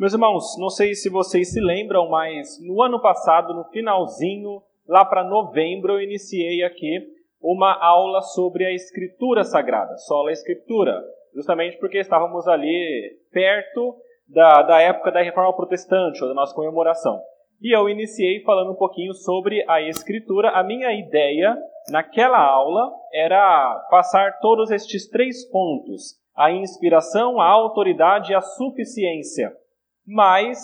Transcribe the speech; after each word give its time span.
Meus 0.00 0.14
irmãos, 0.14 0.56
não 0.58 0.70
sei 0.70 0.94
se 0.94 1.10
vocês 1.10 1.52
se 1.52 1.60
lembram, 1.60 2.08
mas 2.08 2.58
no 2.66 2.80
ano 2.80 3.02
passado, 3.02 3.52
no 3.52 3.64
finalzinho, 3.64 4.62
lá 4.88 5.04
para 5.04 5.22
novembro, 5.22 5.92
eu 5.92 6.00
iniciei 6.00 6.62
aqui 6.62 7.06
uma 7.38 7.78
aula 7.78 8.22
sobre 8.22 8.64
a 8.64 8.72
Escritura 8.72 9.44
Sagrada, 9.44 9.98
sola 9.98 10.32
Escritura, 10.32 10.98
justamente 11.34 11.76
porque 11.76 11.98
estávamos 11.98 12.48
ali 12.48 13.18
perto 13.30 13.94
da, 14.26 14.62
da 14.62 14.80
época 14.80 15.12
da 15.12 15.20
Reforma 15.20 15.54
Protestante, 15.54 16.22
ou 16.22 16.28
da 16.30 16.34
nossa 16.34 16.54
comemoração. 16.54 17.20
E 17.60 17.76
eu 17.76 17.86
iniciei 17.86 18.40
falando 18.40 18.72
um 18.72 18.76
pouquinho 18.76 19.12
sobre 19.12 19.62
a 19.68 19.82
Escritura. 19.82 20.48
A 20.52 20.64
minha 20.64 20.94
ideia 20.94 21.54
naquela 21.90 22.42
aula 22.42 22.90
era 23.12 23.86
passar 23.90 24.38
todos 24.40 24.70
estes 24.70 25.10
três 25.10 25.46
pontos: 25.50 26.14
a 26.34 26.50
inspiração, 26.50 27.38
a 27.38 27.46
autoridade 27.46 28.32
e 28.32 28.34
a 28.34 28.40
suficiência 28.40 29.60
mas 30.06 30.58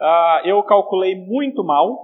uh, 0.00 0.46
eu 0.46 0.62
calculei 0.62 1.14
muito 1.14 1.64
mal 1.64 1.98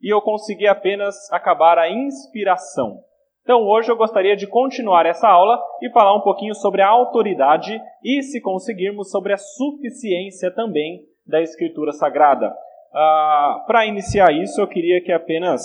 e 0.00 0.12
eu 0.12 0.20
consegui 0.20 0.66
apenas 0.66 1.14
acabar 1.32 1.78
a 1.78 1.90
inspiração. 1.90 2.98
Então 3.42 3.62
hoje 3.66 3.90
eu 3.90 3.96
gostaria 3.96 4.34
de 4.34 4.46
continuar 4.46 5.04
essa 5.06 5.28
aula 5.28 5.62
e 5.82 5.90
falar 5.90 6.16
um 6.16 6.22
pouquinho 6.22 6.54
sobre 6.54 6.80
a 6.80 6.88
autoridade 6.88 7.78
e, 8.02 8.22
se 8.22 8.40
conseguirmos, 8.40 9.10
sobre 9.10 9.34
a 9.34 9.38
suficiência 9.38 10.50
também 10.54 11.02
da 11.26 11.42
Escritura 11.42 11.92
Sagrada. 11.92 12.48
Uh, 12.48 13.66
Para 13.66 13.86
iniciar 13.86 14.32
isso, 14.32 14.60
eu 14.60 14.66
queria 14.66 15.02
que 15.02 15.12
apenas 15.12 15.62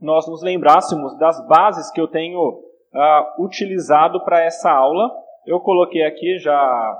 nós 0.00 0.28
nos 0.28 0.42
lembrássemos 0.42 1.16
das 1.18 1.44
bases 1.46 1.90
que 1.90 2.00
eu 2.00 2.08
tenho 2.08 2.38
uh, 2.40 3.44
utilizado 3.44 4.22
para 4.24 4.40
essa 4.44 4.70
aula. 4.70 5.10
Eu 5.46 5.60
coloquei 5.60 6.04
aqui 6.04 6.38
já 6.38 6.98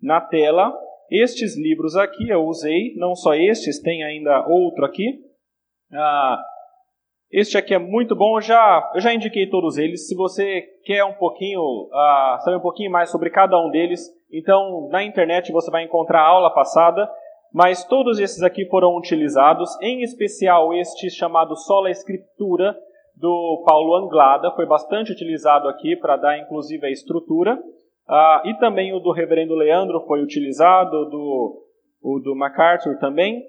na 0.00 0.20
tela 0.20 0.72
estes 1.10 1.56
livros 1.56 1.96
aqui 1.96 2.28
eu 2.28 2.44
usei, 2.44 2.94
não 2.96 3.14
só 3.14 3.34
estes, 3.34 3.80
tem 3.80 4.02
ainda 4.02 4.46
outro 4.46 4.84
aqui. 4.84 5.20
Ah, 5.92 6.42
este 7.30 7.58
aqui 7.58 7.74
é 7.74 7.78
muito 7.78 8.14
bom, 8.14 8.38
eu 8.38 8.42
já, 8.42 8.92
eu 8.94 9.00
já 9.00 9.12
indiquei 9.12 9.48
todos 9.48 9.76
eles. 9.76 10.06
Se 10.06 10.14
você 10.14 10.62
quer 10.84 11.04
um 11.04 11.14
pouquinho, 11.14 11.60
ah, 11.92 12.38
saber 12.44 12.56
um 12.56 12.62
pouquinho 12.62 12.90
mais 12.90 13.10
sobre 13.10 13.30
cada 13.30 13.58
um 13.58 13.70
deles, 13.70 14.08
então 14.32 14.88
na 14.90 15.02
internet 15.02 15.52
você 15.52 15.70
vai 15.70 15.84
encontrar 15.84 16.20
a 16.20 16.28
aula 16.28 16.52
passada. 16.52 17.08
Mas 17.52 17.84
todos 17.84 18.18
esses 18.18 18.42
aqui 18.42 18.66
foram 18.66 18.96
utilizados, 18.96 19.70
em 19.80 20.02
especial 20.02 20.74
este 20.74 21.08
chamado 21.08 21.54
Sola 21.54 21.88
Escritura, 21.88 22.76
do 23.16 23.62
Paulo 23.66 23.94
Anglada, 23.94 24.50
foi 24.52 24.66
bastante 24.66 25.12
utilizado 25.12 25.68
aqui 25.68 25.96
para 25.96 26.16
dar 26.16 26.38
inclusive 26.38 26.84
a 26.86 26.90
estrutura. 26.90 27.58
Ah, 28.06 28.42
e 28.44 28.54
também 28.58 28.92
o 28.92 29.00
do 29.00 29.12
reverendo 29.12 29.54
Leandro 29.54 30.00
foi 30.06 30.22
utilizado, 30.22 31.08
do, 31.10 31.64
o 32.02 32.18
do 32.20 32.36
MacArthur 32.36 32.98
também. 32.98 33.42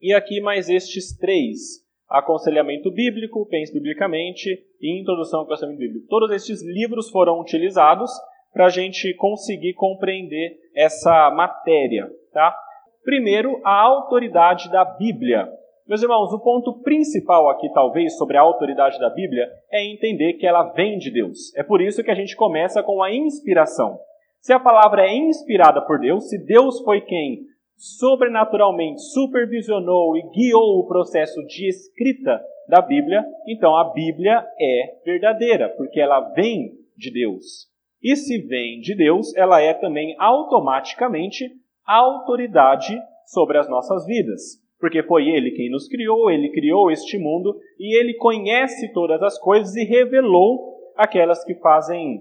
E 0.00 0.12
aqui 0.12 0.40
mais 0.40 0.68
estes 0.68 1.16
três: 1.16 1.84
Aconselhamento 2.08 2.90
Bíblico, 2.90 3.46
Pense 3.46 3.72
Biblicamente 3.72 4.50
e 4.80 5.00
Introdução 5.00 5.40
ao 5.40 5.46
Aconselhamento 5.46 5.80
Bíblico. 5.80 6.06
Todos 6.08 6.30
estes 6.32 6.62
livros 6.62 7.08
foram 7.10 7.40
utilizados 7.40 8.10
para 8.52 8.66
a 8.66 8.70
gente 8.70 9.14
conseguir 9.14 9.74
compreender 9.74 10.56
essa 10.74 11.30
matéria. 11.30 12.08
Tá? 12.32 12.56
Primeiro, 13.04 13.60
a 13.64 13.80
autoridade 13.80 14.70
da 14.70 14.84
Bíblia. 14.84 15.48
Meus 15.86 16.02
irmãos, 16.02 16.32
o 16.32 16.40
ponto 16.40 16.80
principal 16.80 17.50
aqui, 17.50 17.70
talvez, 17.74 18.16
sobre 18.16 18.38
a 18.38 18.40
autoridade 18.40 18.98
da 18.98 19.10
Bíblia 19.10 19.46
é 19.70 19.84
entender 19.84 20.32
que 20.34 20.46
ela 20.46 20.72
vem 20.72 20.96
de 20.96 21.10
Deus. 21.10 21.54
É 21.54 21.62
por 21.62 21.82
isso 21.82 22.02
que 22.02 22.10
a 22.10 22.14
gente 22.14 22.34
começa 22.34 22.82
com 22.82 23.02
a 23.02 23.14
inspiração. 23.14 23.98
Se 24.40 24.54
a 24.54 24.58
palavra 24.58 25.02
é 25.02 25.14
inspirada 25.14 25.82
por 25.82 26.00
Deus, 26.00 26.30
se 26.30 26.38
Deus 26.38 26.80
foi 26.80 27.02
quem 27.02 27.42
sobrenaturalmente 27.76 29.02
supervisionou 29.12 30.16
e 30.16 30.22
guiou 30.30 30.78
o 30.78 30.86
processo 30.86 31.44
de 31.44 31.68
escrita 31.68 32.42
da 32.66 32.80
Bíblia, 32.80 33.22
então 33.46 33.76
a 33.76 33.92
Bíblia 33.92 34.42
é 34.58 35.00
verdadeira, 35.04 35.68
porque 35.76 36.00
ela 36.00 36.32
vem 36.32 36.78
de 36.96 37.12
Deus. 37.12 37.68
E 38.02 38.16
se 38.16 38.38
vem 38.38 38.80
de 38.80 38.96
Deus, 38.96 39.36
ela 39.36 39.60
é 39.60 39.74
também 39.74 40.16
automaticamente 40.18 41.44
autoridade 41.84 42.98
sobre 43.26 43.58
as 43.58 43.68
nossas 43.68 44.06
vidas 44.06 44.63
porque 44.84 45.02
foi 45.02 45.30
Ele 45.30 45.50
quem 45.52 45.70
nos 45.70 45.88
criou, 45.88 46.30
Ele 46.30 46.50
criou 46.50 46.90
este 46.90 47.16
mundo 47.16 47.58
e 47.80 47.98
Ele 47.98 48.12
conhece 48.18 48.92
todas 48.92 49.22
as 49.22 49.38
coisas 49.38 49.74
e 49.76 49.82
revelou 49.82 50.74
aquelas 50.94 51.42
que 51.42 51.54
fazem 51.54 52.20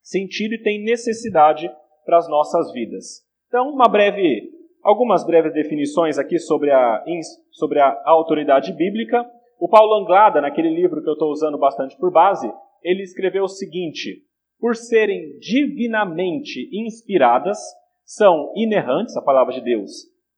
sentido 0.00 0.54
e 0.54 0.62
têm 0.62 0.84
necessidade 0.84 1.68
para 2.06 2.18
as 2.18 2.28
nossas 2.28 2.72
vidas. 2.72 3.24
Então, 3.48 3.68
uma 3.68 3.88
breve, 3.88 4.48
algumas 4.80 5.26
breves 5.26 5.52
definições 5.52 6.16
aqui 6.16 6.38
sobre 6.38 6.70
a, 6.70 7.02
sobre 7.50 7.80
a 7.80 8.00
autoridade 8.04 8.72
bíblica. 8.72 9.28
O 9.58 9.68
Paulo 9.68 9.94
Anglada, 10.00 10.40
naquele 10.40 10.70
livro 10.70 11.02
que 11.02 11.08
eu 11.08 11.14
estou 11.14 11.32
usando 11.32 11.58
bastante 11.58 11.98
por 11.98 12.12
base, 12.12 12.48
ele 12.84 13.02
escreveu 13.02 13.42
o 13.42 13.48
seguinte: 13.48 14.22
por 14.60 14.76
serem 14.76 15.36
divinamente 15.40 16.70
inspiradas, 16.72 17.58
são 18.04 18.52
inerrantes, 18.54 19.16
a 19.16 19.22
palavra 19.22 19.52
de 19.52 19.62
Deus, 19.62 19.90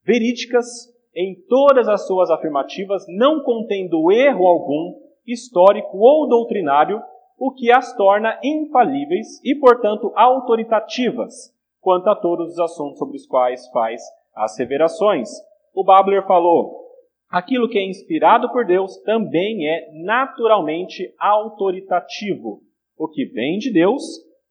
verídicas, 0.03 0.96
em 1.17 1.35
todas 1.49 1.89
as 1.89 2.07
suas 2.07 2.31
afirmativas, 2.31 3.07
não 3.09 3.43
contendo 3.43 4.13
erro 4.13 4.47
algum, 4.47 5.01
histórico 5.27 5.97
ou 5.97 6.29
doutrinário, 6.29 7.03
o 7.39 7.51
que 7.53 7.73
as 7.73 7.97
torna 7.97 8.39
infalíveis 8.45 9.43
e, 9.43 9.55
portanto, 9.55 10.13
autoritativas 10.15 11.55
quanto 11.81 12.09
a 12.09 12.15
todos 12.15 12.53
os 12.53 12.59
assuntos 12.59 12.99
sobre 12.99 13.17
os 13.17 13.27
quais 13.27 13.67
faz 13.71 14.03
as 14.35 14.59
revelações. 14.59 15.31
O 15.75 15.83
Babler 15.83 16.27
falou: 16.27 16.85
aquilo 17.31 17.69
que 17.69 17.79
é 17.79 17.89
inspirado 17.89 18.53
por 18.53 18.67
Deus 18.67 18.99
também 18.99 19.67
é 19.67 19.91
naturalmente 20.05 21.15
autoritativo. 21.19 22.61
O 22.99 23.09
que 23.09 23.25
vem 23.25 23.59
de 23.59 23.73
Deus 23.73 24.03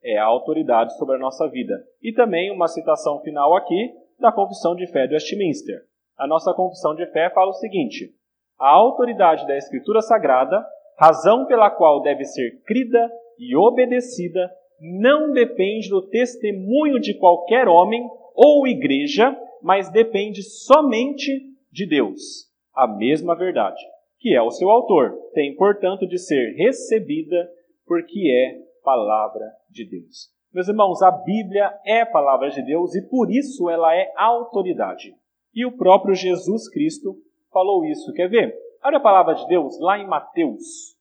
é 0.02 0.18
a 0.18 0.24
autoridade 0.24 0.96
sobre 0.96 1.16
a 1.16 1.18
nossa 1.18 1.48
vida. 1.48 1.74
E 2.02 2.12
também 2.12 2.50
uma 2.50 2.68
citação 2.68 3.20
final 3.20 3.54
aqui 3.54 3.92
da 4.18 4.32
Confissão 4.32 4.74
de 4.74 4.86
Fé 4.86 5.06
de 5.06 5.14
Westminster 5.14 5.82
a 6.16 6.26
nossa 6.26 6.54
confissão 6.54 6.94
de 6.94 7.06
fé 7.12 7.30
fala 7.30 7.50
o 7.50 7.54
seguinte: 7.54 8.10
a 8.58 8.68
autoridade 8.68 9.46
da 9.46 9.56
Escritura 9.56 10.00
Sagrada, 10.00 10.64
razão 10.98 11.46
pela 11.46 11.70
qual 11.70 12.00
deve 12.00 12.24
ser 12.24 12.62
crida 12.64 13.10
e 13.38 13.54
obedecida, 13.54 14.50
não 14.80 15.32
depende 15.32 15.88
do 15.88 16.02
testemunho 16.08 16.98
de 16.98 17.14
qualquer 17.18 17.68
homem 17.68 18.08
ou 18.34 18.66
igreja, 18.66 19.36
mas 19.62 19.90
depende 19.90 20.42
somente 20.42 21.42
de 21.70 21.86
Deus. 21.86 22.46
A 22.74 22.86
mesma 22.86 23.34
verdade, 23.34 23.82
que 24.18 24.34
é 24.34 24.42
o 24.42 24.50
seu 24.50 24.70
autor, 24.70 25.12
tem, 25.32 25.54
portanto, 25.54 26.06
de 26.06 26.18
ser 26.18 26.54
recebida 26.56 27.50
porque 27.86 28.30
é 28.30 28.58
palavra 28.82 29.44
de 29.70 29.88
Deus. 29.88 30.30
Meus 30.52 30.68
irmãos, 30.68 31.02
a 31.02 31.10
Bíblia 31.10 31.72
é 31.84 32.04
palavra 32.04 32.48
de 32.50 32.62
Deus 32.62 32.94
e 32.94 33.02
por 33.02 33.30
isso 33.30 33.68
ela 33.68 33.94
é 33.94 34.12
autoridade. 34.16 35.14
E 35.56 35.64
o 35.64 35.74
próprio 35.74 36.14
Jesus 36.14 36.68
Cristo 36.68 37.16
falou 37.50 37.82
isso. 37.86 38.12
Quer 38.12 38.28
ver? 38.28 38.54
Olha 38.84 38.98
a 38.98 39.02
palavra 39.02 39.34
de 39.34 39.46
Deus 39.48 39.80
lá 39.80 39.98
em 39.98 40.06
Mateus, 40.06 40.94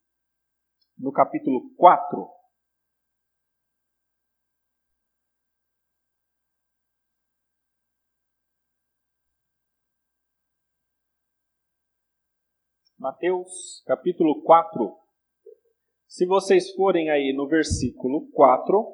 no 0.98 1.12
capítulo 1.12 1.70
4. 1.76 2.26
Mateus, 12.98 13.84
capítulo 13.86 14.42
4. 14.42 14.98
Se 16.08 16.26
vocês 16.26 16.72
forem 16.76 17.10
aí 17.10 17.34
no 17.36 17.46
versículo 17.46 18.32
4, 18.32 18.88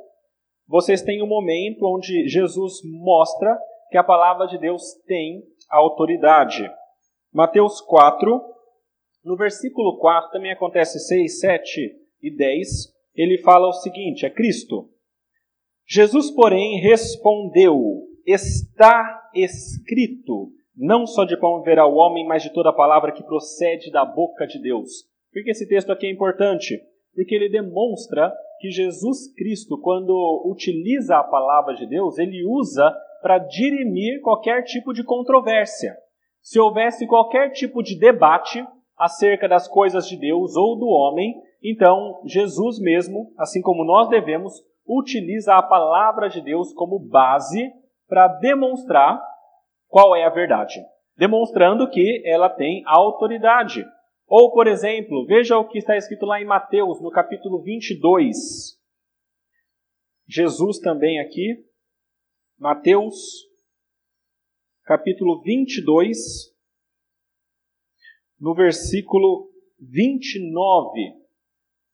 vocês 0.68 1.04
têm 1.04 1.22
um 1.22 1.28
momento 1.28 1.86
onde 1.86 2.28
Jesus 2.28 2.82
mostra 2.84 3.56
que 3.92 3.98
a 3.98 4.04
palavra 4.04 4.48
de 4.48 4.58
Deus 4.58 4.96
tem 5.06 5.51
autoridade. 5.72 6.70
Mateus 7.34 7.80
4, 7.82 8.42
no 9.24 9.36
versículo 9.36 9.98
4, 9.98 10.32
também 10.32 10.52
acontece 10.52 11.00
6, 11.00 11.40
7 11.40 11.92
e 12.22 12.36
10, 12.36 12.68
ele 13.16 13.38
fala 13.40 13.68
o 13.68 13.74
seguinte: 13.74 14.26
é 14.26 14.30
Cristo. 14.30 14.90
Jesus, 15.88 16.32
porém, 16.32 16.80
respondeu: 16.80 17.80
Está 18.26 19.30
escrito, 19.34 20.52
não 20.76 21.06
só 21.06 21.24
de 21.24 21.38
pão 21.38 21.60
viverá 21.60 21.86
o 21.86 21.96
homem, 21.96 22.26
mas 22.26 22.44
de 22.44 22.54
toda 22.54 22.70
a 22.70 22.76
palavra 22.76 23.12
que 23.12 23.24
procede 23.24 23.92
da 23.92 24.06
boca 24.06 24.46
de 24.46 24.60
Deus. 24.60 24.90
Por 25.32 25.44
que 25.44 25.52
esse 25.52 25.68
texto 25.68 25.92
aqui 25.92 26.08
é 26.08 26.12
importante? 26.12 26.80
Porque 27.14 27.36
ele 27.36 27.50
demonstra 27.50 28.34
que 28.60 28.70
Jesus 28.70 29.34
Cristo, 29.36 29.80
quando 29.82 30.44
utiliza 30.46 31.18
a 31.18 31.24
palavra 31.24 31.74
de 31.76 31.88
Deus, 31.88 32.18
ele 32.18 32.46
usa 32.46 32.96
para 33.22 33.38
dirimir 33.38 34.22
qualquer 34.22 34.64
tipo 34.64 34.94
de 34.94 35.04
controvérsia. 35.04 35.96
Se 36.42 36.60
houvesse 36.60 37.08
qualquer 37.08 37.52
tipo 37.52 37.84
de 37.84 37.98
debate 37.98 38.66
acerca 38.98 39.48
das 39.48 39.68
coisas 39.68 40.08
de 40.08 40.18
Deus 40.18 40.56
ou 40.56 40.78
do 40.78 40.88
homem, 40.88 41.36
então 41.64 42.22
Jesus 42.26 42.80
mesmo, 42.80 43.32
assim 43.38 43.62
como 43.62 43.84
nós 43.84 44.10
devemos, 44.10 44.54
utiliza 44.88 45.56
a 45.56 45.64
palavra 45.64 46.28
de 46.28 46.42
Deus 46.42 46.74
como 46.74 47.00
base 47.00 47.72
para 48.08 48.28
demonstrar 48.28 49.22
qual 49.88 50.16
é 50.16 50.24
a 50.24 50.30
verdade, 50.30 50.82
demonstrando 51.18 51.90
que 51.90 52.24
ela 52.26 52.50
tem 52.50 52.84
autoridade. 52.86 53.86
Ou, 54.28 54.52
por 54.52 54.66
exemplo, 54.68 55.26
veja 55.26 55.58
o 55.58 55.68
que 55.68 55.78
está 55.78 55.96
escrito 55.96 56.26
lá 56.26 56.42
em 56.42 56.46
Mateus, 56.46 57.02
no 57.02 57.12
capítulo 57.12 57.62
22. 57.62 58.38
Jesus 60.28 60.80
também 60.80 61.20
aqui, 61.20 61.58
Mateus, 62.62 63.16
capítulo 64.86 65.42
22, 65.42 66.54
no 68.40 68.54
versículo 68.54 69.50
29. 69.80 71.12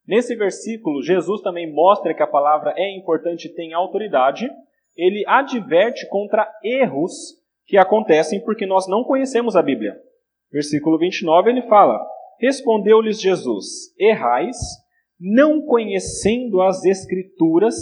Nesse 0.06 0.36
versículo, 0.36 1.02
Jesus 1.02 1.40
também 1.40 1.72
mostra 1.72 2.12
que 2.12 2.22
a 2.22 2.26
palavra 2.26 2.74
é 2.76 2.94
importante 2.94 3.46
e 3.46 3.54
tem 3.54 3.72
autoridade. 3.72 4.46
Ele 4.94 5.24
adverte 5.26 6.06
contra 6.10 6.46
erros 6.62 7.42
que 7.64 7.78
acontecem 7.78 8.44
porque 8.44 8.66
nós 8.66 8.86
não 8.86 9.04
conhecemos 9.04 9.56
a 9.56 9.62
Bíblia. 9.62 9.98
Versículo 10.52 10.98
29 10.98 11.48
ele 11.48 11.62
fala: 11.62 11.98
Respondeu-lhes 12.38 13.18
Jesus: 13.18 13.90
Errais, 13.98 14.58
não 15.18 15.62
conhecendo 15.62 16.60
as 16.60 16.84
Escrituras, 16.84 17.74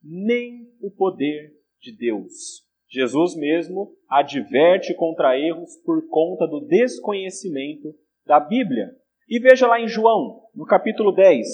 nem 0.00 0.68
o 0.80 0.88
poder 0.88 1.57
de 1.80 1.96
Deus. 1.96 2.66
Jesus 2.88 3.36
mesmo 3.36 3.94
adverte 4.08 4.94
contra 4.94 5.38
erros 5.38 5.76
por 5.84 6.08
conta 6.08 6.46
do 6.46 6.66
desconhecimento 6.66 7.94
da 8.24 8.40
Bíblia. 8.40 8.96
E 9.28 9.38
veja 9.38 9.66
lá 9.66 9.78
em 9.78 9.86
João, 9.86 10.48
no 10.54 10.64
capítulo 10.64 11.12
10. 11.12 11.46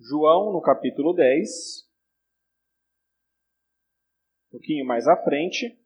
João, 0.00 0.52
no 0.52 0.60
capítulo 0.60 1.12
10, 1.12 1.48
um 4.46 4.50
pouquinho 4.52 4.86
mais 4.86 5.06
à 5.06 5.16
frente, 5.16 5.78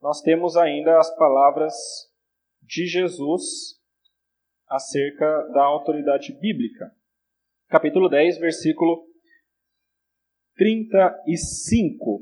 nós 0.00 0.20
temos 0.22 0.56
ainda 0.56 0.98
as 0.98 1.14
palavras 1.16 1.74
de 2.62 2.86
Jesus 2.86 3.80
acerca 4.68 5.48
da 5.48 5.64
autoridade 5.64 6.32
bíblica. 6.32 6.94
Capítulo 7.72 8.06
10, 8.10 8.38
versículo 8.38 9.02
35. 10.56 12.20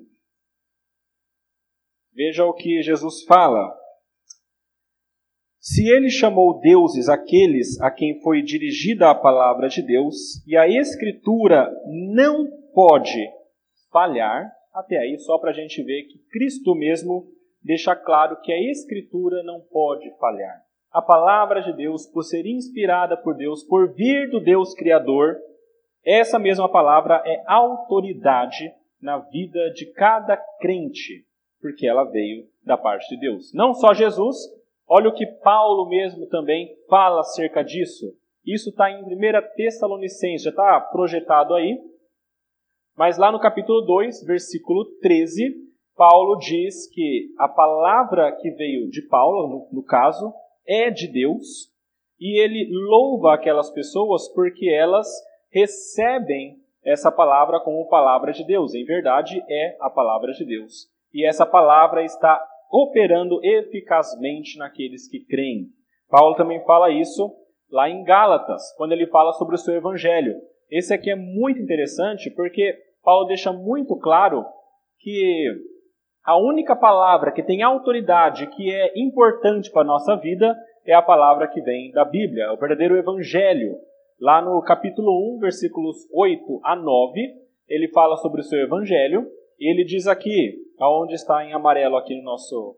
Veja 2.14 2.44
o 2.44 2.54
que 2.54 2.80
Jesus 2.82 3.24
fala. 3.24 3.76
Se 5.58 5.88
ele 5.88 6.08
chamou 6.08 6.60
deuses 6.60 7.08
aqueles 7.08 7.80
a 7.80 7.90
quem 7.90 8.20
foi 8.22 8.42
dirigida 8.42 9.10
a 9.10 9.14
palavra 9.14 9.66
de 9.68 9.82
Deus, 9.82 10.40
e 10.46 10.56
a 10.56 10.68
Escritura 10.68 11.68
não 12.14 12.46
pode 12.72 13.18
falhar, 13.90 14.48
até 14.72 14.98
aí 14.98 15.18
só 15.18 15.36
para 15.40 15.50
a 15.50 15.54
gente 15.54 15.82
ver 15.82 16.04
que 16.04 16.20
Cristo 16.30 16.76
mesmo 16.76 17.26
deixa 17.60 17.96
claro 17.96 18.40
que 18.40 18.52
a 18.52 18.70
Escritura 18.70 19.42
não 19.42 19.60
pode 19.62 20.16
falhar. 20.16 20.69
A 20.92 21.00
palavra 21.00 21.62
de 21.62 21.72
Deus, 21.72 22.06
por 22.06 22.22
ser 22.22 22.46
inspirada 22.46 23.16
por 23.16 23.36
Deus, 23.36 23.62
por 23.64 23.92
vir 23.94 24.28
do 24.30 24.40
Deus 24.40 24.74
Criador, 24.74 25.36
essa 26.04 26.38
mesma 26.38 26.68
palavra 26.68 27.22
é 27.24 27.42
autoridade 27.46 28.72
na 29.00 29.18
vida 29.18 29.70
de 29.72 29.86
cada 29.92 30.36
crente, 30.58 31.24
porque 31.60 31.86
ela 31.86 32.04
veio 32.04 32.44
da 32.64 32.76
parte 32.76 33.08
de 33.14 33.20
Deus. 33.20 33.52
Não 33.54 33.72
só 33.72 33.94
Jesus, 33.94 34.36
Olha 34.92 35.08
o 35.08 35.14
que 35.14 35.24
Paulo 35.24 35.88
mesmo 35.88 36.26
também 36.26 36.76
fala 36.88 37.20
acerca 37.20 37.62
disso. 37.62 38.12
Isso 38.44 38.70
está 38.70 38.90
em 38.90 39.04
1 39.04 39.08
Tessalonicenses, 39.54 40.42
já 40.42 40.50
está 40.50 40.80
projetado 40.80 41.54
aí. 41.54 41.78
Mas 42.96 43.16
lá 43.16 43.30
no 43.30 43.38
capítulo 43.38 43.82
2, 43.82 44.24
versículo 44.24 44.84
13, 45.00 45.54
Paulo 45.94 46.36
diz 46.38 46.92
que 46.92 47.28
a 47.38 47.46
palavra 47.46 48.32
que 48.32 48.50
veio 48.50 48.90
de 48.90 49.02
Paulo, 49.02 49.68
no, 49.70 49.78
no 49.78 49.84
caso, 49.84 50.34
é 50.66 50.90
de 50.90 51.06
Deus, 51.06 51.70
e 52.20 52.40
ele 52.40 52.68
louva 52.70 53.34
aquelas 53.34 53.70
pessoas 53.70 54.28
porque 54.28 54.68
elas 54.68 55.08
recebem 55.50 56.58
essa 56.84 57.10
palavra 57.10 57.60
como 57.60 57.88
palavra 57.88 58.32
de 58.32 58.44
Deus. 58.44 58.74
Em 58.74 58.84
verdade, 58.84 59.42
é 59.48 59.76
a 59.80 59.90
palavra 59.90 60.32
de 60.32 60.44
Deus. 60.44 60.88
E 61.12 61.26
essa 61.26 61.44
palavra 61.44 62.04
está 62.04 62.42
operando 62.70 63.40
eficazmente 63.42 64.56
naqueles 64.58 65.08
que 65.08 65.20
creem. 65.20 65.68
Paulo 66.08 66.36
também 66.36 66.64
fala 66.64 66.90
isso 66.90 67.34
lá 67.70 67.88
em 67.88 68.04
Gálatas, 68.04 68.72
quando 68.76 68.92
ele 68.92 69.06
fala 69.06 69.32
sobre 69.32 69.54
o 69.54 69.58
seu 69.58 69.74
evangelho. 69.74 70.34
Esse 70.70 70.94
aqui 70.94 71.10
é 71.10 71.16
muito 71.16 71.60
interessante 71.60 72.30
porque 72.30 72.76
Paulo 73.02 73.26
deixa 73.26 73.52
muito 73.52 73.96
claro 73.96 74.44
que 74.98 75.46
a 76.24 76.36
única 76.36 76.76
palavra 76.76 77.32
que 77.32 77.42
tem 77.42 77.62
autoridade, 77.62 78.46
que 78.48 78.70
é 78.72 78.92
importante 78.96 79.70
para 79.70 79.82
a 79.82 79.84
nossa 79.84 80.16
vida, 80.16 80.56
é 80.84 80.94
a 80.94 81.02
palavra 81.02 81.48
que 81.48 81.60
vem 81.60 81.90
da 81.92 82.04
Bíblia, 82.04 82.44
é 82.44 82.50
o 82.50 82.58
verdadeiro 82.58 82.96
evangelho. 82.96 83.76
Lá 84.20 84.42
no 84.42 84.60
capítulo 84.62 85.36
1, 85.36 85.38
versículos 85.38 85.96
8 86.12 86.60
a 86.62 86.76
9, 86.76 87.20
ele 87.68 87.88
fala 87.88 88.16
sobre 88.16 88.40
o 88.40 88.44
seu 88.44 88.60
evangelho, 88.60 89.26
e 89.58 89.70
ele 89.70 89.84
diz 89.84 90.06
aqui: 90.06 90.58
aonde 90.78 91.14
está 91.14 91.44
em 91.44 91.52
amarelo 91.52 91.96
aqui 91.96 92.16
no 92.16 92.22
nosso, 92.22 92.76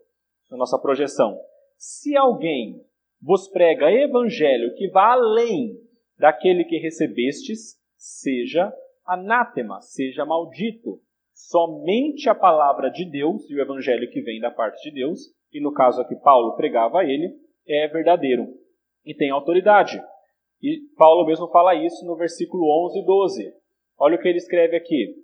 na 0.51 0.57
nossa 0.57 0.79
projeção. 0.79 1.37
Se 1.77 2.15
alguém 2.15 2.81
vos 3.21 3.47
prega 3.47 3.91
evangelho 3.91 4.73
que 4.75 4.89
vá 4.89 5.13
além 5.13 5.77
daquele 6.17 6.63
que 6.65 6.77
recebestes, 6.77 7.77
seja 7.97 8.73
anátema, 9.05 9.81
seja 9.81 10.25
maldito. 10.25 10.99
Somente 11.33 12.29
a 12.29 12.35
palavra 12.35 12.89
de 12.89 13.09
Deus 13.09 13.49
e 13.49 13.55
o 13.55 13.61
evangelho 13.61 14.09
que 14.09 14.21
vem 14.21 14.39
da 14.39 14.51
parte 14.51 14.81
de 14.89 14.95
Deus, 14.95 15.19
e 15.51 15.59
no 15.59 15.73
caso 15.73 16.01
aqui 16.01 16.15
Paulo 16.15 16.55
pregava 16.55 16.99
a 16.99 17.03
ele, 17.03 17.33
é 17.67 17.87
verdadeiro 17.87 18.47
e 19.05 19.15
tem 19.15 19.31
autoridade. 19.31 20.01
E 20.61 20.79
Paulo 20.95 21.25
mesmo 21.25 21.47
fala 21.49 21.75
isso 21.75 22.05
no 22.05 22.15
versículo 22.15 22.65
11 22.87 22.99
e 22.99 23.05
12. 23.05 23.53
Olha 23.99 24.15
o 24.15 24.19
que 24.19 24.27
ele 24.27 24.37
escreve 24.37 24.77
aqui. 24.77 25.15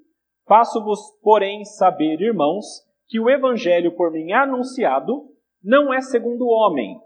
Faço-vos, 0.48 1.00
porém, 1.22 1.64
saber, 1.64 2.20
irmãos, 2.20 2.66
que 3.08 3.20
o 3.20 3.30
evangelho 3.30 3.96
por 3.96 4.12
mim 4.12 4.32
anunciado 4.32 5.28
não 5.64 5.94
é 5.94 6.02
segundo 6.02 6.46
o 6.46 6.50
homem, 6.50 6.98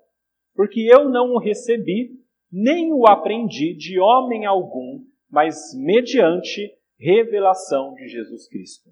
porque 0.56 0.82
eu 0.82 1.10
não 1.10 1.34
o 1.34 1.40
recebi, 1.40 2.12
nem 2.52 2.94
o 2.94 3.06
aprendi 3.08 3.76
de 3.76 4.00
homem 4.00 4.46
algum, 4.46 5.00
mas 5.30 5.56
mediante 5.76 6.72
revelação 7.00 7.94
de 7.94 8.08
Jesus 8.08 8.48
Cristo. 8.48 8.90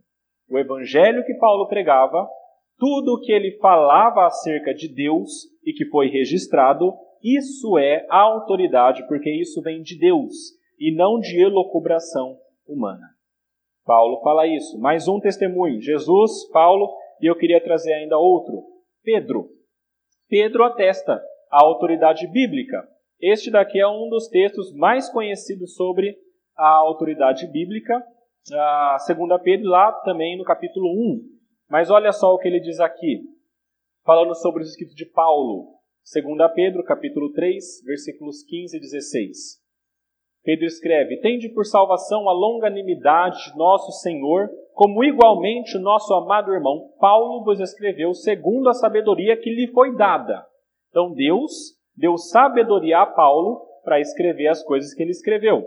O 0.49 0.57
evangelho 0.57 1.23
que 1.25 1.33
Paulo 1.35 1.67
pregava, 1.67 2.27
tudo 2.77 3.13
o 3.13 3.19
que 3.21 3.31
ele 3.31 3.57
falava 3.57 4.25
acerca 4.25 4.73
de 4.73 4.87
Deus 4.87 5.29
e 5.65 5.71
que 5.71 5.85
foi 5.85 6.07
registrado, 6.07 6.93
isso 7.23 7.77
é 7.77 8.05
a 8.09 8.21
autoridade, 8.21 9.07
porque 9.07 9.29
isso 9.29 9.61
vem 9.61 9.81
de 9.81 9.97
Deus 9.97 10.33
e 10.79 10.93
não 10.93 11.19
de 11.19 11.39
elocubração 11.39 12.37
humana. 12.67 13.07
Paulo 13.85 14.19
fala 14.21 14.47
isso. 14.47 14.79
Mais 14.79 15.07
um 15.07 15.19
testemunho: 15.19 15.79
Jesus, 15.79 16.49
Paulo, 16.51 16.91
e 17.21 17.27
eu 17.27 17.35
queria 17.35 17.63
trazer 17.63 17.93
ainda 17.93 18.17
outro: 18.17 18.63
Pedro. 19.03 19.49
Pedro 20.27 20.63
atesta 20.63 21.21
a 21.51 21.63
autoridade 21.63 22.27
bíblica. 22.27 22.87
Este 23.19 23.51
daqui 23.51 23.79
é 23.79 23.87
um 23.87 24.09
dos 24.09 24.27
textos 24.27 24.73
mais 24.73 25.09
conhecidos 25.09 25.75
sobre 25.75 26.17
a 26.61 26.75
autoridade 26.75 27.47
bíblica. 27.47 28.03
A 28.53 28.97
segunda 28.99 29.39
Pedro, 29.39 29.67
lá 29.67 29.91
também 30.03 30.37
no 30.37 30.43
capítulo 30.43 30.87
1. 30.87 31.21
Mas 31.67 31.89
olha 31.89 32.11
só 32.11 32.33
o 32.33 32.37
que 32.37 32.47
ele 32.47 32.59
diz 32.59 32.79
aqui, 32.79 33.21
falando 34.05 34.35
sobre 34.35 34.61
os 34.61 34.69
escritos 34.69 34.95
de 34.95 35.05
Paulo. 35.05 35.79
2 36.13 36.51
Pedro, 36.53 36.83
capítulo 36.83 37.31
3, 37.33 37.83
versículos 37.83 38.43
15 38.43 38.77
e 38.77 38.79
16. 38.79 39.37
Pedro 40.43 40.65
escreve: 40.65 41.17
Tende 41.17 41.49
por 41.49 41.65
salvação 41.65 42.29
a 42.29 42.33
longanimidade 42.33 43.51
de 43.51 43.57
nosso 43.57 43.91
Senhor, 43.93 44.49
como 44.73 45.03
igualmente 45.03 45.77
o 45.77 45.81
nosso 45.81 46.13
amado 46.13 46.53
irmão 46.53 46.89
Paulo 46.99 47.43
vos 47.43 47.59
escreveu, 47.59 48.13
segundo 48.13 48.69
a 48.69 48.73
sabedoria 48.73 49.37
que 49.37 49.49
lhe 49.49 49.67
foi 49.67 49.95
dada. 49.95 50.45
Então 50.89 51.13
Deus 51.13 51.75
deu 51.95 52.17
sabedoria 52.17 52.99
a 52.99 53.05
Paulo 53.05 53.61
para 53.83 53.99
escrever 53.99 54.47
as 54.47 54.63
coisas 54.63 54.93
que 54.93 55.01
ele 55.01 55.11
escreveu, 55.11 55.65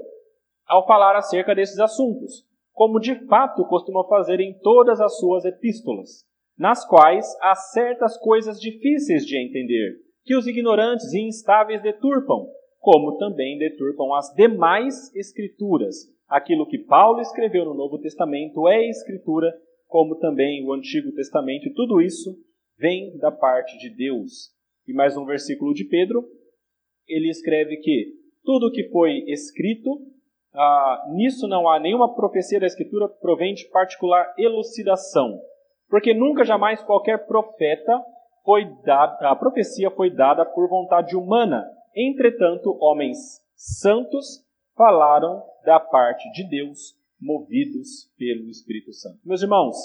ao 0.67 0.87
falar 0.87 1.17
acerca 1.17 1.55
desses 1.55 1.79
assuntos, 1.79 2.45
como 2.73 3.01
de 3.01 3.15
fato 3.27 3.65
costuma 3.67 4.05
fazer 4.05 4.41
em 4.41 4.59
todas 4.61 5.01
as 5.01 5.19
suas 5.19 5.45
epístolas, 5.45 6.25
nas 6.59 6.87
quais 6.87 7.27
há 7.41 7.55
certas 7.55 8.17
coisas 8.19 8.61
difíceis 8.61 9.25
de 9.27 9.37
entender, 9.39 9.97
que 10.25 10.37
os 10.37 10.47
ignorantes 10.47 11.13
e 11.13 11.21
instáveis 11.21 11.83
deturpam 11.83 12.47
como 12.85 13.17
também 13.17 13.57
deturpam 13.57 14.13
as 14.13 14.31
demais 14.35 15.11
escrituras. 15.17 16.07
Aquilo 16.29 16.67
que 16.67 16.77
Paulo 16.77 17.19
escreveu 17.23 17.65
no 17.65 17.73
Novo 17.73 17.99
Testamento 17.99 18.69
é 18.69 18.87
escritura, 18.87 19.51
como 19.87 20.17
também 20.17 20.63
o 20.63 20.71
Antigo 20.71 21.11
Testamento, 21.13 21.67
e 21.67 21.73
tudo 21.73 22.03
isso 22.03 22.37
vem 22.79 23.17
da 23.17 23.33
parte 23.33 23.79
de 23.79 23.89
Deus. 23.89 24.51
E 24.87 24.93
mais 24.93 25.17
um 25.17 25.25
versículo 25.25 25.73
de 25.73 25.85
Pedro, 25.87 26.29
ele 27.09 27.31
escreve 27.31 27.79
que 27.79 28.13
tudo 28.45 28.71
que 28.71 28.91
foi 28.91 29.25
escrito 29.29 29.89
ah, 30.55 31.05
nisso 31.09 31.49
não 31.49 31.69
há 31.69 31.81
nenhuma 31.81 32.15
profecia 32.15 32.61
da 32.61 32.67
Escritura 32.67 33.09
provém 33.09 33.55
de 33.55 33.65
particular 33.67 34.33
elucidação, 34.39 35.41
porque 35.89 36.15
nunca 36.15 36.45
jamais 36.45 36.83
qualquer 36.83 37.27
profeta 37.27 38.01
foi 38.45 38.65
dada, 38.85 39.31
a 39.31 39.35
profecia 39.35 39.91
foi 39.91 40.11
dada 40.11 40.45
por 40.45 40.69
vontade 40.69 41.17
humana. 41.17 41.65
Entretanto, 41.97 42.77
homens 42.81 43.41
santos 43.57 44.45
falaram 44.77 45.43
da 45.65 45.81
parte 45.81 46.31
de 46.33 46.49
Deus, 46.49 46.95
movidos 47.21 48.13
pelo 48.19 48.49
Espírito 48.49 48.93
Santo. 48.93 49.19
Meus 49.25 49.43
irmãos, 49.43 49.77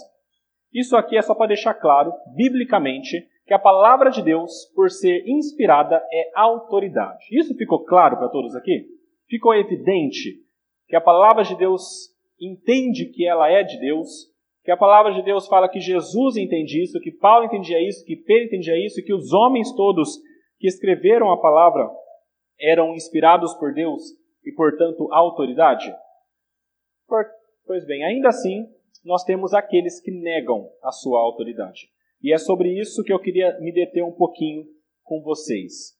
isso 0.73 0.95
aqui 0.95 1.17
é 1.17 1.21
só 1.21 1.33
para 1.33 1.47
deixar 1.47 1.73
claro, 1.73 2.13
biblicamente, 2.35 3.27
que 3.45 3.53
a 3.53 3.59
palavra 3.59 4.11
de 4.11 4.21
Deus, 4.21 4.65
por 4.75 4.91
ser 4.91 5.23
inspirada, 5.27 6.03
é 6.11 6.31
autoridade. 6.35 7.25
Isso 7.31 7.55
ficou 7.55 7.83
claro 7.85 8.17
para 8.17 8.29
todos 8.29 8.55
aqui? 8.55 8.85
Ficou 9.27 9.55
evidente 9.55 10.43
que 10.89 10.95
a 10.95 11.01
palavra 11.01 11.43
de 11.43 11.55
Deus 11.55 12.09
entende 12.41 13.05
que 13.05 13.25
ela 13.25 13.47
é 13.49 13.63
de 13.63 13.79
Deus, 13.79 14.27
que 14.63 14.71
a 14.71 14.77
palavra 14.77 15.13
de 15.13 15.21
Deus 15.21 15.47
fala 15.47 15.69
que 15.69 15.79
Jesus 15.79 16.35
entende 16.35 16.81
isso, 16.81 16.99
que 16.99 17.11
Paulo 17.11 17.45
entendia 17.45 17.79
isso, 17.87 18.03
que 18.03 18.15
Pedro 18.15 18.45
entendia 18.45 18.85
isso, 18.85 19.03
que 19.03 19.13
os 19.13 19.31
homens 19.31 19.71
todos 19.75 20.17
que 20.57 20.67
escreveram 20.67 21.31
a 21.31 21.39
palavra 21.39 21.89
eram 22.59 22.93
inspirados 22.95 23.53
por 23.53 23.73
Deus 23.73 24.01
e, 24.43 24.51
portanto, 24.51 25.07
autoridade? 25.13 25.93
Pois 27.65 27.85
bem, 27.85 28.03
ainda 28.03 28.29
assim, 28.29 28.67
nós 29.05 29.23
temos 29.23 29.53
aqueles 29.53 30.01
que 30.01 30.11
negam 30.11 30.69
a 30.83 30.91
sua 30.91 31.19
autoridade. 31.19 31.87
E 32.21 32.33
é 32.33 32.37
sobre 32.37 32.69
isso 32.79 33.03
que 33.03 33.13
eu 33.13 33.19
queria 33.19 33.57
me 33.59 33.71
deter 33.71 34.03
um 34.03 34.11
pouquinho 34.11 34.65
com 35.03 35.21
vocês. 35.21 35.95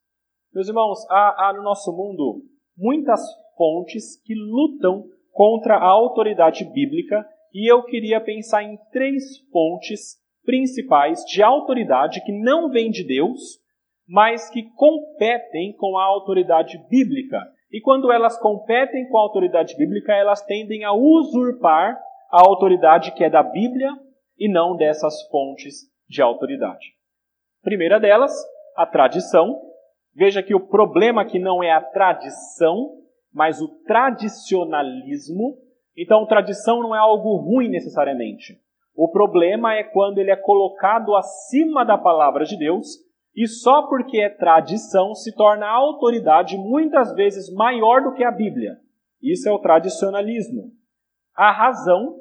Meus 0.52 0.68
irmãos, 0.68 1.06
há, 1.10 1.50
há 1.50 1.54
no 1.54 1.62
nosso 1.62 1.96
mundo 1.96 2.44
muitas 2.76 3.22
fontes 3.60 4.16
que 4.24 4.34
lutam 4.34 5.04
contra 5.34 5.76
a 5.76 5.86
autoridade 5.86 6.64
bíblica 6.64 7.28
e 7.54 7.70
eu 7.70 7.84
queria 7.84 8.22
pensar 8.22 8.64
em 8.64 8.80
três 8.92 9.40
fontes 9.52 10.18
principais 10.46 11.24
de 11.26 11.44
autoridade 11.44 12.24
que 12.24 12.32
não 12.32 12.70
vêm 12.70 12.90
de 12.90 13.04
Deus, 13.04 13.60
mas 14.08 14.50
que 14.50 14.64
competem 14.76 15.74
com 15.74 15.98
a 15.98 16.06
autoridade 16.06 16.78
bíblica. 16.90 17.38
E 17.72 17.82
quando 17.82 18.12
elas 18.12 18.40
competem 18.40 19.08
com 19.10 19.18
a 19.18 19.22
autoridade 19.22 19.76
bíblica, 19.76 20.14
elas 20.14 20.42
tendem 20.44 20.84
a 20.84 20.94
usurpar 20.94 22.00
a 22.32 22.42
autoridade 22.42 23.12
que 23.14 23.24
é 23.24 23.30
da 23.30 23.44
Bíblia 23.44 23.92
e 24.38 24.50
não 24.50 24.76
dessas 24.76 25.22
fontes 25.30 25.82
de 26.08 26.22
autoridade. 26.22 26.94
Primeira 27.62 28.00
delas, 28.00 28.34
a 28.76 28.86
tradição. 28.86 29.62
Veja 30.16 30.42
que 30.42 30.56
o 30.56 30.68
problema 30.68 31.22
aqui 31.22 31.38
não 31.38 31.62
é 31.62 31.72
a 31.72 31.82
tradição, 31.82 33.00
mas 33.34 33.62
o 33.62 33.68
tradicionalismo. 33.86 35.58
Então, 35.98 36.26
tradição 36.26 36.82
não 36.82 36.96
é 36.96 37.00
algo 37.00 37.36
ruim 37.38 37.70
necessariamente. 37.70 38.60
O 38.96 39.10
problema 39.10 39.74
é 39.76 39.84
quando 39.84 40.18
ele 40.18 40.32
é 40.32 40.36
colocado 40.36 41.16
acima 41.16 41.86
da 41.86 41.98
palavra 41.98 42.44
de 42.44 42.58
Deus 42.58 42.86
e 43.36 43.48
só 43.48 43.84
porque 43.84 44.20
é 44.20 44.30
tradição 44.30 45.14
se 45.14 45.34
torna 45.36 45.66
a 45.66 45.72
autoridade 45.72 46.58
muitas 46.58 47.14
vezes 47.14 47.54
maior 47.54 48.02
do 48.02 48.14
que 48.14 48.24
a 48.24 48.32
Bíblia. 48.32 48.78
Isso 49.22 49.48
é 49.48 49.52
o 49.52 49.60
tradicionalismo. 49.60 50.72
A 51.36 51.52
razão, 51.52 52.18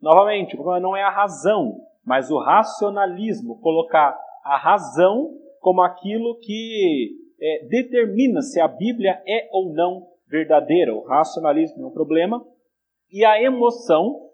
novamente, 0.00 0.54
o 0.54 0.58
problema 0.58 0.80
não 0.80 0.96
é 0.96 1.02
a 1.02 1.10
razão, 1.10 1.80
mas 2.04 2.30
o 2.30 2.38
racionalismo, 2.38 3.60
colocar 3.60 4.16
a 4.44 4.56
razão 4.56 5.30
como 5.60 5.82
aquilo 5.82 6.38
que 6.38 7.16
é, 7.40 7.66
determina 7.66 8.42
se 8.42 8.60
a 8.60 8.68
Bíblia 8.68 9.20
é 9.26 9.48
ou 9.50 9.72
não 9.72 10.11
verdadeira. 10.32 10.94
O 10.94 11.04
racionalismo 11.04 11.84
é 11.84 11.86
um 11.86 11.92
problema. 11.92 12.42
E 13.10 13.22
a 13.22 13.40
emoção 13.40 14.30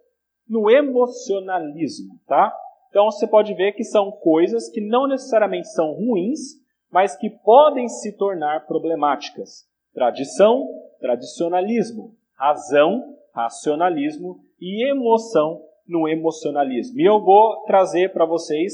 no 0.49 0.71
emocionalismo, 0.71 2.15
tá? 2.27 2.55
Então 2.89 3.07
você 3.07 3.27
pode 3.27 3.53
ver 3.55 3.73
que 3.73 3.83
são 3.83 4.13
coisas 4.13 4.71
que 4.71 4.81
não 4.81 5.09
necessariamente 5.09 5.69
são 5.73 5.93
ruins, 5.93 6.55
mas 6.91 7.17
que 7.17 7.29
podem 7.29 7.89
se 7.89 8.17
tornar 8.17 8.65
problemáticas. 8.67 9.67
Tradição, 9.93 10.67
tradicionalismo. 11.01 12.15
Razão, 12.35 13.17
racionalismo. 13.35 14.41
E 14.61 14.89
emoção, 14.89 15.61
no 15.87 16.09
emocionalismo. 16.09 17.01
E 17.01 17.05
eu 17.05 17.21
vou 17.21 17.65
trazer 17.65 18.13
para 18.13 18.25
vocês 18.25 18.73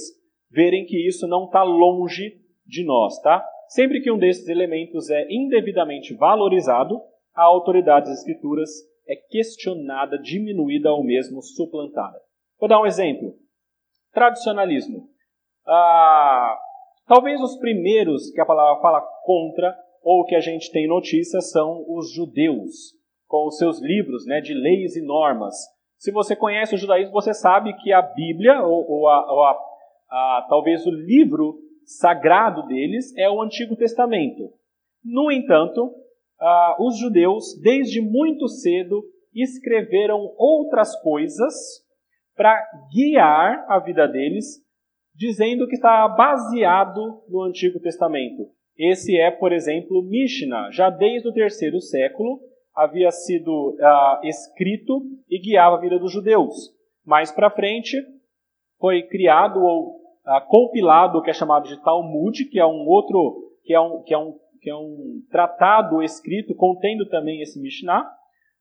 verem 0.51 0.85
que 0.85 1.09
isso 1.09 1.27
não 1.27 1.47
está 1.47 1.63
longe 1.63 2.41
de 2.67 2.85
nós, 2.85 3.21
tá? 3.21 3.45
Sempre 3.69 4.01
que 4.01 4.11
um 4.11 4.19
desses 4.19 4.49
elementos 4.49 5.11
é 5.11 5.27
indevidamente 5.31 6.15
valorizado, 6.15 7.01
a 7.35 7.43
autoridade 7.43 8.07
das 8.07 8.19
escrituras 8.19 8.71
é 9.09 9.17
questionada, 9.17 10.19
diminuída 10.19 10.93
ou 10.93 11.05
mesmo 11.05 11.43
suplantada. 11.43 12.19
Vou 12.59 12.69
dar 12.69 12.81
um 12.81 12.87
exemplo. 12.87 13.35
Tradicionalismo. 14.13 15.09
Ah, 15.67 16.59
talvez 17.07 17.41
os 17.41 17.57
primeiros 17.57 18.31
que 18.31 18.41
a 18.41 18.47
palavra 18.47 18.81
fala 18.81 19.01
contra 19.25 19.77
ou 20.03 20.25
que 20.25 20.35
a 20.35 20.41
gente 20.41 20.71
tem 20.71 20.87
notícia 20.87 21.41
são 21.41 21.85
os 21.89 22.13
judeus, 22.13 22.93
com 23.27 23.47
os 23.47 23.57
seus 23.57 23.81
livros 23.81 24.27
né, 24.27 24.41
de 24.41 24.55
leis 24.55 24.97
e 24.97 25.03
normas. 25.03 25.55
Se 25.97 26.13
você 26.13 26.37
conhece 26.37 26.75
o 26.75 26.79
judaísmo, 26.79 27.13
você 27.13 27.33
sabe 27.33 27.75
que 27.79 27.93
a 27.93 28.03
Bíblia, 28.03 28.61
ou, 28.63 28.91
ou, 28.91 29.09
a, 29.09 29.33
ou 29.33 29.45
a, 29.45 29.59
a, 30.11 30.47
talvez 30.49 30.87
o 30.87 30.91
livro 30.91 31.59
sagrado 31.85 32.67
deles, 32.67 33.17
é 33.17 33.29
o 33.29 33.41
Antigo 33.41 33.75
Testamento. 33.75 34.53
No 35.03 35.33
entanto, 35.33 35.95
os 36.79 36.99
judeus, 36.99 37.59
desde 37.63 38.01
muito 38.01 38.49
cedo, 38.49 39.03
escreveram 39.35 40.33
outras 40.37 40.95
coisas 41.01 41.55
para 42.37 42.61
guiar 42.93 43.65
a 43.69 43.79
vida 43.79 44.07
deles, 44.07 44.63
dizendo 45.15 45.67
que 45.67 45.75
está 45.75 46.09
baseado 46.09 47.23
no 47.29 47.43
Antigo 47.43 47.81
Testamento. 47.81 48.49
Esse 48.77 49.17
é, 49.17 49.31
por 49.31 49.53
exemplo, 49.53 50.03
Mishnah, 50.03 50.71
já 50.73 50.91
desde 50.91 51.29
o 51.29 51.33
terceiro 51.33 51.81
século, 51.81 52.41
havia 52.75 53.11
sido 53.13 53.71
uh, 53.71 54.27
escrito 54.27 55.03
e 55.31 55.39
guiava 55.39 55.77
a 55.77 55.81
vida 55.81 55.99
dos 55.99 56.13
judeus. 56.13 56.75
Mais 57.07 57.31
para 57.31 57.51
frente, 57.51 57.97
foi 58.81 59.03
criado 59.05 59.61
ou 59.63 59.97
uh, 60.27 60.49
compilado 60.49 61.19
o 61.19 61.23
que 61.23 61.31
é 61.31 61.35
chamado 61.35 61.69
de 61.69 61.81
Talmud, 61.85 62.45
que 62.47 62.59
é 62.59 62.67
um 62.67 62.85
outro, 62.89 63.53
que 63.63 63.73
é 63.73 63.81
um, 63.81 64.03
que 64.03 64.13
é 64.13 64.19
um, 64.19 64.37
que 64.65 64.71
é 64.71 64.75
um 64.75 65.21
tratado 65.31 66.03
escrito 66.03 66.55
contendo 66.55 67.07
também 67.11 67.43
esse 67.43 67.61
Mishnah. 67.61 68.11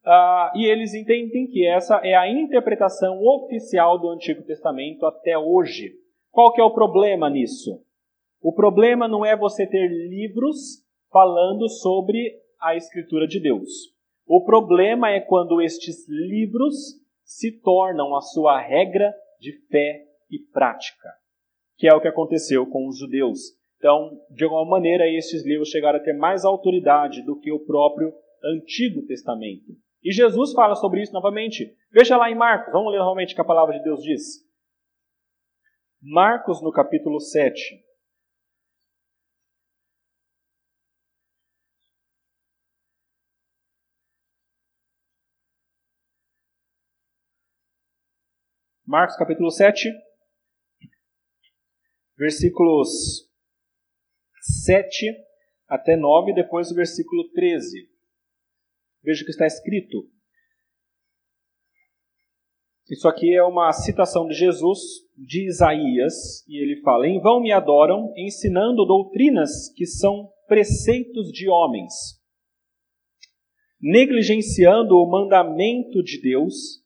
Uh, 0.06 0.58
e 0.58 0.66
eles 0.66 0.94
entendem 0.94 1.48
que 1.48 1.66
essa 1.66 1.96
é 2.04 2.14
a 2.14 2.30
interpretação 2.30 3.24
oficial 3.24 3.98
do 3.98 4.10
Antigo 4.10 4.44
Testamento 4.44 5.06
até 5.06 5.38
hoje. 5.38 5.94
Qual 6.30 6.52
que 6.52 6.60
é 6.60 6.64
o 6.64 6.74
problema 6.74 7.30
nisso? 7.30 7.82
O 8.42 8.52
problema 8.52 9.08
não 9.08 9.26
é 9.26 9.34
você 9.34 9.66
ter 9.66 9.88
livros 9.88 10.84
falando 11.10 11.70
sobre 11.70 12.38
a 12.60 12.76
Escritura 12.76 13.26
de 13.26 13.40
Deus. 13.40 13.70
O 14.28 14.44
problema 14.44 15.10
é 15.10 15.22
quando 15.22 15.62
estes 15.62 16.06
livros 16.10 16.76
se 17.24 17.62
tornam 17.62 18.14
a 18.14 18.20
sua 18.20 18.60
regra 18.60 19.14
de 19.40 19.54
fé 19.70 20.04
e 20.30 20.38
prática, 20.52 21.10
que 21.78 21.88
é 21.88 21.94
o 21.94 22.02
que 22.02 22.10
aconteceu 22.10 22.68
com 22.68 22.90
os 22.90 23.00
judeus. 23.00 23.40
Então, 23.84 24.18
de 24.30 24.46
alguma 24.46 24.63
maneira, 24.63 25.04
estes 25.10 25.46
livros 25.46 25.68
chegaram 25.68 26.00
a 26.00 26.02
ter 26.02 26.13
mais 26.13 26.46
autoridade 26.46 27.22
do 27.22 27.38
que 27.38 27.52
o 27.52 27.66
próprio 27.66 28.13
Antigo 28.42 29.06
Testamento. 29.06 29.75
E 30.02 30.10
Jesus 30.13 30.54
fala 30.54 30.74
sobre 30.74 31.02
isso 31.02 31.12
novamente. 31.12 31.75
Veja 31.92 32.16
lá 32.16 32.32
em 32.32 32.36
Marcos, 32.36 32.72
vamos 32.72 32.94
ler 32.94 33.00
novamente 33.00 33.34
o 33.34 33.36
que 33.36 33.42
a 33.42 33.44
palavra 33.44 33.78
de 33.78 33.84
Deus 33.84 34.02
diz. 34.02 34.42
Marcos, 36.02 36.63
no 36.63 36.72
capítulo 36.72 37.20
7. 37.20 37.84
Marcos 48.86 49.18
capítulo 49.18 49.52
7, 49.52 49.90
versículos 52.16 53.33
7 54.44 55.06
até 55.68 55.96
9, 55.96 56.34
depois 56.34 56.70
o 56.70 56.76
versículo 56.76 57.30
13. 57.30 57.90
Veja 59.02 59.22
o 59.22 59.26
que 59.26 59.32
está 59.32 59.48
escrito. 59.48 60.10
Isso 62.90 63.08
aqui 63.08 63.34
é 63.34 63.42
uma 63.42 63.72
citação 63.72 64.28
de 64.28 64.34
Jesus, 64.34 64.80
de 65.18 65.48
Isaías, 65.48 66.46
e 66.48 66.62
ele 66.62 66.82
fala: 66.82 67.08
Em 67.08 67.22
vão 67.22 67.42
me 67.42 67.52
adoram, 67.54 68.14
ensinando 68.18 68.86
doutrinas 68.86 69.70
que 69.74 69.86
são 69.86 70.30
preceitos 70.48 71.32
de 71.32 71.48
homens, 71.48 71.94
negligenciando 73.82 74.96
o 74.96 75.10
mandamento 75.10 76.04
de 76.04 76.22
Deus 76.22 76.84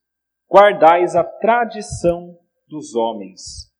guardais 0.47 1.15
a 1.15 1.23
tradição 1.23 2.37
dos 2.67 2.93
homens. 2.93 3.73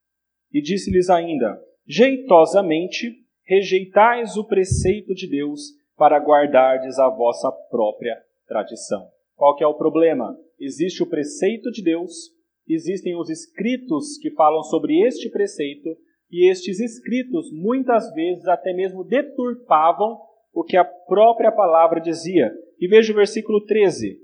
E 0.51 0.61
disse-lhes 0.61 1.09
ainda: 1.11 1.61
jeitosamente 1.87 3.26
rejeitais 3.47 4.35
o 4.35 4.45
preceito 4.45 5.15
de 5.15 5.27
Deus 5.27 5.61
para 5.97 6.19
guardardes 6.19 6.99
a 6.99 7.09
vossa 7.09 7.49
própria 7.71 8.21
tradição. 8.45 9.07
Qual 9.35 9.55
que 9.55 9.63
é 9.63 9.67
o 9.67 9.73
problema? 9.73 10.37
Existe 10.59 11.01
o 11.01 11.09
preceito 11.09 11.71
de 11.71 11.81
Deus, 11.81 12.31
existem 12.67 13.15
os 13.15 13.29
escritos 13.29 14.17
que 14.17 14.31
falam 14.31 14.63
sobre 14.63 15.01
este 15.07 15.29
preceito, 15.29 15.97
e 16.29 16.51
estes 16.51 16.79
escritos 16.79 17.49
muitas 17.53 18.11
vezes 18.13 18.45
até 18.47 18.73
mesmo 18.73 19.03
deturpavam 19.03 20.19
o 20.53 20.63
que 20.63 20.75
a 20.75 20.83
própria 20.83 21.51
palavra 21.51 22.01
dizia. 22.01 22.51
E 22.79 22.87
veja 22.87 23.13
o 23.13 23.15
versículo 23.15 23.65
13. 23.65 24.19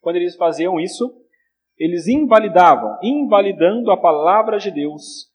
Quando 0.00 0.16
eles 0.16 0.36
faziam 0.36 0.78
isso, 0.78 1.10
eles 1.78 2.06
invalidavam, 2.06 2.98
invalidando 3.02 3.90
a 3.90 3.96
palavra 3.96 4.58
de 4.58 4.70
Deus 4.70 5.34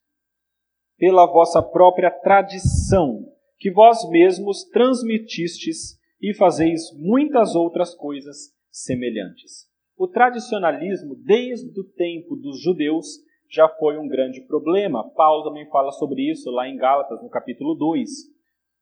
pela 1.02 1.26
vossa 1.26 1.64
própria 1.64 2.12
tradição, 2.12 3.26
que 3.58 3.72
vós 3.72 4.08
mesmos 4.08 4.64
transmitistes 4.66 5.98
e 6.22 6.32
fazeis 6.32 6.96
muitas 6.96 7.56
outras 7.56 7.96
coisas 7.96 8.52
semelhantes. 8.70 9.66
O 9.98 10.08
tradicionalismo, 10.08 11.16
desde 11.26 11.80
o 11.80 11.84
tempo 11.84 12.36
dos 12.36 12.62
judeus, 12.62 13.08
já 13.50 13.68
foi 13.68 13.98
um 13.98 14.08
grande 14.08 14.42
problema. 14.42 15.10
Paulo 15.16 15.44
também 15.44 15.68
fala 15.72 15.92
sobre 15.92 16.30
isso 16.30 16.52
lá 16.52 16.70
em 16.70 16.78
Gálatas, 16.78 17.20
no 17.24 17.30
capítulo 17.32 17.74
2. 17.74 18.08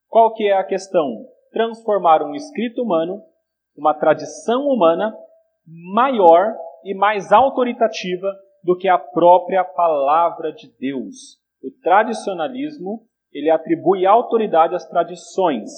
Qual 0.06 0.34
que 0.34 0.44
é 0.44 0.52
a 0.52 0.64
questão? 0.64 1.24
Transformar 1.50 2.22
um 2.22 2.34
escrito 2.34 2.82
humano, 2.82 3.22
uma 3.74 3.94
tradição 3.94 4.66
humana, 4.66 5.16
maior 5.94 6.54
e 6.84 6.94
mais 6.94 7.32
autoritativa 7.32 8.30
do 8.62 8.76
que 8.76 8.88
a 8.88 8.98
própria 8.98 9.64
palavra 9.64 10.52
de 10.52 10.70
Deus. 10.78 11.39
O 11.62 11.70
tradicionalismo, 11.82 13.06
ele 13.32 13.50
atribui 13.50 14.06
autoridade 14.06 14.74
às 14.74 14.88
tradições, 14.88 15.70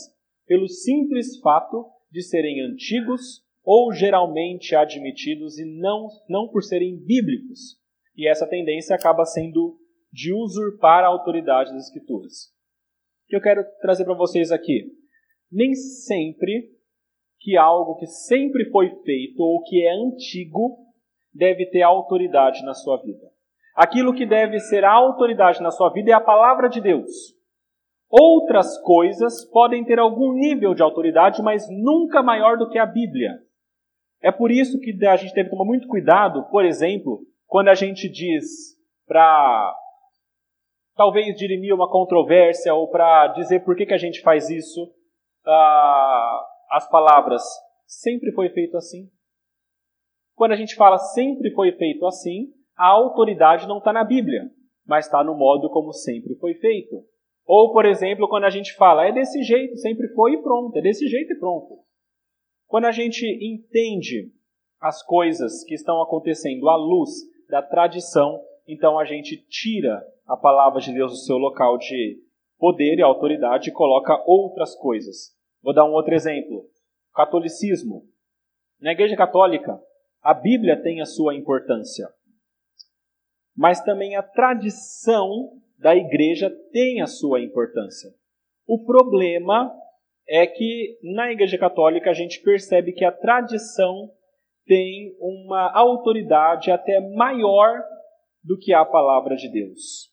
pelo 0.47 0.69
simples 0.69 1.39
fato 1.41 1.87
de 2.11 2.23
serem 2.23 2.61
antigos 2.63 3.43
ou 3.65 3.93
geralmente 3.93 4.75
admitidos 4.75 5.59
e 5.59 5.65
não, 5.65 6.09
não 6.29 6.49
por 6.49 6.63
serem 6.63 6.97
bíblicos. 6.97 7.79
E 8.17 8.29
essa 8.29 8.47
tendência 8.47 8.95
acaba 8.95 9.25
sendo 9.25 9.79
de 10.13 10.33
usurpar 10.35 11.05
a 11.05 11.09
autoridade 11.09 11.73
das 11.73 11.87
Escrituras. 11.87 12.53
O 13.25 13.29
que 13.29 13.37
eu 13.37 13.41
quero 13.41 13.65
trazer 13.81 14.05
para 14.05 14.15
vocês 14.15 14.53
aqui? 14.53 14.93
Nem 15.51 15.75
sempre 15.75 16.71
que 17.41 17.57
algo 17.57 17.97
que 17.97 18.07
sempre 18.07 18.71
foi 18.71 18.91
feito 19.03 19.41
ou 19.41 19.63
que 19.63 19.85
é 19.85 19.93
antigo 19.93 20.79
deve 21.35 21.67
ter 21.67 21.83
autoridade 21.83 22.63
na 22.65 22.75
sua 22.75 23.03
vida. 23.03 23.33
Aquilo 23.75 24.15
que 24.15 24.27
deve 24.27 24.59
ser 24.61 24.85
a 24.85 24.93
autoridade 24.93 25.63
na 25.63 25.71
sua 25.71 25.91
vida 25.91 26.11
é 26.11 26.15
a 26.15 26.21
palavra 26.21 26.69
de 26.69 26.81
Deus. 26.81 27.11
Outras 28.11 28.79
coisas 28.83 29.45
podem 29.47 29.85
ter 29.85 29.99
algum 29.99 30.35
nível 30.35 30.75
de 30.75 30.83
autoridade, 30.83 31.43
mas 31.43 31.67
nunca 31.71 32.23
maior 32.23 32.59
do 32.59 32.69
que 32.69 32.79
a 32.79 32.85
Bíblia. 32.85 33.39
É 34.21 34.31
por 34.31 34.51
isso 34.51 34.79
que 34.79 34.95
a 35.07 35.17
gente 35.17 35.35
deve 35.35 35.49
tomar 35.49 35.65
muito 35.65 35.89
cuidado, 35.89 36.45
por 36.51 36.65
exemplo, 36.65 37.21
quando 37.47 37.69
a 37.69 37.75
gente 37.75 38.09
diz 38.09 38.77
para 39.07 39.75
talvez 40.95 41.35
dirimir 41.37 41.75
uma 41.75 41.91
controvérsia 41.91 42.75
ou 42.75 42.89
para 42.89 43.29
dizer 43.29 43.65
por 43.65 43.75
que, 43.75 43.87
que 43.87 43.95
a 43.95 43.99
gente 43.99 44.21
faz 44.21 44.51
isso, 44.51 44.85
uh, 44.85 46.45
as 46.71 46.89
palavras 46.91 47.43
sempre 47.87 48.31
foi 48.33 48.51
feito 48.51 48.77
assim. 48.77 49.11
Quando 50.35 50.53
a 50.53 50.57
gente 50.57 50.75
fala 50.75 50.99
sempre 50.99 51.51
foi 51.53 51.73
feito 51.73 52.07
assim, 52.07 52.53
a 52.83 52.89
autoridade 52.89 53.69
não 53.69 53.79
está 53.79 53.93
na 53.93 54.03
Bíblia, 54.03 54.51
mas 54.85 55.07
está 55.07 55.23
no 55.23 55.37
modo 55.37 55.71
como 55.71 55.93
sempre 55.93 56.35
foi 56.35 56.55
feito. 56.55 57.05
Ou, 57.47 57.73
por 57.73 57.87
exemplo, 57.87 58.27
quando 58.29 58.43
a 58.43 58.51
gente 58.51 58.75
fala, 58.75 59.07
é 59.07 59.13
desse 59.13 59.41
jeito, 59.45 59.77
sempre 59.77 60.09
foi 60.09 60.33
e 60.33 60.43
pronto, 60.43 60.77
é 60.77 60.83
desse 60.83 61.07
jeito 61.07 61.33
e 61.33 61.39
pronto. 61.39 61.79
Quando 62.67 62.87
a 62.87 62.91
gente 62.91 63.25
entende 63.41 64.33
as 64.81 65.01
coisas 65.01 65.63
que 65.63 65.75
estão 65.75 66.03
acontecendo 66.03 66.69
à 66.69 66.75
luz 66.75 67.11
da 67.49 67.63
tradição, 67.63 68.43
então 68.67 68.99
a 68.99 69.05
gente 69.05 69.37
tira 69.49 70.05
a 70.27 70.37
palavra 70.37 70.81
de 70.81 70.93
Deus 70.93 71.13
do 71.13 71.19
seu 71.19 71.37
local 71.37 71.79
de 71.79 72.19
poder 72.59 72.99
e 72.99 73.03
autoridade 73.03 73.71
e 73.71 73.73
coloca 73.73 74.21
outras 74.27 74.75
coisas. 74.75 75.33
Vou 75.63 75.73
dar 75.73 75.85
um 75.85 75.93
outro 75.93 76.15
exemplo. 76.15 76.65
Catolicismo. 77.15 78.03
Na 78.81 78.91
Igreja 78.91 79.15
Católica, 79.15 79.81
a 80.21 80.35
Bíblia 80.35 80.83
tem 80.83 81.01
a 81.01 81.07
sua 81.07 81.37
importância, 81.37 82.09
mas 83.57 83.81
também 83.83 84.17
a 84.17 84.23
tradição 84.23 85.61
da 85.79 85.95
igreja 85.97 86.51
tem 86.73 87.01
a 87.01 87.07
sua 87.07 87.41
importância. 87.41 88.11
O 88.67 88.85
problema 88.85 89.73
é 90.29 90.47
que 90.47 90.99
na 91.03 91.33
Igreja 91.33 91.59
Católica 91.59 92.11
a 92.11 92.15
gente 92.15 92.41
percebe 92.41 92.93
que 92.93 93.05
a 93.05 93.13
tradição 93.13 94.11
tem 94.65 95.15
uma 95.19 95.71
autoridade 95.73 96.71
até 96.71 97.01
maior 97.01 97.83
do 98.43 98.57
que 98.59 98.73
a 98.73 98.85
palavra 98.85 99.37
de 99.37 99.51
Deus. 99.51 100.11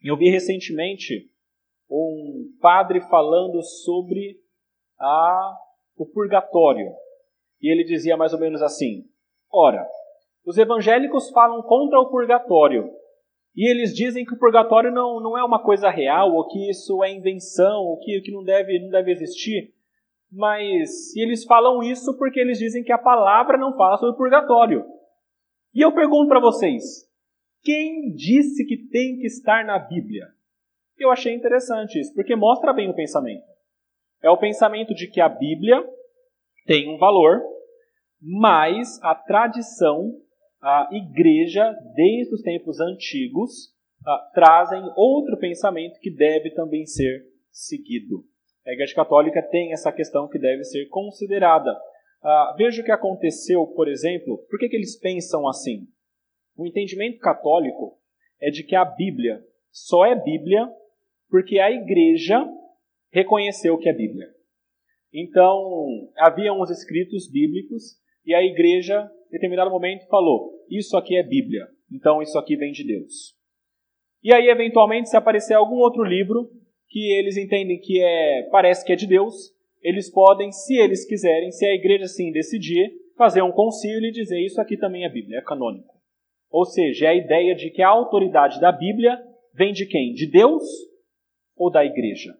Eu 0.00 0.16
vi 0.16 0.30
recentemente 0.30 1.30
um 1.90 2.56
padre 2.60 3.00
falando 3.08 3.62
sobre 3.62 4.38
a, 4.98 5.56
o 5.96 6.06
purgatório. 6.06 6.92
E 7.60 7.70
ele 7.70 7.84
dizia 7.84 8.16
mais 8.16 8.32
ou 8.32 8.38
menos 8.38 8.62
assim: 8.62 9.04
Ora, 9.52 9.86
os 10.44 10.58
evangélicos 10.58 11.30
falam 11.30 11.62
contra 11.62 11.98
o 11.98 12.10
purgatório. 12.10 12.90
E 13.56 13.70
eles 13.70 13.94
dizem 13.94 14.24
que 14.24 14.34
o 14.34 14.38
purgatório 14.38 14.90
não, 14.90 15.20
não 15.20 15.38
é 15.38 15.44
uma 15.44 15.62
coisa 15.62 15.88
real, 15.88 16.34
ou 16.34 16.46
que 16.48 16.68
isso 16.68 17.02
é 17.04 17.12
invenção, 17.12 17.82
ou 17.82 17.98
que, 18.00 18.20
que 18.20 18.32
não, 18.32 18.42
deve, 18.42 18.80
não 18.80 18.90
deve 18.90 19.12
existir. 19.12 19.72
Mas 20.30 21.14
eles 21.16 21.44
falam 21.44 21.82
isso 21.82 22.18
porque 22.18 22.40
eles 22.40 22.58
dizem 22.58 22.82
que 22.82 22.92
a 22.92 22.98
palavra 22.98 23.56
não 23.56 23.76
fala 23.76 23.96
sobre 23.96 24.14
o 24.14 24.18
purgatório. 24.18 24.84
E 25.72 25.80
eu 25.80 25.92
pergunto 25.92 26.28
para 26.28 26.40
vocês: 26.40 27.08
quem 27.62 28.12
disse 28.12 28.66
que 28.66 28.76
tem 28.88 29.18
que 29.18 29.26
estar 29.26 29.64
na 29.64 29.78
Bíblia? 29.78 30.26
Eu 30.98 31.10
achei 31.10 31.32
interessante 31.32 31.98
isso, 31.98 32.12
porque 32.14 32.34
mostra 32.34 32.72
bem 32.72 32.90
o 32.90 32.94
pensamento. 32.94 33.44
É 34.22 34.30
o 34.30 34.38
pensamento 34.38 34.94
de 34.94 35.08
que 35.08 35.20
a 35.20 35.28
Bíblia 35.28 35.84
tem 36.66 36.92
um 36.92 36.98
valor, 36.98 37.40
mas 38.20 39.00
a 39.02 39.14
tradição, 39.14 40.12
a 40.64 40.88
igreja, 40.92 41.76
desde 41.94 42.34
os 42.34 42.40
tempos 42.40 42.80
antigos, 42.80 43.74
trazem 44.32 44.82
outro 44.96 45.36
pensamento 45.38 46.00
que 46.00 46.10
deve 46.10 46.50
também 46.52 46.86
ser 46.86 47.26
seguido. 47.50 48.24
A 48.66 48.72
Igreja 48.72 48.94
Católica 48.94 49.42
tem 49.42 49.74
essa 49.74 49.92
questão 49.92 50.26
que 50.26 50.38
deve 50.38 50.64
ser 50.64 50.86
considerada. 50.86 51.70
veja 52.56 52.80
o 52.80 52.84
que 52.84 52.90
aconteceu, 52.90 53.66
por 53.66 53.88
exemplo, 53.88 54.38
por 54.48 54.58
que, 54.58 54.70
que 54.70 54.76
eles 54.76 54.98
pensam 54.98 55.46
assim? 55.46 55.86
O 56.56 56.66
entendimento 56.66 57.18
católico 57.18 57.98
é 58.40 58.50
de 58.50 58.62
que 58.62 58.74
a 58.74 58.86
Bíblia 58.86 59.44
só 59.70 60.06
é 60.06 60.14
Bíblia 60.14 60.66
porque 61.28 61.58
a 61.58 61.70
igreja 61.70 62.42
reconheceu 63.12 63.76
que 63.76 63.88
é 63.88 63.92
Bíblia. 63.92 64.28
Então, 65.12 66.10
havia 66.16 66.54
uns 66.54 66.70
escritos 66.70 67.30
bíblicos 67.30 67.98
e 68.24 68.34
a 68.34 68.42
igreja, 68.42 69.10
determinado 69.34 69.70
momento, 69.70 70.06
falou: 70.08 70.50
Isso 70.70 70.96
aqui 70.96 71.16
é 71.16 71.22
Bíblia, 71.22 71.66
então 71.92 72.22
isso 72.22 72.38
aqui 72.38 72.56
vem 72.56 72.72
de 72.72 72.84
Deus. 72.84 73.34
E 74.22 74.32
aí, 74.32 74.48
eventualmente, 74.48 75.10
se 75.10 75.16
aparecer 75.16 75.54
algum 75.54 75.76
outro 75.76 76.02
livro 76.02 76.50
que 76.88 77.12
eles 77.18 77.36
entendem 77.36 77.78
que 77.78 78.00
é, 78.00 78.48
parece 78.50 78.84
que 78.84 78.92
é 78.92 78.96
de 78.96 79.06
Deus, 79.06 79.52
eles 79.82 80.10
podem, 80.10 80.50
se 80.50 80.76
eles 80.76 81.06
quiserem, 81.06 81.50
se 81.50 81.66
a 81.66 81.74
igreja 81.74 82.04
assim 82.04 82.32
decidir, 82.32 82.90
fazer 83.16 83.42
um 83.42 83.52
concílio 83.52 84.08
e 84.08 84.12
dizer: 84.12 84.40
Isso 84.40 84.60
aqui 84.60 84.76
também 84.76 85.04
é 85.04 85.08
Bíblia, 85.10 85.38
é 85.38 85.42
canônico. 85.42 85.94
Ou 86.50 86.64
seja, 86.64 87.06
é 87.06 87.08
a 87.08 87.14
ideia 87.14 87.54
de 87.54 87.70
que 87.70 87.82
a 87.82 87.88
autoridade 87.88 88.60
da 88.60 88.70
Bíblia 88.70 89.20
vem 89.52 89.72
de 89.72 89.86
quem? 89.86 90.12
De 90.12 90.30
Deus 90.30 90.62
ou 91.56 91.70
da 91.70 91.84
igreja? 91.84 92.32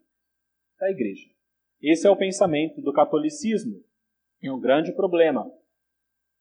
Da 0.79 0.91
igreja. 0.91 1.29
Esse 1.83 2.07
é 2.07 2.11
o 2.11 2.17
pensamento 2.17 2.81
do 2.81 2.93
catolicismo. 2.93 3.83
É 4.43 4.51
um 4.53 4.61
grande 4.61 4.93
problema. 4.93 5.51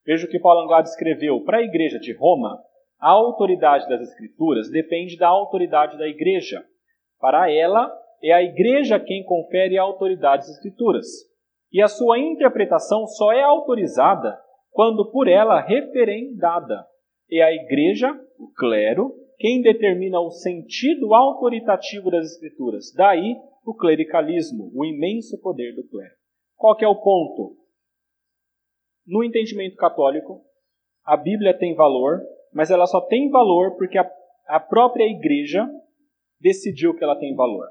Veja 0.05 0.25
o 0.25 0.29
que 0.29 0.39
Paulo 0.39 0.61
Anglade 0.61 0.89
escreveu. 0.89 1.41
Para 1.43 1.57
a 1.59 1.63
igreja 1.63 1.99
de 1.99 2.13
Roma, 2.13 2.59
a 2.99 3.09
autoridade 3.09 3.87
das 3.87 4.01
Escrituras 4.01 4.69
depende 4.69 5.17
da 5.17 5.27
autoridade 5.27 5.97
da 5.97 6.07
igreja. 6.07 6.63
Para 7.19 7.51
ela, 7.51 7.91
é 8.21 8.31
a 8.31 8.43
igreja 8.43 8.99
quem 8.99 9.23
confere 9.23 9.77
a 9.77 9.83
autoridade 9.83 10.43
das 10.43 10.55
Escrituras. 10.55 11.07
E 11.71 11.81
a 11.81 11.87
sua 11.87 12.19
interpretação 12.19 13.07
só 13.07 13.31
é 13.33 13.41
autorizada 13.41 14.39
quando 14.71 15.09
por 15.11 15.27
ela 15.27 15.61
referendada. 15.61 16.85
É 17.31 17.41
a 17.41 17.53
igreja, 17.53 18.09
o 18.37 18.51
clero, 18.53 19.13
quem 19.37 19.61
determina 19.61 20.19
o 20.19 20.31
sentido 20.31 21.13
autoritativo 21.13 22.11
das 22.11 22.33
Escrituras. 22.33 22.93
Daí 22.95 23.35
o 23.65 23.73
clericalismo, 23.73 24.71
o 24.73 24.85
imenso 24.85 25.39
poder 25.41 25.73
do 25.75 25.87
clero. 25.87 26.13
Qual 26.55 26.77
é 26.79 26.87
o 26.87 27.01
ponto? 27.01 27.62
No 29.05 29.23
entendimento 29.23 29.75
católico, 29.75 30.41
a 31.03 31.17
Bíblia 31.17 31.57
tem 31.57 31.75
valor, 31.75 32.21
mas 32.53 32.71
ela 32.71 32.85
só 32.85 33.01
tem 33.01 33.29
valor 33.29 33.75
porque 33.75 33.97
a, 33.97 34.09
a 34.47 34.59
própria 34.59 35.05
igreja 35.05 35.67
decidiu 36.39 36.95
que 36.95 37.03
ela 37.03 37.15
tem 37.17 37.35
valor. 37.35 37.67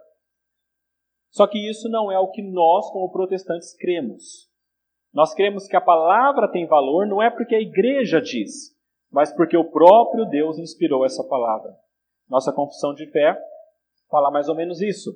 Só 1.30 1.46
que 1.46 1.58
isso 1.58 1.88
não 1.88 2.12
é 2.12 2.18
o 2.18 2.30
que 2.30 2.42
nós, 2.42 2.90
como 2.90 3.10
protestantes, 3.10 3.74
cremos. 3.76 4.50
Nós 5.12 5.34
cremos 5.34 5.66
que 5.66 5.76
a 5.76 5.80
palavra 5.80 6.50
tem 6.50 6.66
valor 6.66 7.06
não 7.06 7.22
é 7.22 7.30
porque 7.30 7.54
a 7.54 7.60
igreja 7.60 8.20
diz, 8.20 8.74
mas 9.10 9.32
porque 9.32 9.56
o 9.56 9.70
próprio 9.70 10.26
Deus 10.26 10.58
inspirou 10.58 11.04
essa 11.04 11.22
palavra. 11.24 11.74
Nossa 12.28 12.52
confissão 12.52 12.94
de 12.94 13.06
fé 13.10 13.38
fala 14.10 14.30
mais 14.30 14.48
ou 14.48 14.54
menos 14.54 14.80
isso. 14.80 15.10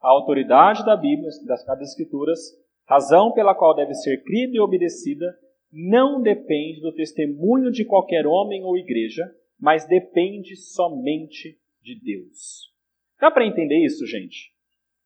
A 0.00 0.08
autoridade 0.08 0.84
da 0.84 0.96
Bíblia, 0.96 1.30
das 1.46 1.60
Sagradas 1.60 1.90
Escrituras, 1.90 2.38
razão 2.86 3.32
pela 3.32 3.54
qual 3.54 3.74
deve 3.74 3.94
ser 3.94 4.22
crida 4.22 4.56
e 4.56 4.60
obedecida, 4.60 5.26
não 5.74 6.22
depende 6.22 6.80
do 6.80 6.92
testemunho 6.92 7.72
de 7.72 7.84
qualquer 7.84 8.28
homem 8.28 8.62
ou 8.62 8.78
igreja, 8.78 9.28
mas 9.58 9.84
depende 9.84 10.54
somente 10.54 11.58
de 11.82 11.98
Deus. 12.00 12.72
Dá 13.20 13.28
para 13.28 13.44
entender 13.44 13.84
isso, 13.84 14.06
gente? 14.06 14.52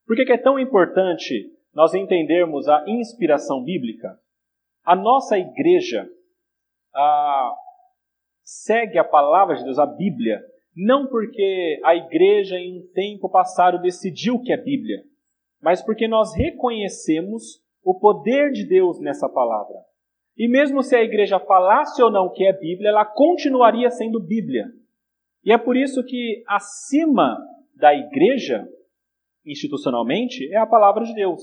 Por 0.07 0.14
que 0.14 0.31
é 0.31 0.37
tão 0.37 0.59
importante 0.59 1.50
nós 1.74 1.94
entendermos 1.94 2.68
a 2.68 2.85
inspiração 2.87 3.64
bíblica? 3.64 4.18
A 4.85 4.94
nossa 4.94 5.38
igreja 5.38 6.07
a, 6.94 7.54
segue 8.42 8.98
a 8.98 9.04
palavra 9.04 9.57
de 9.57 9.64
Deus, 9.64 9.78
a 9.78 9.87
Bíblia, 9.87 10.44
não 10.76 11.07
porque 11.07 11.81
a 11.83 11.96
igreja 11.96 12.59
em 12.59 12.78
um 12.78 12.87
tempo 12.92 13.28
passado 13.31 13.81
decidiu 13.81 14.38
que 14.42 14.52
é 14.52 14.57
Bíblia, 14.57 15.02
mas 15.62 15.83
porque 15.83 16.07
nós 16.07 16.35
reconhecemos 16.35 17.62
o 17.83 17.98
poder 17.98 18.52
de 18.52 18.66
Deus 18.66 19.00
nessa 19.00 19.28
palavra. 19.28 19.88
E 20.38 20.46
mesmo 20.46 20.85
se 20.85 20.94
a 20.94 21.03
igreja 21.03 21.40
falasse 21.40 22.01
ou 22.01 22.12
não 22.12 22.33
que 22.33 22.44
é 22.46 22.53
Bíblia, 22.53 22.90
ela 22.90 23.05
continuaria 23.05 23.90
sendo 23.90 24.20
Bíblia. 24.20 24.66
E 25.44 25.53
é 25.53 25.59
por 25.59 25.77
isso 25.77 26.05
que 26.05 26.44
acima 26.46 27.37
da 27.74 27.92
igreja, 27.92 28.64
institucionalmente, 29.44 30.48
é 30.53 30.57
a 30.57 30.66
palavra 30.66 31.05
de 31.05 31.12
Deus. 31.12 31.42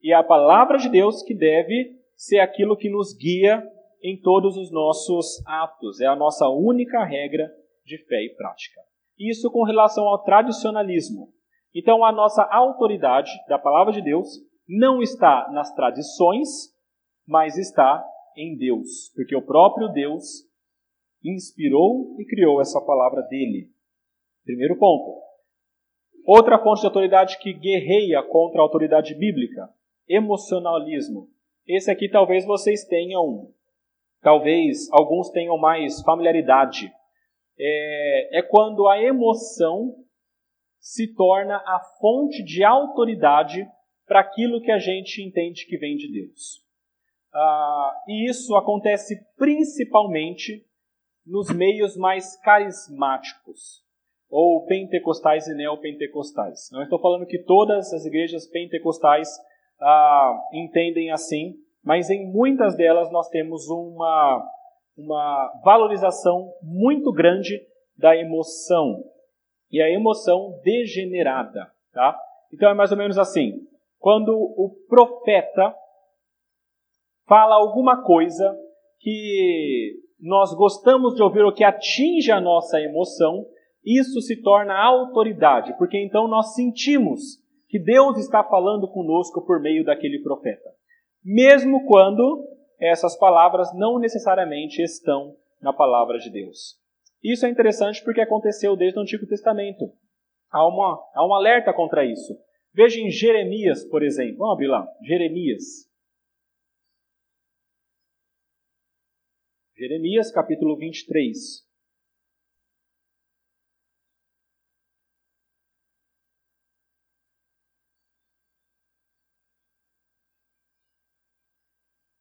E 0.00 0.12
é 0.12 0.14
a 0.14 0.22
palavra 0.22 0.78
de 0.78 0.88
Deus 0.88 1.22
que 1.22 1.34
deve 1.34 1.96
ser 2.14 2.38
aquilo 2.38 2.76
que 2.76 2.88
nos 2.88 3.16
guia 3.16 3.66
em 4.00 4.20
todos 4.20 4.56
os 4.56 4.70
nossos 4.70 5.42
atos. 5.44 6.00
É 6.00 6.06
a 6.06 6.14
nossa 6.14 6.48
única 6.48 7.04
regra 7.04 7.50
de 7.84 7.98
fé 8.06 8.22
e 8.22 8.34
prática. 8.36 8.80
Isso 9.18 9.50
com 9.50 9.64
relação 9.64 10.04
ao 10.04 10.22
tradicionalismo. 10.22 11.30
Então, 11.74 12.04
a 12.04 12.12
nossa 12.12 12.44
autoridade 12.44 13.32
da 13.48 13.58
palavra 13.58 13.92
de 13.92 14.02
Deus 14.02 14.28
não 14.68 15.02
está 15.02 15.48
nas 15.52 15.74
tradições, 15.74 16.48
mas 17.26 17.56
está 17.56 18.04
em 18.36 18.56
Deus, 18.56 19.12
porque 19.14 19.34
o 19.34 19.42
próprio 19.42 19.88
Deus 19.88 20.46
inspirou 21.24 22.16
e 22.18 22.24
criou 22.24 22.60
essa 22.60 22.80
palavra 22.80 23.22
dele. 23.22 23.70
Primeiro 24.44 24.78
ponto. 24.78 25.20
Outra 26.24 26.58
fonte 26.58 26.80
de 26.80 26.86
autoridade 26.86 27.38
que 27.38 27.52
guerreia 27.52 28.22
contra 28.22 28.60
a 28.60 28.62
autoridade 28.62 29.14
bíblica, 29.14 29.68
emocionalismo. 30.08 31.28
Esse 31.66 31.90
aqui 31.90 32.08
talvez 32.08 32.44
vocês 32.44 32.84
tenham, 32.84 33.48
talvez 34.20 34.90
alguns 34.92 35.30
tenham 35.30 35.56
mais 35.56 36.02
familiaridade. 36.02 36.92
É, 37.58 38.38
é 38.38 38.42
quando 38.42 38.86
a 38.88 39.00
emoção 39.00 39.94
se 40.78 41.12
torna 41.14 41.56
a 41.56 41.80
fonte 42.00 42.44
de 42.44 42.62
autoridade 42.62 43.66
para 44.06 44.20
aquilo 44.20 44.60
que 44.60 44.70
a 44.70 44.78
gente 44.78 45.22
entende 45.22 45.66
que 45.66 45.76
vem 45.76 45.96
de 45.96 46.10
Deus. 46.10 46.65
Ah, 47.38 48.02
e 48.08 48.30
isso 48.30 48.56
acontece 48.56 49.14
principalmente 49.36 50.64
nos 51.26 51.54
meios 51.54 51.94
mais 51.94 52.34
carismáticos, 52.40 53.84
ou 54.30 54.64
pentecostais 54.64 55.46
e 55.46 55.54
neopentecostais. 55.54 56.70
Não 56.72 56.82
estou 56.82 56.98
falando 56.98 57.26
que 57.26 57.38
todas 57.38 57.92
as 57.92 58.06
igrejas 58.06 58.46
pentecostais 58.46 59.28
ah, 59.78 60.40
entendem 60.50 61.10
assim, 61.10 61.56
mas 61.84 62.08
em 62.08 62.26
muitas 62.32 62.74
delas 62.74 63.12
nós 63.12 63.28
temos 63.28 63.68
uma, 63.68 64.42
uma 64.96 65.60
valorização 65.62 66.50
muito 66.62 67.12
grande 67.12 67.60
da 67.98 68.16
emoção, 68.16 69.04
e 69.70 69.82
a 69.82 69.90
emoção 69.90 70.58
degenerada. 70.64 71.70
Tá? 71.92 72.18
Então 72.50 72.70
é 72.70 72.74
mais 72.74 72.92
ou 72.92 72.96
menos 72.96 73.18
assim: 73.18 73.60
quando 73.98 74.30
o 74.30 74.74
profeta 74.88 75.74
fala 77.26 77.56
alguma 77.56 78.02
coisa 78.02 78.56
que 79.00 79.94
nós 80.20 80.54
gostamos 80.54 81.14
de 81.14 81.22
ouvir 81.22 81.42
ou 81.42 81.52
que 81.52 81.64
atinge 81.64 82.32
a 82.32 82.40
nossa 82.40 82.80
emoção, 82.80 83.46
isso 83.84 84.20
se 84.20 84.42
torna 84.42 84.74
autoridade, 84.74 85.76
porque 85.78 85.98
então 85.98 86.26
nós 86.26 86.54
sentimos 86.54 87.38
que 87.68 87.78
Deus 87.78 88.18
está 88.18 88.42
falando 88.42 88.88
conosco 88.88 89.44
por 89.44 89.60
meio 89.60 89.84
daquele 89.84 90.20
profeta, 90.22 90.70
mesmo 91.24 91.84
quando 91.86 92.44
essas 92.80 93.16
palavras 93.18 93.72
não 93.74 93.98
necessariamente 93.98 94.82
estão 94.82 95.36
na 95.60 95.72
palavra 95.72 96.18
de 96.18 96.30
Deus. 96.30 96.76
Isso 97.22 97.46
é 97.46 97.48
interessante 97.48 98.02
porque 98.04 98.20
aconteceu 98.20 98.76
desde 98.76 98.98
o 98.98 99.02
Antigo 99.02 99.26
Testamento. 99.26 99.90
Há, 100.50 100.66
uma, 100.66 101.02
há 101.14 101.26
um 101.26 101.34
alerta 101.34 101.72
contra 101.72 102.04
isso. 102.04 102.38
Veja 102.72 103.00
em 103.00 103.10
Jeremias, 103.10 103.84
por 103.84 104.02
exemplo. 104.02 104.38
Vamos 104.38 104.54
abrir 104.54 104.68
lá. 104.68 104.86
Jeremias. 105.02 105.85
Jeremias 109.78 110.32
capítulo 110.32 110.74
23. 110.78 111.68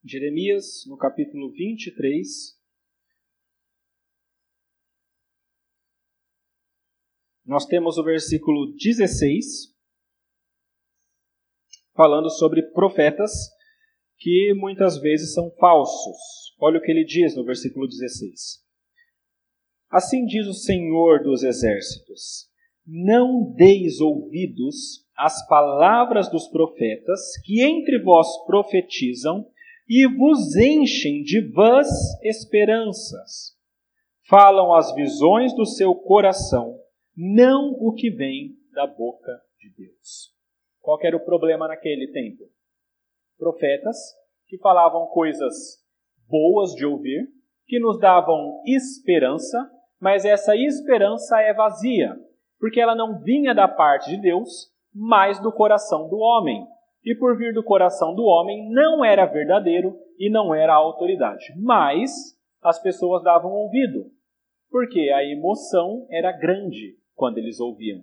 Jeremias, 0.03 0.83
no 0.85 0.97
capítulo 0.97 1.49
23, 1.53 2.59
nós 7.45 7.65
temos 7.65 7.97
o 7.97 8.03
versículo 8.03 8.75
16, 8.75 9.73
falando 11.95 12.29
sobre 12.29 12.61
profetas 12.73 13.31
que 14.17 14.53
muitas 14.53 14.99
vezes 14.99 15.33
são 15.33 15.49
falsos. 15.51 16.44
Olha 16.57 16.79
o 16.79 16.81
que 16.81 16.91
ele 16.91 17.03
diz 17.03 17.35
no 17.35 17.43
versículo 17.43 17.87
16. 17.87 18.63
Assim 19.89 20.25
diz 20.25 20.47
o 20.47 20.53
Senhor 20.53 21.21
dos 21.23 21.43
Exércitos: 21.43 22.49
Não 22.85 23.53
deis 23.53 23.99
ouvidos 23.99 25.05
às 25.17 25.45
palavras 25.47 26.29
dos 26.29 26.47
profetas 26.47 27.19
que 27.43 27.61
entre 27.61 28.01
vós 28.01 28.27
profetizam 28.45 29.47
e 29.87 30.07
vos 30.07 30.55
enchem 30.55 31.21
de 31.23 31.41
vãs 31.51 31.87
esperanças. 32.23 33.55
Falam 34.27 34.73
as 34.73 34.93
visões 34.95 35.53
do 35.55 35.65
seu 35.65 35.93
coração, 35.93 36.79
não 37.15 37.73
o 37.79 37.93
que 37.93 38.09
vem 38.09 38.55
da 38.73 38.87
boca 38.87 39.39
de 39.59 39.69
Deus. 39.69 40.33
Qual 40.81 40.97
era 41.03 41.15
o 41.15 41.23
problema 41.23 41.67
naquele 41.67 42.11
tempo? 42.11 42.43
Profetas 43.37 43.97
que 44.47 44.57
falavam 44.57 45.07
coisas 45.07 45.84
boas 46.29 46.73
de 46.73 46.85
ouvir, 46.85 47.27
que 47.67 47.79
nos 47.79 47.99
davam 47.99 48.61
esperança, 48.65 49.69
mas 49.99 50.25
essa 50.25 50.55
esperança 50.55 51.39
é 51.41 51.53
vazia, 51.53 52.15
porque 52.59 52.79
ela 52.79 52.95
não 52.95 53.19
vinha 53.19 53.53
da 53.53 53.67
parte 53.67 54.09
de 54.09 54.21
Deus, 54.21 54.71
mas 54.93 55.39
do 55.41 55.51
coração 55.51 56.07
do 56.07 56.17
homem. 56.17 56.65
E 57.03 57.13
por 57.15 57.37
vir 57.37 57.53
do 57.53 57.63
coração 57.63 58.15
do 58.15 58.23
homem, 58.23 58.69
não 58.69 59.03
era 59.03 59.25
verdadeiro 59.25 59.95
e 60.17 60.29
não 60.29 60.53
era 60.53 60.73
autoridade. 60.73 61.53
Mas 61.57 62.11
as 62.61 62.81
pessoas 62.81 63.23
davam 63.23 63.51
ouvido, 63.51 64.05
porque 64.71 65.11
a 65.11 65.23
emoção 65.23 66.07
era 66.09 66.31
grande 66.31 66.95
quando 67.15 67.37
eles 67.37 67.59
ouviam. 67.59 68.01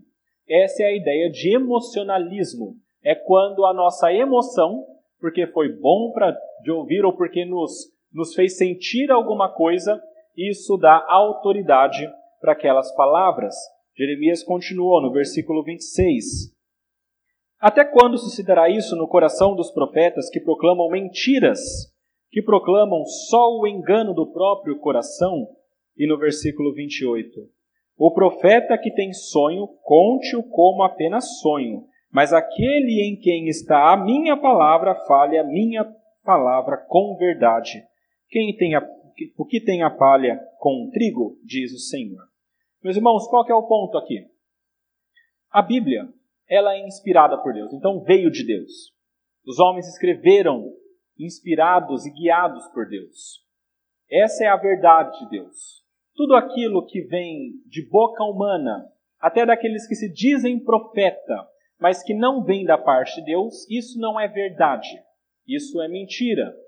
Essa 0.49 0.85
é 0.85 0.87
a 0.87 0.97
ideia 0.97 1.31
de 1.31 1.55
emocionalismo. 1.55 2.77
É 3.03 3.15
quando 3.15 3.65
a 3.65 3.75
nossa 3.75 4.13
emoção, 4.13 4.87
porque 5.21 5.47
foi 5.49 5.69
bom 5.73 6.13
para 6.13 6.37
de 6.63 6.71
ouvir 6.71 7.05
ou 7.05 7.13
porque 7.13 7.45
nos 7.45 7.91
nos 8.13 8.35
fez 8.35 8.57
sentir 8.57 9.11
alguma 9.11 9.49
coisa, 9.49 10.01
isso 10.37 10.77
dá 10.77 11.05
autoridade 11.09 12.09
para 12.41 12.53
aquelas 12.53 12.95
palavras. 12.95 13.55
Jeremias 13.97 14.43
continuou 14.43 15.01
no 15.01 15.13
versículo 15.13 15.63
26. 15.63 16.53
Até 17.61 17.85
quando 17.85 18.19
sucederá 18.19 18.69
isso 18.69 18.97
no 18.97 19.07
coração 19.07 19.55
dos 19.55 19.71
profetas 19.71 20.29
que 20.29 20.41
proclamam 20.41 20.89
mentiras, 20.91 21.61
que 22.31 22.43
proclamam 22.43 23.05
só 23.05 23.59
o 23.59 23.67
engano 23.67 24.13
do 24.15 24.33
próprio 24.33 24.79
coração? 24.79 25.49
E 25.97 26.07
no 26.07 26.19
versículo 26.19 26.73
28. 26.73 27.31
O 27.99 28.13
profeta 28.13 28.79
que 28.79 28.91
tem 28.91 29.13
sonho, 29.13 29.69
conte-o 29.83 30.43
como 30.43 30.83
apenas 30.83 31.39
sonho, 31.41 31.85
mas 32.11 32.33
aquele 32.33 33.03
em 33.03 33.15
quem 33.21 33.47
está 33.49 33.93
a 33.93 33.97
minha 33.97 34.37
palavra, 34.37 34.95
fale 35.07 35.39
a 35.39 35.45
minha 35.45 35.87
palavra 36.25 36.79
com 36.89 37.15
verdade 37.19 37.85
quem 38.33 38.57
tem 38.57 38.75
a, 38.75 38.83
o 39.37 39.45
que 39.45 39.61
tem 39.61 39.83
a 39.83 39.91
palha 39.91 40.41
com 40.59 40.87
o 40.87 40.91
trigo, 40.91 41.39
diz 41.45 41.71
o 41.75 41.79
Senhor. 41.79 42.25
Meus 42.83 42.97
irmãos, 42.97 43.29
qual 43.29 43.47
é 43.47 43.55
o 43.55 43.69
ponto 43.69 43.99
aqui? 43.99 44.27
A 45.51 45.61
Bíblia, 45.61 46.09
ela 46.49 46.75
é 46.75 46.87
inspirada 46.87 47.37
por 47.43 47.53
Deus, 47.53 47.75
então 47.75 48.03
veio 48.03 48.31
de 48.31 48.45
Deus. 48.47 48.91
Os 49.47 49.59
homens 49.59 49.87
escreveram 49.87 50.65
inspirados 51.19 52.07
e 52.07 52.11
guiados 52.11 52.67
por 52.69 52.89
Deus. 52.89 53.43
Essa 54.11 54.45
é 54.45 54.49
a 54.49 54.57
verdade 54.57 55.19
de 55.19 55.29
Deus. 55.29 55.85
Tudo 56.15 56.35
aquilo 56.35 56.87
que 56.87 57.03
vem 57.03 57.53
de 57.67 57.87
boca 57.87 58.25
humana, 58.25 58.91
até 59.21 59.45
daqueles 59.45 59.87
que 59.87 59.95
se 59.95 60.11
dizem 60.11 60.59
profeta, 60.59 61.49
mas 61.79 62.03
que 62.03 62.15
não 62.15 62.43
vem 62.43 62.65
da 62.65 62.79
parte 62.79 63.17
de 63.17 63.27
Deus, 63.27 63.69
isso 63.71 63.99
não 64.01 64.19
é 64.19 64.27
verdade. 64.27 64.89
Isso 65.47 65.83
é 65.83 65.89
mentira. 65.89 66.62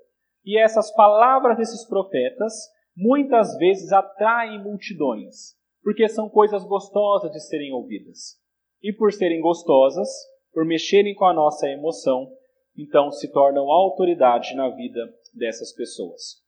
E 0.45 0.59
essas 0.59 0.93
palavras 0.93 1.57
desses 1.57 1.87
profetas 1.87 2.53
muitas 2.95 3.57
vezes 3.57 3.91
atraem 3.91 4.61
multidões, 4.61 5.55
porque 5.83 6.07
são 6.07 6.29
coisas 6.29 6.63
gostosas 6.63 7.31
de 7.31 7.39
serem 7.39 7.73
ouvidas. 7.73 8.39
E 8.81 8.93
por 8.93 9.11
serem 9.11 9.41
gostosas, 9.41 10.07
por 10.53 10.63
mexerem 10.63 11.15
com 11.15 11.25
a 11.25 11.33
nossa 11.33 11.67
emoção, 11.67 12.31
então 12.77 13.11
se 13.11 13.31
tornam 13.31 13.71
autoridade 13.71 14.55
na 14.55 14.69
vida 14.69 15.01
dessas 15.33 15.73
pessoas. 15.73 16.43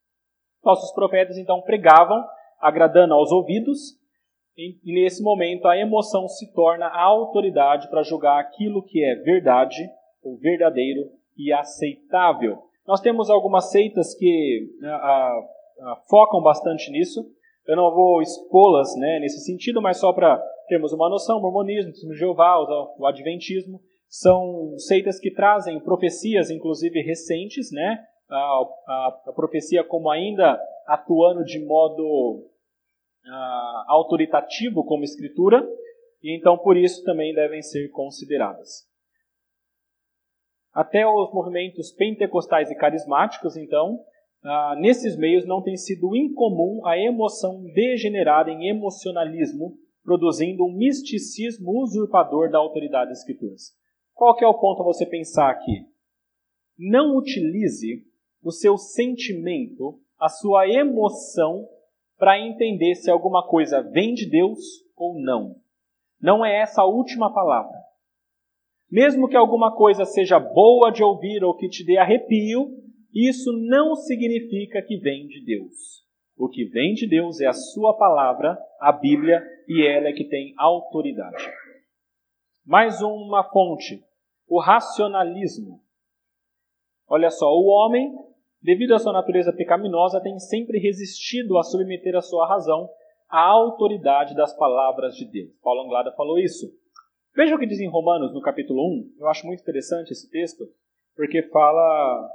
Nossos 0.63 0.93
profetas 0.93 1.37
então 1.37 1.61
pregavam, 1.61 2.23
agradando 2.59 3.13
aos 3.13 3.31
ouvidos, 3.31 3.97
e 4.55 4.93
nesse 4.93 5.21
momento 5.21 5.67
a 5.67 5.77
emoção 5.77 6.27
se 6.27 6.51
torna 6.53 6.87
a 6.87 7.01
autoridade 7.03 7.89
para 7.89 8.03
julgar 8.03 8.39
aquilo 8.39 8.83
que 8.83 9.03
é 9.03 9.15
verdade, 9.15 9.87
ou 10.21 10.37
verdadeiro 10.37 11.11
e 11.37 11.53
aceitável. 11.53 12.66
Nós 12.87 13.01
temos 13.01 13.29
algumas 13.29 13.69
seitas 13.69 14.15
que 14.15 14.69
a, 14.81 14.87
a, 14.87 15.39
a, 15.81 15.95
focam 16.09 16.41
bastante 16.41 16.89
nisso. 16.89 17.19
Eu 17.67 17.75
não 17.75 17.93
vou 17.93 18.21
expô-las 18.21 18.95
né, 18.95 19.19
nesse 19.19 19.41
sentido, 19.41 19.81
mas 19.81 19.99
só 19.99 20.13
para 20.13 20.41
termos 20.69 20.93
uma 20.93 21.09
noção, 21.09 21.37
o 21.37 21.41
mormonismo, 21.41 21.91
o 22.09 22.13
Jeová, 22.15 22.57
o 22.97 23.05
adventismo, 23.05 23.81
são 24.07 24.73
seitas 24.77 25.19
que 25.19 25.29
trazem 25.29 25.81
profecias, 25.81 26.49
inclusive 26.49 27.01
recentes, 27.01 27.71
né? 27.73 27.99
A, 28.29 28.35
a, 28.35 29.21
a 29.27 29.33
profecia 29.33 29.83
como 29.83 30.09
ainda 30.09 30.57
atuando 30.85 31.43
de 31.43 31.59
modo 31.65 32.03
uh, 33.25 33.83
autoritativo 33.87 34.85
como 34.85 35.03
escritura, 35.03 35.67
e 36.23 36.37
então 36.37 36.57
por 36.57 36.77
isso 36.77 37.03
também 37.03 37.33
devem 37.33 37.61
ser 37.61 37.89
consideradas. 37.89 38.86
Até 40.77 41.07
os 41.07 41.33
movimentos 41.33 41.91
pentecostais 41.91 42.69
e 42.69 42.75
carismáticos, 42.75 43.57
então, 43.57 43.95
uh, 44.45 44.79
nesses 44.79 45.17
meios 45.17 45.43
não 45.43 45.59
tem 45.59 45.75
sido 45.75 46.15
incomum 46.15 46.85
a 46.85 46.95
emoção 46.95 47.63
degenerada 47.73 48.51
em 48.51 48.69
emocionalismo, 48.69 49.75
produzindo 50.03 50.63
um 50.63 50.71
misticismo 50.71 51.81
usurpador 51.81 52.51
da 52.51 52.59
autoridade 52.59 53.09
das 53.09 53.21
escrituras. 53.21 53.75
Qual 54.13 54.35
que 54.35 54.45
é 54.45 54.47
o 54.47 54.53
ponto 54.53 54.83
a 54.83 54.85
você 54.85 55.03
pensar 55.03 55.49
aqui? 55.49 55.83
Não 56.77 57.17
utilize 57.17 58.05
o 58.43 58.51
seu 58.51 58.77
sentimento, 58.77 59.99
a 60.19 60.29
sua 60.29 60.69
emoção, 60.69 61.67
para 62.19 62.39
entender 62.39 62.93
se 62.93 63.09
alguma 63.09 63.47
coisa 63.47 63.81
vem 63.81 64.13
de 64.13 64.29
Deus 64.29 64.59
ou 64.95 65.19
não. 65.19 65.55
Não 66.21 66.45
é 66.45 66.61
essa 66.61 66.83
a 66.83 66.85
última 66.85 67.33
palavra. 67.33 67.76
Mesmo 68.89 69.27
que 69.27 69.35
alguma 69.35 69.75
coisa 69.75 70.05
seja 70.05 70.39
boa 70.39 70.91
de 70.91 71.03
ouvir 71.03 71.43
ou 71.43 71.55
que 71.55 71.67
te 71.67 71.85
dê 71.85 71.97
arrepio, 71.97 72.69
isso 73.13 73.51
não 73.51 73.95
significa 73.95 74.81
que 74.81 74.97
vem 74.97 75.27
de 75.27 75.43
Deus. 75.43 76.05
O 76.37 76.47
que 76.47 76.65
vem 76.65 76.93
de 76.93 77.07
Deus 77.07 77.41
é 77.41 77.47
a 77.47 77.53
sua 77.53 77.97
palavra, 77.97 78.57
a 78.79 78.91
Bíblia, 78.91 79.43
e 79.67 79.85
ela 79.85 80.07
é 80.07 80.13
que 80.13 80.23
tem 80.23 80.53
autoridade. 80.57 81.43
Mais 82.65 83.01
uma 83.01 83.43
fonte 83.43 84.07
o 84.47 84.59
racionalismo. 84.59 85.81
Olha 87.07 87.29
só, 87.29 87.47
o 87.47 87.65
homem, 87.65 88.13
devido 88.61 88.93
à 88.93 88.99
sua 88.99 89.13
natureza 89.13 89.53
pecaminosa, 89.53 90.21
tem 90.21 90.39
sempre 90.39 90.79
resistido 90.79 91.57
a 91.57 91.63
submeter 91.63 92.15
a 92.15 92.21
sua 92.21 92.47
razão 92.47 92.89
à 93.29 93.41
autoridade 93.41 94.33
das 94.35 94.55
palavras 94.57 95.15
de 95.15 95.25
Deus. 95.25 95.51
Paulo 95.61 95.81
Anglada 95.81 96.13
falou 96.13 96.39
isso. 96.39 96.67
Veja 97.37 97.53
o 97.53 97.59
que 97.59 97.67
diz 97.67 97.79
em 97.79 97.87
Romanos, 97.87 98.33
no 98.33 98.41
capítulo 98.41 98.81
1. 99.13 99.17
Eu 99.19 99.27
acho 99.27 99.45
muito 99.45 99.61
interessante 99.61 100.11
esse 100.11 100.27
texto, 100.27 100.67
porque 101.15 101.43
fala 101.49 102.33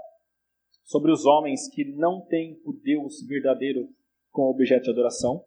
sobre 0.85 1.11
os 1.11 1.27
homens 1.27 1.69
que 1.75 1.85
não 1.85 2.25
têm 2.25 2.62
o 2.65 2.73
Deus 2.73 3.21
verdadeiro 3.27 3.93
como 4.31 4.51
objeto 4.51 4.85
de 4.85 4.91
adoração. 4.91 5.45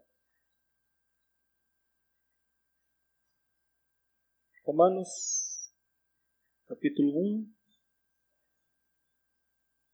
Romanos 4.65 5.71
capítulo 6.67 7.17
1. 7.17 7.39
O 7.39 7.47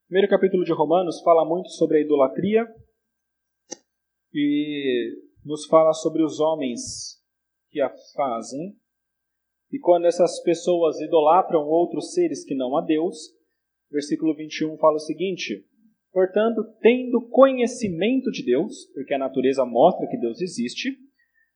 primeiro 0.07 0.27
capítulo 0.27 0.65
de 0.65 0.73
Romanos 0.73 1.21
fala 1.21 1.45
muito 1.45 1.69
sobre 1.69 1.99
a 1.99 2.01
idolatria 2.01 2.65
e 4.33 5.21
nos 5.45 5.67
fala 5.67 5.93
sobre 5.93 6.23
os 6.23 6.39
homens 6.39 7.23
que 7.69 7.79
a 7.79 7.95
fazem. 8.15 8.80
E 9.71 9.79
quando 9.79 10.05
essas 10.05 10.41
pessoas 10.43 10.99
idolatram 10.99 11.67
outros 11.67 12.13
seres 12.13 12.43
que 12.43 12.55
não 12.55 12.75
a 12.77 12.81
Deus, 12.81 13.17
versículo 13.89 14.35
21 14.35 14.77
fala 14.77 14.95
o 14.95 14.99
seguinte: 14.99 15.65
Portanto, 16.11 16.63
tendo 16.81 17.27
conhecimento 17.29 18.29
de 18.31 18.43
Deus, 18.43 18.85
porque 18.93 19.13
a 19.13 19.19
natureza 19.19 19.65
mostra 19.65 20.07
que 20.07 20.17
Deus 20.17 20.41
existe, 20.41 20.89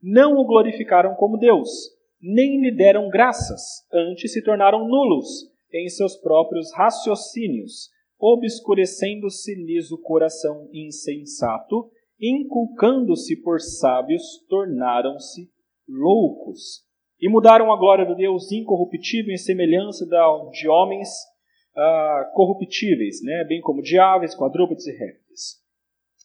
não 0.01 0.37
o 0.37 0.45
glorificaram 0.45 1.15
como 1.15 1.37
Deus 1.37 1.95
nem 2.21 2.59
lhe 2.59 2.71
deram 2.71 3.07
graças, 3.09 3.61
antes 3.93 4.33
se 4.33 4.43
tornaram 4.43 4.87
nulos 4.87 5.27
em 5.71 5.87
seus 5.87 6.15
próprios 6.15 6.73
raciocínios, 6.73 7.89
obscurecendo-se-lhes 8.17 9.91
o 9.91 10.01
coração 10.01 10.67
insensato, 10.73 11.91
inculcando-se 12.19 13.39
por 13.41 13.59
sábios, 13.59 14.23
tornaram-se 14.49 15.51
loucos. 15.87 16.83
E 17.19 17.29
mudaram 17.29 17.71
a 17.71 17.77
glória 17.77 18.05
do 18.05 18.15
Deus 18.15 18.51
incorruptível 18.51 19.33
em 19.33 19.37
semelhança 19.37 20.05
de 20.51 20.67
homens 20.67 21.09
uh, 21.75 22.33
corruptíveis, 22.33 23.23
né? 23.23 23.45
bem 23.47 23.61
como 23.61 23.81
de 23.81 23.97
aves, 23.97 24.35
quadrúpedes 24.35 24.85
e 24.87 24.91
répteis. 24.91 25.63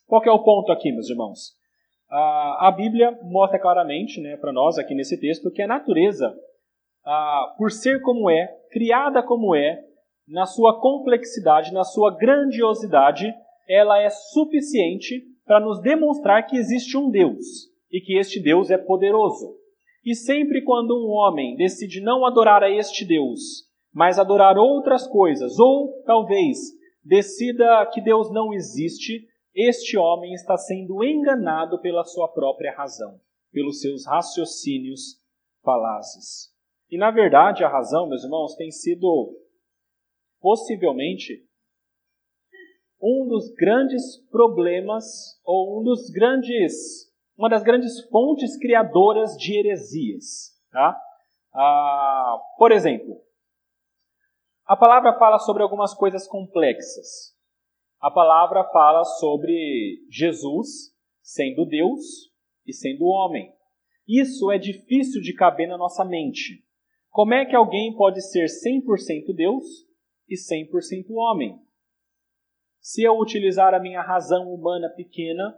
Qual 0.06 0.22
é 0.24 0.30
o 0.30 0.42
ponto 0.42 0.72
aqui, 0.72 0.90
meus 0.90 1.08
irmãos? 1.08 1.60
a 2.12 2.74
Bíblia 2.76 3.16
mostra 3.22 3.56
claramente 3.56 4.20
né, 4.20 4.36
para 4.36 4.52
nós, 4.52 4.76
aqui 4.78 4.94
nesse 4.94 5.18
texto, 5.18 5.50
que 5.50 5.62
a 5.62 5.66
natureza, 5.68 6.34
por 7.56 7.70
ser 7.70 8.00
como 8.02 8.28
é, 8.28 8.48
criada 8.72 9.22
como 9.22 9.54
é, 9.54 9.80
na 10.26 10.44
sua 10.46 10.80
complexidade, 10.80 11.72
na 11.72 11.84
sua 11.84 12.16
grandiosidade, 12.16 13.32
ela 13.68 14.00
é 14.00 14.10
suficiente 14.10 15.22
para 15.44 15.60
nos 15.60 15.80
demonstrar 15.80 16.46
que 16.46 16.56
existe 16.56 16.96
um 16.96 17.10
Deus 17.10 17.68
e 17.90 18.00
que 18.00 18.18
este 18.18 18.40
Deus 18.40 18.70
é 18.70 18.78
poderoso. 18.78 19.59
E 20.04 20.14
sempre 20.14 20.62
quando 20.62 20.96
um 20.96 21.10
homem 21.10 21.56
decide 21.56 22.00
não 22.00 22.24
adorar 22.24 22.62
a 22.62 22.70
este 22.70 23.04
Deus, 23.04 23.68
mas 23.92 24.18
adorar 24.18 24.56
outras 24.56 25.06
coisas, 25.06 25.58
ou 25.58 26.02
talvez 26.04 26.58
decida 27.04 27.84
que 27.92 28.00
Deus 28.00 28.32
não 28.32 28.52
existe, 28.52 29.26
este 29.54 29.98
homem 29.98 30.32
está 30.32 30.56
sendo 30.56 31.02
enganado 31.04 31.80
pela 31.80 32.04
sua 32.04 32.28
própria 32.28 32.74
razão, 32.74 33.20
pelos 33.52 33.80
seus 33.80 34.06
raciocínios 34.06 35.20
falazes. 35.62 36.50
E 36.90 36.96
na 36.96 37.10
verdade, 37.10 37.62
a 37.62 37.68
razão, 37.68 38.08
meus 38.08 38.24
irmãos, 38.24 38.54
tem 38.56 38.70
sido 38.70 39.36
possivelmente 40.40 41.46
um 43.00 43.26
dos 43.26 43.52
grandes 43.54 44.18
problemas 44.30 45.40
ou 45.44 45.80
um 45.80 45.84
dos 45.84 46.10
grandes 46.10 47.09
uma 47.40 47.48
das 47.48 47.62
grandes 47.62 48.00
fontes 48.08 48.56
criadoras 48.58 49.36
de 49.36 49.58
heresias, 49.58 50.52
tá? 50.70 50.96
Ah, 51.52 52.38
por 52.58 52.70
exemplo, 52.70 53.20
a 54.66 54.76
palavra 54.76 55.18
fala 55.18 55.38
sobre 55.38 55.62
algumas 55.62 55.94
coisas 55.94 56.28
complexas 56.28 57.34
a 58.00 58.10
palavra 58.10 58.64
fala 58.72 59.04
sobre 59.04 59.98
Jesus 60.10 60.90
sendo 61.22 61.66
Deus 61.66 62.30
e 62.66 62.72
sendo 62.72 63.04
homem. 63.04 63.52
Isso 64.08 64.50
é 64.50 64.56
difícil 64.56 65.20
de 65.20 65.34
caber 65.34 65.68
na 65.68 65.76
nossa 65.76 66.02
mente. 66.02 66.64
Como 67.10 67.34
é 67.34 67.44
que 67.44 67.54
alguém 67.54 67.94
pode 67.94 68.22
ser 68.22 68.46
100% 68.46 69.34
Deus 69.34 69.64
e 70.26 70.34
100% 70.34 71.10
homem? 71.10 71.60
Se 72.80 73.02
eu 73.02 73.18
utilizar 73.18 73.74
a 73.74 73.80
minha 73.80 74.00
razão 74.00 74.50
humana 74.50 74.88
pequena, 74.88 75.54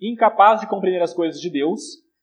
incapaz 0.00 0.60
de 0.60 0.68
compreender 0.68 1.02
as 1.02 1.14
coisas 1.14 1.40
de 1.40 1.50
Deus, 1.50 1.80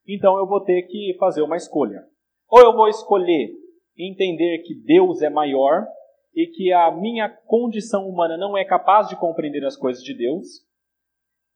então 0.07 0.37
eu 0.37 0.47
vou 0.47 0.61
ter 0.61 0.83
que 0.83 1.15
fazer 1.19 1.41
uma 1.41 1.57
escolha. 1.57 2.03
Ou 2.49 2.61
eu 2.61 2.73
vou 2.73 2.87
escolher 2.87 3.51
entender 3.97 4.59
que 4.59 4.75
Deus 4.75 5.21
é 5.21 5.29
maior 5.29 5.85
e 6.35 6.47
que 6.47 6.71
a 6.71 6.91
minha 6.91 7.29
condição 7.29 8.07
humana 8.07 8.37
não 8.37 8.57
é 8.57 8.65
capaz 8.65 9.07
de 9.07 9.15
compreender 9.15 9.63
as 9.65 9.77
coisas 9.77 10.03
de 10.03 10.15
Deus, 10.15 10.63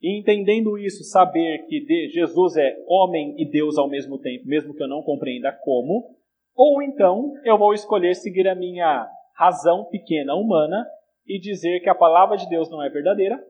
e 0.02 0.20
entendendo 0.20 0.78
isso, 0.78 1.04
saber 1.04 1.66
que 1.68 2.10
Jesus 2.10 2.56
é 2.56 2.78
homem 2.88 3.34
e 3.40 3.50
Deus 3.50 3.78
ao 3.78 3.90
mesmo 3.90 4.20
tempo, 4.20 4.48
mesmo 4.48 4.74
que 4.76 4.84
eu 4.84 4.88
não 4.88 5.02
compreenda 5.02 5.52
como, 5.52 6.16
ou 6.56 6.84
então 6.84 7.34
eu 7.44 7.58
vou 7.58 7.74
escolher 7.74 8.14
seguir 8.16 8.48
a 8.48 8.56
minha 8.56 9.08
razão 9.36 9.86
pequena 9.86 10.36
humana 10.36 10.86
e 11.26 11.40
dizer 11.40 11.80
que 11.80 11.90
a 11.90 11.96
palavra 11.96 12.38
de 12.38 12.48
Deus 12.48 12.70
não 12.70 12.84
é 12.84 12.90
verdadeira 12.90 13.44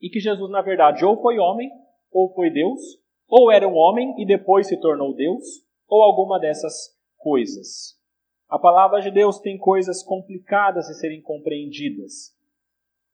e 0.00 0.10
que 0.10 0.20
Jesus, 0.20 0.50
na 0.50 0.60
verdade, 0.60 1.04
ou 1.04 1.20
foi 1.20 1.38
homem 1.38 1.70
ou 2.12 2.32
foi 2.34 2.50
Deus, 2.50 2.80
ou 3.28 3.50
era 3.50 3.66
um 3.66 3.74
homem 3.74 4.14
e 4.18 4.26
depois 4.26 4.68
se 4.68 4.78
tornou 4.78 5.14
Deus, 5.14 5.42
ou 5.88 6.02
alguma 6.02 6.38
dessas 6.38 6.96
coisas. 7.16 7.98
A 8.48 8.58
palavra 8.58 9.00
de 9.00 9.10
Deus 9.10 9.38
tem 9.38 9.56
coisas 9.56 10.02
complicadas 10.02 10.86
de 10.86 10.98
serem 10.98 11.22
compreendidas. 11.22 12.36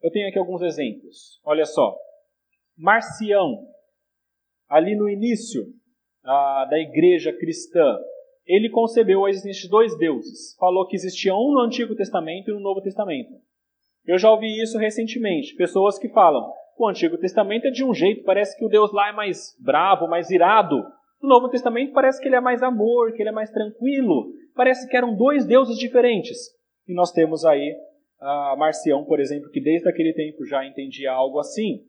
Eu 0.02 0.10
tenho 0.10 0.28
aqui 0.28 0.38
alguns 0.38 0.62
exemplos. 0.62 1.40
Olha 1.44 1.64
só. 1.64 1.96
Marcião, 2.76 3.66
ali 4.68 4.96
no 4.96 5.08
início 5.08 5.64
da 6.22 6.78
igreja 6.78 7.32
cristã, 7.32 7.98
ele 8.46 8.70
concebeu 8.70 9.24
a 9.24 9.30
existência 9.30 9.62
de 9.62 9.68
dois 9.68 9.96
deuses. 9.98 10.56
Falou 10.58 10.86
que 10.86 10.96
existia 10.96 11.34
um 11.34 11.52
no 11.52 11.60
Antigo 11.60 11.94
Testamento 11.94 12.48
e 12.48 12.52
um 12.52 12.56
no 12.56 12.62
Novo 12.62 12.80
Testamento. 12.80 13.32
Eu 14.06 14.18
já 14.18 14.30
ouvi 14.30 14.60
isso 14.60 14.78
recentemente. 14.78 15.54
Pessoas 15.54 15.98
que 15.98 16.08
falam: 16.08 16.50
o 16.84 16.88
Antigo 16.88 17.18
Testamento 17.18 17.66
é 17.66 17.70
de 17.70 17.84
um 17.84 17.92
jeito, 17.92 18.24
parece 18.24 18.56
que 18.56 18.64
o 18.64 18.68
Deus 18.68 18.92
lá 18.92 19.08
é 19.08 19.12
mais 19.12 19.56
bravo, 19.58 20.08
mais 20.08 20.30
irado. 20.30 20.76
No 21.20 21.28
Novo 21.28 21.48
Testamento 21.48 21.92
parece 21.92 22.20
que 22.20 22.28
ele 22.28 22.36
é 22.36 22.40
mais 22.40 22.62
amor, 22.62 23.12
que 23.12 23.22
ele 23.22 23.30
é 23.30 23.32
mais 23.32 23.50
tranquilo. 23.50 24.32
Parece 24.54 24.88
que 24.88 24.96
eram 24.96 25.14
dois 25.14 25.44
deuses 25.44 25.76
diferentes. 25.76 26.38
E 26.86 26.94
nós 26.94 27.12
temos 27.12 27.44
aí 27.44 27.74
a 28.20 28.56
Marcião, 28.56 29.04
por 29.04 29.20
exemplo, 29.20 29.50
que 29.50 29.60
desde 29.60 29.88
aquele 29.88 30.12
tempo 30.12 30.44
já 30.44 30.64
entendia 30.64 31.12
algo 31.12 31.38
assim. 31.38 31.84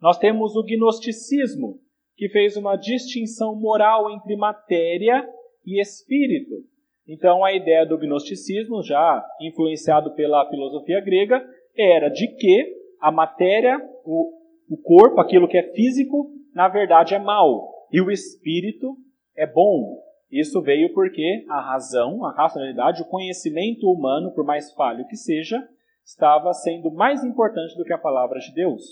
Nós 0.00 0.18
temos 0.18 0.56
o 0.56 0.62
gnosticismo, 0.62 1.78
que 2.16 2.28
fez 2.28 2.56
uma 2.56 2.76
distinção 2.76 3.54
moral 3.54 4.10
entre 4.10 4.36
matéria 4.36 5.26
e 5.66 5.80
espírito. 5.80 6.64
Então, 7.06 7.44
a 7.44 7.52
ideia 7.52 7.84
do 7.84 7.98
gnosticismo, 7.98 8.82
já 8.82 9.26
influenciado 9.40 10.14
pela 10.14 10.48
filosofia 10.48 11.00
grega, 11.00 11.44
era 11.76 12.08
de 12.08 12.26
que 12.36 12.79
a 13.00 13.10
matéria, 13.10 13.78
o, 14.04 14.32
o 14.68 14.76
corpo, 14.76 15.20
aquilo 15.20 15.48
que 15.48 15.56
é 15.56 15.72
físico, 15.72 16.30
na 16.54 16.68
verdade 16.68 17.14
é 17.14 17.18
mal, 17.18 17.68
e 17.90 18.00
o 18.00 18.10
espírito 18.10 18.96
é 19.36 19.46
bom. 19.46 19.98
Isso 20.30 20.60
veio 20.62 20.92
porque 20.94 21.44
a 21.48 21.60
razão, 21.60 22.24
a 22.24 22.32
racionalidade, 22.32 23.02
o 23.02 23.08
conhecimento 23.08 23.90
humano, 23.90 24.32
por 24.32 24.44
mais 24.44 24.72
falho 24.74 25.06
que 25.08 25.16
seja, 25.16 25.60
estava 26.04 26.52
sendo 26.52 26.90
mais 26.90 27.24
importante 27.24 27.76
do 27.76 27.84
que 27.84 27.92
a 27.92 27.98
palavra 27.98 28.38
de 28.38 28.52
Deus. 28.54 28.82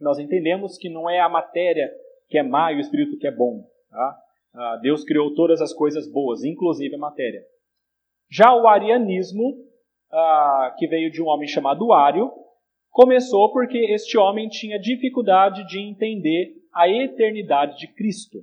Nós 0.00 0.18
entendemos 0.18 0.76
que 0.76 0.88
não 0.88 1.08
é 1.08 1.20
a 1.20 1.28
matéria 1.28 1.90
que 2.28 2.38
é 2.38 2.42
má 2.42 2.72
e 2.72 2.76
o 2.76 2.80
espírito 2.80 3.18
que 3.18 3.26
é 3.26 3.30
bom. 3.30 3.64
Tá? 3.90 4.18
Ah, 4.54 4.78
Deus 4.82 5.04
criou 5.04 5.34
todas 5.34 5.60
as 5.60 5.72
coisas 5.72 6.10
boas, 6.10 6.44
inclusive 6.44 6.94
a 6.94 6.98
matéria. 6.98 7.42
Já 8.30 8.54
o 8.54 8.66
arianismo, 8.66 9.56
ah, 10.10 10.74
que 10.78 10.86
veio 10.86 11.10
de 11.10 11.22
um 11.22 11.26
homem 11.26 11.48
chamado 11.48 11.92
Ario, 11.92 12.32
começou 12.92 13.50
porque 13.50 13.78
este 13.78 14.16
homem 14.18 14.48
tinha 14.48 14.78
dificuldade 14.78 15.66
de 15.66 15.80
entender 15.80 16.54
a 16.72 16.88
eternidade 16.88 17.78
de 17.78 17.88
Cristo. 17.88 18.38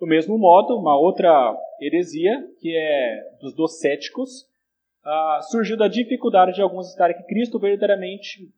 Do 0.00 0.06
mesmo 0.06 0.38
modo, 0.38 0.76
uma 0.78 0.98
outra 0.98 1.54
heresia, 1.80 2.42
que 2.58 2.74
é 2.74 3.22
dos 3.38 3.54
docéticos, 3.54 4.48
ah, 5.04 5.40
surgiu 5.50 5.76
da 5.76 5.88
dificuldade 5.88 6.54
de 6.54 6.62
alguns 6.62 6.88
estarem 6.88 7.16
que 7.16 7.22
Cristo 7.24 7.58
verdadeiramente 7.58 8.48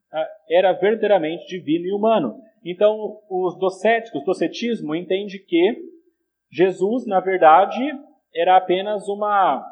era 0.49 0.73
verdadeiramente 0.73 1.47
divino 1.47 1.87
e 1.87 1.93
humano. 1.93 2.37
Então, 2.65 3.19
os 3.29 3.59
docéticos, 3.59 4.23
o 4.23 4.25
docetismo 4.25 4.95
entende 4.95 5.39
que 5.39 5.83
Jesus, 6.51 7.07
na 7.07 7.19
verdade, 7.19 7.81
era 8.35 8.57
apenas 8.57 9.09
uma 9.09 9.67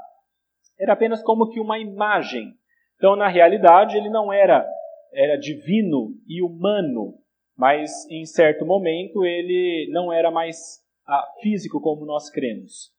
era 0.79 0.95
apenas 0.95 1.23
como 1.23 1.49
que 1.51 1.61
uma 1.61 1.79
imagem. 1.79 2.55
Então, 2.97 3.15
na 3.15 3.29
realidade, 3.29 3.97
ele 3.97 4.09
não 4.09 4.33
era 4.33 4.67
era 5.13 5.37
divino 5.37 6.15
e 6.27 6.43
humano, 6.43 7.15
mas 7.57 7.91
em 8.11 8.25
certo 8.25 8.65
momento 8.65 9.25
ele 9.25 9.89
não 9.93 10.13
era 10.13 10.31
mais 10.31 10.81
ah, 11.07 11.27
físico 11.41 11.81
como 11.81 12.07
nós 12.07 12.31
cremos. 12.31 12.91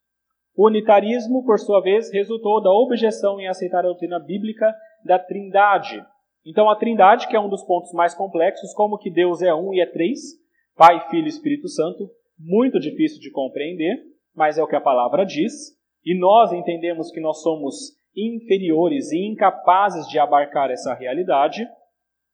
O 0.56 0.68
unitarismo, 0.68 1.46
por 1.46 1.58
sua 1.60 1.82
vez, 1.82 2.12
resultou 2.12 2.62
da 2.62 2.72
objeção 2.72 3.40
em 3.40 3.48
aceitar 3.48 3.80
a 3.80 3.88
doutrina 3.88 4.20
bíblica 4.20 4.74
da 5.06 5.18
Trindade. 5.18 6.04
Então, 6.46 6.70
a 6.70 6.76
Trindade, 6.76 7.28
que 7.28 7.36
é 7.36 7.40
um 7.40 7.50
dos 7.50 7.64
pontos 7.64 7.94
mais 7.94 8.14
complexos, 8.14 8.74
como 8.74 8.98
que 8.98 9.10
Deus 9.10 9.42
é 9.42 9.54
um 9.54 9.74
e 9.74 9.80
é 9.80 9.86
três, 9.86 10.20
Pai, 10.76 11.10
Filho 11.10 11.26
e 11.26 11.30
Espírito 11.30 11.68
Santo, 11.68 12.10
muito 12.38 12.80
difícil 12.80 13.20
de 13.20 13.32
compreender, 13.32 13.98
mas 14.36 14.58
é 14.58 14.64
o 14.64 14.68
que 14.68 14.76
a 14.76 14.82
palavra 14.82 15.26
diz, 15.26 15.78
e 16.04 16.18
nós 16.18 16.52
entendemos 16.52 17.12
que 17.12 17.22
nós 17.22 17.42
somos 17.42 17.96
inferiores 18.16 19.12
e 19.12 19.26
incapazes 19.26 20.08
de 20.08 20.20
abarcar 20.20 20.70
essa 20.72 20.94
realidade, 20.94 21.66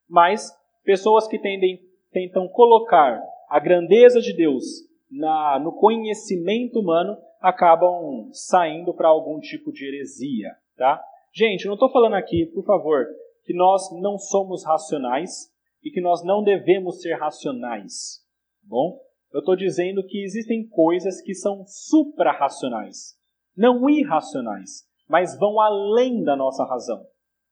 mas 0.09 0.51
pessoas 0.83 1.27
que 1.27 1.39
tendem, 1.39 1.79
tentam 2.11 2.47
colocar 2.47 3.21
a 3.49 3.59
grandeza 3.59 4.21
de 4.21 4.33
Deus 4.33 4.63
na, 5.09 5.59
no 5.59 5.71
conhecimento 5.71 6.79
humano 6.79 7.17
acabam 7.39 8.29
saindo 8.31 8.93
para 8.93 9.07
algum 9.07 9.39
tipo 9.39 9.71
de 9.71 9.85
heresia. 9.85 10.55
Tá? 10.75 11.01
Gente, 11.33 11.65
eu 11.65 11.69
não 11.69 11.75
estou 11.75 11.91
falando 11.91 12.15
aqui, 12.15 12.45
por 12.47 12.63
favor, 12.63 13.05
que 13.43 13.53
nós 13.53 13.89
não 14.01 14.17
somos 14.17 14.65
racionais 14.65 15.51
e 15.83 15.89
que 15.89 16.01
nós 16.01 16.23
não 16.23 16.43
devemos 16.43 17.01
ser 17.01 17.13
racionais. 17.13 18.23
Tá 18.61 18.67
bom? 18.67 18.99
Eu 19.33 19.39
estou 19.39 19.55
dizendo 19.55 20.05
que 20.05 20.23
existem 20.23 20.67
coisas 20.67 21.21
que 21.21 21.33
são 21.33 21.63
suprarracionais, 21.65 23.17
não 23.55 23.89
irracionais, 23.89 24.87
mas 25.07 25.37
vão 25.37 25.59
além 25.59 26.23
da 26.23 26.35
nossa 26.35 26.63
razão. 26.65 27.05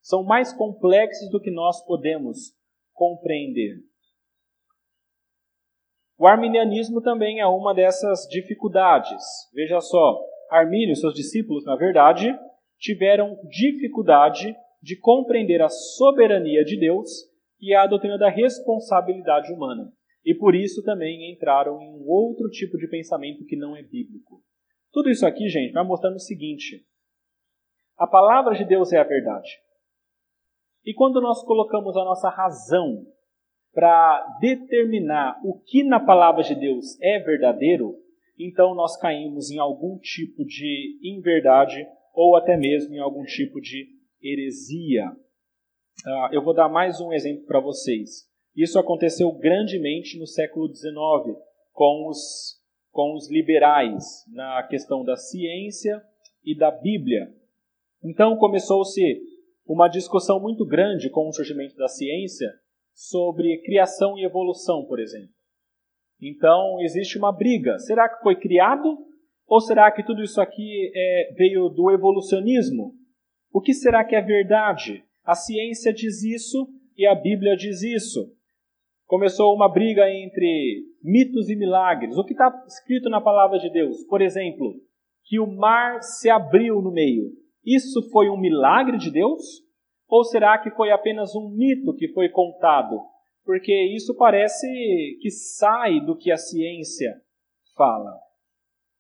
São 0.06 0.24
mais 0.24 0.54
complexos 0.54 1.32
do 1.32 1.42
que 1.42 1.50
nós 1.50 1.84
podemos 1.84 2.54
compreender. 2.94 3.78
O 6.16 6.28
arminianismo 6.28 7.02
também 7.02 7.40
é 7.40 7.48
uma 7.48 7.74
dessas 7.74 8.28
dificuldades. 8.30 9.24
Veja 9.52 9.82
só, 9.82 10.24
Armínio 10.52 10.94
e 10.94 10.96
seus 10.96 11.16
discípulos, 11.16 11.66
na 11.66 11.76
verdade, 11.76 12.38
tiveram 12.78 13.36
dificuldade 13.50 14.56
de 14.80 14.96
compreender 14.96 15.64
a 15.64 15.70
soberania 15.70 16.64
de 16.64 16.80
Deus 16.80 17.10
e 17.60 17.74
a 17.74 17.88
doutrina 17.88 18.20
da 18.20 18.30
responsabilidade 18.30 19.52
humana. 19.52 19.92
E 20.24 20.36
por 20.36 20.54
isso 20.54 20.84
também 20.84 21.32
entraram 21.34 21.82
em 21.82 21.90
um 21.90 22.08
outro 22.08 22.48
tipo 22.52 22.78
de 22.78 22.88
pensamento 22.88 23.44
que 23.44 23.56
não 23.56 23.76
é 23.76 23.82
bíblico. 23.82 24.44
Tudo 24.94 25.10
isso 25.10 25.26
aqui, 25.26 25.50
gente, 25.50 25.74
vai 25.74 25.84
mostrando 25.84 26.18
o 26.18 26.20
seguinte: 26.20 26.86
a 27.98 28.06
palavra 28.06 28.54
de 28.54 28.64
Deus 28.64 28.94
é 28.94 29.00
a 29.00 29.04
verdade. 29.04 29.66
E 30.86 30.94
quando 30.94 31.20
nós 31.20 31.44
colocamos 31.44 31.98
a 31.98 32.06
nossa 32.06 32.30
razão 32.30 33.06
para 33.74 34.38
determinar 34.40 35.42
o 35.44 35.60
que 35.60 35.84
na 35.84 36.00
palavra 36.00 36.44
de 36.44 36.54
Deus 36.56 37.00
é 37.02 37.20
verdadeiro, 37.20 37.96
então 38.38 38.76
nós 38.76 38.96
caímos 38.98 39.50
em 39.50 39.58
algum 39.58 39.98
tipo 39.98 40.46
de 40.46 41.00
inverdade 41.04 41.86
ou 42.14 42.36
até 42.36 42.56
mesmo 42.56 42.94
em 42.94 43.00
algum 43.00 43.24
tipo 43.24 43.60
de 43.60 43.88
heresia. 44.22 45.12
Uh, 46.06 46.34
eu 46.34 46.44
vou 46.44 46.54
dar 46.54 46.70
mais 46.70 47.02
um 47.02 47.12
exemplo 47.12 47.46
para 47.46 47.60
vocês. 47.60 48.30
Isso 48.56 48.80
aconteceu 48.80 49.32
grandemente 49.34 50.18
no 50.20 50.28
século 50.28 50.74
XIX 50.74 51.38
com 51.74 52.08
os, 52.08 52.62
com 52.92 53.14
os 53.16 53.30
liberais 53.30 54.24
na 54.32 54.64
questão 54.64 55.04
da 55.04 55.18
ciência 55.18 56.02
e 56.44 56.56
da 56.56 56.72
Bíblia. 56.72 57.34
Então 58.04 58.38
começou-se 58.38 59.02
uma 59.66 59.88
discussão 59.88 60.40
muito 60.40 60.66
grande 60.66 61.10
com 61.10 61.28
o 61.28 61.34
surgimento 61.34 61.76
da 61.76 61.88
ciência 61.88 62.50
sobre 62.94 63.62
criação 63.64 64.18
e 64.18 64.24
evolução, 64.24 64.86
por 64.86 65.00
exemplo. 65.00 65.34
Então, 66.22 66.80
existe 66.82 67.18
uma 67.18 67.32
briga. 67.32 67.78
Será 67.80 68.08
que 68.08 68.22
foi 68.22 68.36
criado? 68.36 68.98
Ou 69.48 69.60
será 69.60 69.92
que 69.92 70.04
tudo 70.04 70.24
isso 70.24 70.40
aqui 70.40 70.92
é, 70.96 71.34
veio 71.38 71.70
do 71.70 71.92
evolucionismo? 71.92 72.94
O 73.52 73.62
que 73.62 73.74
será 73.74 74.04
que 74.04 74.16
é 74.16 74.22
verdade? 74.22 75.04
A 75.24 75.36
ciência 75.36 75.94
diz 75.94 76.24
isso 76.24 76.68
e 76.98 77.06
a 77.06 77.14
Bíblia 77.14 77.56
diz 77.56 77.82
isso. 77.82 78.32
Começou 79.06 79.54
uma 79.54 79.72
briga 79.72 80.10
entre 80.10 80.84
mitos 81.04 81.50
e 81.50 81.56
milagres. 81.56 82.18
O 82.18 82.24
que 82.24 82.34
está 82.34 82.52
escrito 82.68 83.10
na 83.10 83.22
palavra 83.22 83.60
de 83.60 83.70
Deus? 83.70 84.04
Por 84.06 84.22
exemplo, 84.22 84.74
que 85.26 85.40
o 85.40 85.46
mar 85.46 86.02
se 86.02 86.30
abriu 86.30 86.82
no 86.82 86.92
meio. 86.92 87.32
Isso 87.64 88.10
foi 88.12 88.30
um 88.30 88.38
milagre 88.38 88.98
de 88.98 89.12
Deus? 89.12 89.65
Ou 90.08 90.24
será 90.24 90.58
que 90.58 90.70
foi 90.72 90.92
apenas 90.92 91.36
um 91.36 91.50
mito 91.50 91.96
que 91.96 92.08
foi 92.10 92.30
contado? 92.30 93.00
Porque 93.44 93.74
isso 93.96 94.16
parece 94.16 94.68
que 95.22 95.30
sai 95.30 96.00
do 96.00 96.16
que 96.16 96.32
a 96.32 96.38
ciência 96.38 97.22
fala. 97.76 98.20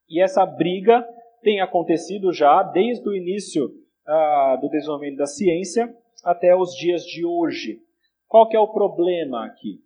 E 0.10 0.22
essa 0.22 0.46
briga 0.46 1.08
tem 1.42 1.62
acontecido 1.62 2.32
já 2.32 2.64
desde 2.64 3.08
o 3.08 3.16
início 3.16 3.70
ah, 4.06 4.58
do 4.62 4.70
desenvolvimento 4.70 5.18
da 5.18 5.26
ciência 5.26 5.96
até 6.24 6.56
os 6.56 6.76
dias 6.76 7.04
de 7.04 7.26
hoje. 7.26 7.82
Qual 8.28 8.48
que 8.48 8.56
é 8.56 8.60
o 8.60 8.72
problema 8.72 9.46
aqui? 9.46 9.84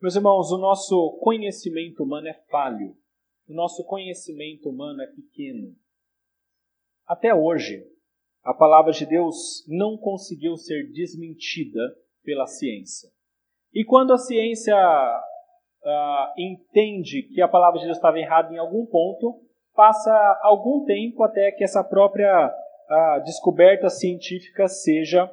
Meus 0.00 0.16
irmãos, 0.16 0.50
o 0.50 0.58
nosso 0.58 1.18
conhecimento 1.20 2.02
humano 2.02 2.28
é 2.28 2.34
falho. 2.50 2.96
O 3.48 3.52
nosso 3.52 3.84
conhecimento 3.84 4.68
humano 4.68 5.02
é 5.02 5.06
pequeno. 5.06 5.76
Até 7.06 7.34
hoje, 7.34 7.84
a 8.44 8.54
palavra 8.54 8.92
de 8.92 9.06
Deus 9.06 9.64
não 9.68 9.96
conseguiu 9.96 10.56
ser 10.56 10.90
desmentida 10.92 11.80
pela 12.24 12.46
ciência. 12.46 13.08
E 13.72 13.84
quando 13.84 14.12
a 14.12 14.18
ciência 14.18 14.76
uh, 14.76 16.40
entende 16.40 17.22
que 17.22 17.40
a 17.40 17.48
palavra 17.48 17.78
de 17.78 17.86
Deus 17.86 17.96
estava 17.96 18.18
errada 18.18 18.52
em 18.52 18.58
algum 18.58 18.86
ponto, 18.86 19.42
passa 19.74 20.12
algum 20.42 20.84
tempo 20.84 21.22
até 21.22 21.52
que 21.52 21.64
essa 21.64 21.84
própria 21.84 22.48
uh, 22.48 23.24
descoberta 23.24 23.88
científica 23.88 24.66
seja 24.68 25.30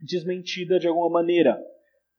desmentida 0.00 0.78
de 0.78 0.86
alguma 0.86 1.10
maneira. 1.10 1.58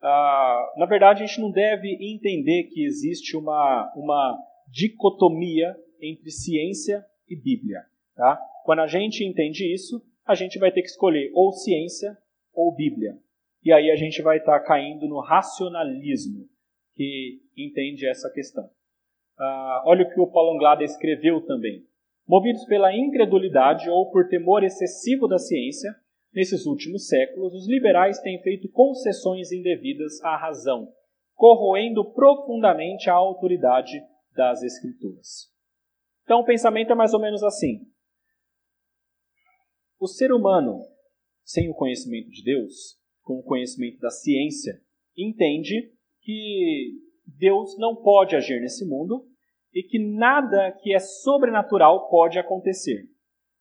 Uh, 0.02 0.80
na 0.80 0.86
verdade, 0.88 1.24
a 1.24 1.26
gente 1.26 1.40
não 1.40 1.52
deve 1.52 1.98
entender 2.02 2.64
que 2.66 2.84
existe 2.84 3.38
uma, 3.38 3.92
uma 3.96 4.38
dicotomia 4.68 5.76
entre 6.02 6.30
ciência 6.32 7.04
e 7.30 7.36
Bíblia. 7.36 7.82
Tá? 8.16 8.40
Quando 8.64 8.80
a 8.80 8.88
gente 8.88 9.24
entende 9.24 9.72
isso, 9.74 10.02
a 10.26 10.34
gente 10.36 10.58
vai 10.58 10.72
ter 10.72 10.82
que 10.82 10.88
escolher 10.88 11.32
ou 11.34 11.52
ciência 11.52 12.18
ou 12.54 12.74
Bíblia. 12.74 13.18
E 13.64 13.72
aí 13.72 13.92
a 13.92 13.96
gente 13.96 14.22
vai 14.22 14.38
estar 14.38 14.60
tá 14.60 14.66
caindo 14.66 15.08
no 15.08 15.20
racionalismo, 15.20 16.48
que 16.96 17.42
entende 17.58 18.08
essa 18.08 18.30
questão. 18.32 18.66
Uh, 18.66 19.82
olha 19.86 20.06
o 20.06 20.10
que 20.10 20.20
o 20.20 20.32
Paulo 20.32 20.56
Anglada 20.56 20.84
escreveu 20.84 21.42
também. 21.42 21.84
Movidos 22.28 22.66
pela 22.66 22.96
incredulidade 22.96 23.90
ou 23.90 24.10
por 24.12 24.28
temor 24.28 24.64
excessivo 24.64 25.28
da 25.28 25.38
ciência, 25.38 25.94
nesses 26.34 26.66
últimos 26.66 27.08
séculos, 27.08 27.54
os 27.54 27.68
liberais 27.68 28.20
têm 28.20 28.42
feito 28.42 28.70
concessões 28.70 29.52
indevidas 29.52 30.22
à 30.24 30.36
razão, 30.36 30.92
corroendo 31.36 32.04
profundamente 32.14 33.10
a 33.10 33.14
autoridade 33.14 34.02
das 34.36 34.64
Escrituras. 34.64 35.54
Então, 36.24 36.40
o 36.40 36.46
pensamento 36.46 36.92
é 36.92 36.96
mais 36.96 37.14
ou 37.14 37.20
menos 37.20 37.44
assim: 37.44 37.82
o 40.00 40.08
ser 40.08 40.32
humano, 40.32 40.82
sem 41.44 41.70
o 41.70 41.74
conhecimento 41.74 42.30
de 42.30 42.44
Deus, 42.44 42.98
com 43.22 43.40
o 43.40 43.44
conhecimento 43.44 44.00
da 44.00 44.10
ciência, 44.10 44.80
entende 45.18 45.92
que 46.22 46.94
Deus 47.26 47.78
não 47.78 47.96
pode 47.96 48.36
agir 48.36 48.60
nesse 48.62 48.86
mundo 48.88 49.26
e 49.74 49.84
que 49.84 50.00
nada 50.00 50.72
que 50.82 50.94
é 50.94 51.00
sobrenatural 51.00 52.08
pode 52.10 52.40
acontecer. 52.40 53.04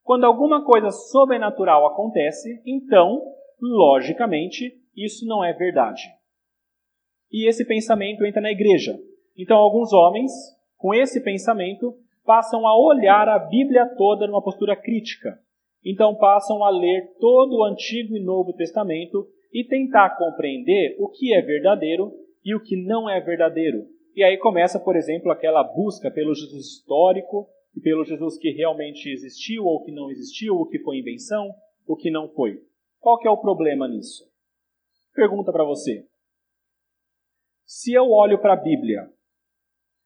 Quando 0.02 0.24
alguma 0.24 0.64
coisa 0.64 0.90
sobrenatural 0.90 1.86
acontece, 1.86 2.62
então, 2.66 3.22
logicamente, 3.60 4.80
isso 4.94 5.26
não 5.26 5.42
é 5.42 5.52
verdade. 5.52 6.02
E 7.32 7.48
esse 7.48 7.64
pensamento 7.64 8.24
entra 8.24 8.40
na 8.40 8.52
igreja. 8.52 8.98
Então, 9.36 9.56
alguns 9.56 9.92
homens, 9.92 10.30
com 10.76 10.94
esse 10.94 11.22
pensamento, 11.22 11.98
passam 12.24 12.66
a 12.66 12.78
olhar 12.78 13.28
a 13.28 13.38
Bíblia 13.38 13.86
toda 13.96 14.26
numa 14.26 14.42
postura 14.42 14.76
crítica. 14.76 15.38
Então, 15.84 16.14
passam 16.14 16.64
a 16.64 16.70
ler 16.70 17.12
todo 17.20 17.56
o 17.56 17.64
Antigo 17.64 18.16
e 18.16 18.24
Novo 18.24 18.52
Testamento 18.54 19.28
e 19.52 19.62
tentar 19.62 20.16
compreender 20.16 20.96
o 20.98 21.08
que 21.08 21.34
é 21.34 21.42
verdadeiro 21.42 22.12
e 22.44 22.54
o 22.54 22.60
que 22.60 22.76
não 22.76 23.08
é 23.08 23.20
verdadeiro. 23.20 23.86
E 24.16 24.22
aí 24.22 24.38
começa, 24.38 24.80
por 24.80 24.96
exemplo, 24.96 25.30
aquela 25.30 25.62
busca 25.62 26.10
pelo 26.10 26.34
Jesus 26.34 26.66
histórico 26.66 27.48
e 27.76 27.80
pelo 27.80 28.04
Jesus 28.04 28.38
que 28.38 28.50
realmente 28.50 29.10
existiu 29.10 29.64
ou 29.64 29.82
que 29.82 29.92
não 29.92 30.10
existiu, 30.10 30.54
o 30.54 30.66
que 30.66 30.78
foi 30.78 30.98
invenção, 30.98 31.50
o 31.86 31.96
que 31.96 32.10
não 32.10 32.28
foi. 32.28 32.60
Qual 33.00 33.18
que 33.18 33.28
é 33.28 33.30
o 33.30 33.40
problema 33.40 33.88
nisso? 33.88 34.24
Pergunta 35.14 35.52
para 35.52 35.64
você. 35.64 36.06
Se 37.64 37.92
eu 37.92 38.10
olho 38.10 38.40
para 38.40 38.54
a 38.54 38.62
Bíblia 38.62 39.08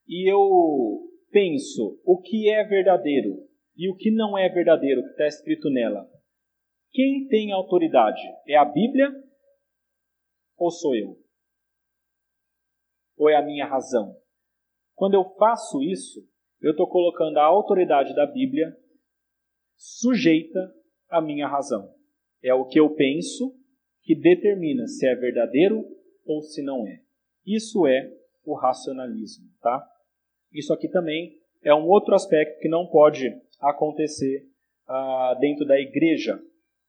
e 0.08 0.30
eu 0.30 1.06
penso 1.30 2.00
o 2.04 2.20
que 2.20 2.50
é 2.50 2.64
verdadeiro 2.64 3.47
e 3.78 3.90
o 3.90 3.96
que 3.96 4.10
não 4.10 4.36
é 4.36 4.48
verdadeiro 4.48 5.02
que 5.04 5.10
está 5.10 5.26
escrito 5.26 5.70
nela, 5.70 6.06
quem 6.90 7.26
tem 7.28 7.52
autoridade? 7.52 8.20
É 8.46 8.56
a 8.56 8.64
Bíblia 8.64 9.10
ou 10.58 10.70
sou 10.70 10.94
eu? 10.94 11.16
ou 13.18 13.28
é 13.28 13.36
a 13.36 13.42
minha 13.42 13.66
razão? 13.66 14.16
Quando 14.94 15.14
eu 15.14 15.24
faço 15.36 15.82
isso, 15.82 16.20
eu 16.60 16.70
estou 16.70 16.88
colocando 16.88 17.38
a 17.38 17.44
autoridade 17.44 18.14
da 18.14 18.26
Bíblia 18.26 18.74
sujeita 19.76 20.72
à 21.10 21.20
minha 21.20 21.46
razão. 21.46 21.92
É 22.42 22.54
o 22.54 22.66
que 22.66 22.78
eu 22.78 22.94
penso 22.94 23.54
que 24.02 24.14
determina 24.14 24.86
se 24.86 25.06
é 25.06 25.14
verdadeiro 25.14 25.84
ou 26.24 26.40
se 26.40 26.62
não 26.62 26.86
é. 26.86 27.02
Isso 27.44 27.86
é 27.86 28.10
o 28.44 28.54
racionalismo, 28.54 29.48
tá? 29.60 29.84
Isso 30.52 30.72
aqui 30.72 30.88
também 30.88 31.38
é 31.62 31.74
um 31.74 31.86
outro 31.86 32.14
aspecto 32.14 32.60
que 32.60 32.68
não 32.68 32.86
pode 32.86 33.28
acontecer 33.60 34.46
uh, 34.88 35.38
dentro 35.38 35.66
da 35.66 35.78
igreja. 35.78 36.38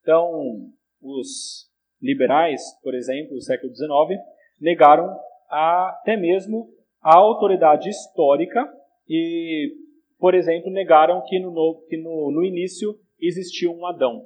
Então, 0.01 0.70
os 1.01 1.70
liberais, 2.01 2.61
por 2.82 2.95
exemplo, 2.95 3.36
do 3.36 3.41
século 3.41 3.74
XIX, 3.74 4.20
negaram 4.59 5.17
até 5.49 6.15
mesmo 6.15 6.70
a 7.01 7.17
autoridade 7.17 7.89
histórica 7.89 8.67
e, 9.07 9.74
por 10.17 10.34
exemplo, 10.36 10.72
negaram 10.72 11.24
que 11.26 11.39
no, 11.39 11.86
que 11.88 11.97
no, 11.97 12.32
no 12.32 12.43
início 12.43 12.95
existiu 13.20 13.74
um 13.74 13.86
Adão. 13.86 14.26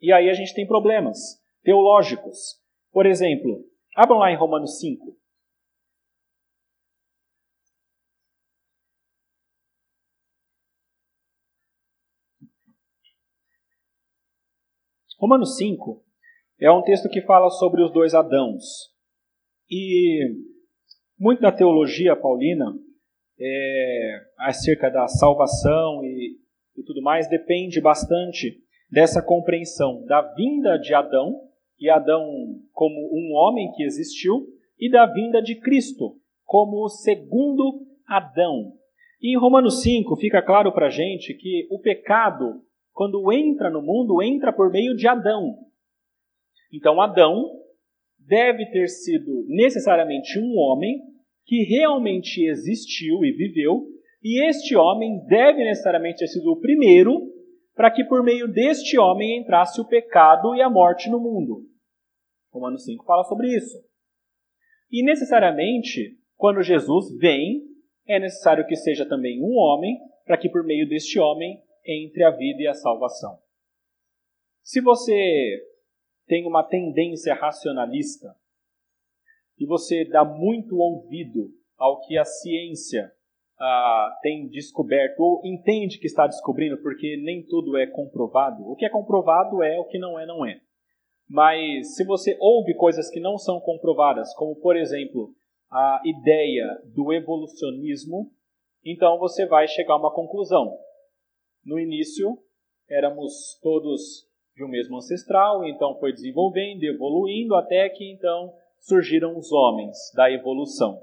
E 0.00 0.12
aí 0.12 0.30
a 0.30 0.34
gente 0.34 0.54
tem 0.54 0.66
problemas 0.66 1.18
teológicos. 1.62 2.58
Por 2.92 3.06
exemplo, 3.06 3.64
abram 3.94 4.18
lá 4.18 4.30
em 4.32 4.36
Romanos 4.36 4.78
5. 4.78 5.19
Romanos 15.20 15.58
5 15.58 16.02
é 16.58 16.72
um 16.72 16.80
texto 16.80 17.06
que 17.06 17.20
fala 17.20 17.50
sobre 17.50 17.82
os 17.82 17.92
dois 17.92 18.14
Adãos. 18.14 18.64
E 19.70 20.34
muito 21.18 21.42
da 21.42 21.52
teologia 21.52 22.16
paulina 22.16 22.74
é, 23.38 24.20
acerca 24.38 24.88
da 24.88 25.06
salvação 25.08 26.02
e, 26.02 26.38
e 26.74 26.82
tudo 26.82 27.02
mais 27.02 27.28
depende 27.28 27.82
bastante 27.82 28.62
dessa 28.90 29.22
compreensão 29.22 30.06
da 30.06 30.22
vinda 30.22 30.78
de 30.78 30.94
Adão, 30.94 31.38
e 31.78 31.90
Adão 31.90 32.26
como 32.72 32.96
um 33.12 33.34
homem 33.34 33.70
que 33.72 33.82
existiu, 33.82 34.46
e 34.78 34.90
da 34.90 35.04
vinda 35.04 35.42
de 35.42 35.54
Cristo 35.56 36.16
como 36.46 36.82
o 36.82 36.88
segundo 36.88 37.86
Adão. 38.08 38.72
E 39.20 39.34
em 39.34 39.38
Romanos 39.38 39.82
5 39.82 40.16
fica 40.16 40.40
claro 40.40 40.72
para 40.72 40.86
a 40.86 40.90
gente 40.90 41.34
que 41.34 41.68
o 41.70 41.78
pecado, 41.78 42.62
quando 42.92 43.32
entra 43.32 43.70
no 43.70 43.82
mundo, 43.82 44.22
entra 44.22 44.52
por 44.52 44.70
meio 44.70 44.94
de 44.94 45.06
Adão. 45.06 45.56
Então 46.72 47.00
Adão 47.00 47.60
deve 48.18 48.66
ter 48.70 48.88
sido 48.88 49.44
necessariamente 49.48 50.38
um 50.38 50.56
homem 50.58 51.00
que 51.44 51.64
realmente 51.64 52.44
existiu 52.44 53.24
e 53.24 53.32
viveu, 53.32 53.86
e 54.22 54.46
este 54.48 54.76
homem 54.76 55.24
deve 55.26 55.64
necessariamente 55.64 56.18
ter 56.18 56.28
sido 56.28 56.52
o 56.52 56.60
primeiro 56.60 57.28
para 57.74 57.90
que 57.90 58.04
por 58.04 58.22
meio 58.22 58.46
deste 58.46 58.98
homem 58.98 59.40
entrasse 59.40 59.80
o 59.80 59.86
pecado 59.86 60.54
e 60.54 60.60
a 60.60 60.68
morte 60.68 61.08
no 61.08 61.18
mundo. 61.18 61.64
Romanos 62.52 62.84
5 62.84 63.04
fala 63.04 63.24
sobre 63.24 63.48
isso. 63.56 63.78
E 64.90 65.04
necessariamente, 65.04 66.18
quando 66.36 66.62
Jesus 66.62 67.16
vem, 67.18 67.62
é 68.06 68.18
necessário 68.18 68.66
que 68.66 68.76
seja 68.76 69.08
também 69.08 69.40
um 69.42 69.56
homem, 69.56 69.98
para 70.26 70.36
que 70.36 70.48
por 70.48 70.64
meio 70.64 70.88
deste 70.88 71.18
homem 71.18 71.62
entre 71.86 72.24
a 72.24 72.30
vida 72.30 72.62
e 72.62 72.66
a 72.66 72.74
salvação. 72.74 73.38
Se 74.62 74.80
você 74.80 75.66
tem 76.26 76.46
uma 76.46 76.62
tendência 76.62 77.34
racionalista 77.34 78.34
e 79.58 79.66
você 79.66 80.04
dá 80.04 80.24
muito 80.24 80.76
ouvido 80.76 81.50
ao 81.76 82.00
que 82.02 82.16
a 82.16 82.24
ciência 82.24 83.12
ah, 83.58 84.18
tem 84.22 84.48
descoberto 84.48 85.20
ou 85.20 85.42
entende 85.44 85.98
que 85.98 86.06
está 86.06 86.26
descobrindo, 86.26 86.80
porque 86.80 87.16
nem 87.18 87.44
tudo 87.44 87.76
é 87.76 87.86
comprovado. 87.86 88.62
O 88.70 88.76
que 88.76 88.86
é 88.86 88.88
comprovado 88.88 89.62
é, 89.62 89.78
o 89.78 89.84
que 89.84 89.98
não 89.98 90.18
é, 90.18 90.24
não 90.24 90.46
é. 90.46 90.60
Mas 91.28 91.94
se 91.94 92.04
você 92.04 92.36
ouve 92.40 92.74
coisas 92.74 93.10
que 93.10 93.20
não 93.20 93.36
são 93.36 93.60
comprovadas, 93.60 94.34
como 94.34 94.56
por 94.56 94.76
exemplo 94.76 95.34
a 95.70 96.00
ideia 96.04 96.66
do 96.94 97.12
evolucionismo, 97.12 98.32
então 98.84 99.18
você 99.18 99.46
vai 99.46 99.68
chegar 99.68 99.94
a 99.94 99.98
uma 99.98 100.12
conclusão. 100.12 100.76
No 101.64 101.78
início, 101.78 102.38
éramos 102.88 103.58
todos 103.62 104.28
de 104.54 104.64
um 104.64 104.68
mesmo 104.68 104.96
ancestral, 104.96 105.64
então 105.64 105.98
foi 105.98 106.12
desenvolvendo, 106.12 106.82
evoluindo, 106.84 107.54
até 107.54 107.88
que 107.88 108.10
então 108.12 108.52
surgiram 108.78 109.36
os 109.36 109.52
homens 109.52 109.96
da 110.14 110.30
evolução. 110.30 111.02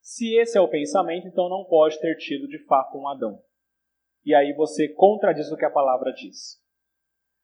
Se 0.00 0.34
esse 0.36 0.56
é 0.56 0.60
o 0.60 0.68
pensamento, 0.68 1.28
então 1.28 1.48
não 1.48 1.64
pode 1.64 2.00
ter 2.00 2.16
tido 2.16 2.48
de 2.48 2.58
fato 2.64 2.98
um 2.98 3.06
Adão. 3.06 3.40
E 4.24 4.34
aí 4.34 4.52
você 4.54 4.88
contradiz 4.88 5.50
o 5.50 5.56
que 5.56 5.64
a 5.64 5.70
palavra 5.70 6.12
diz. 6.12 6.58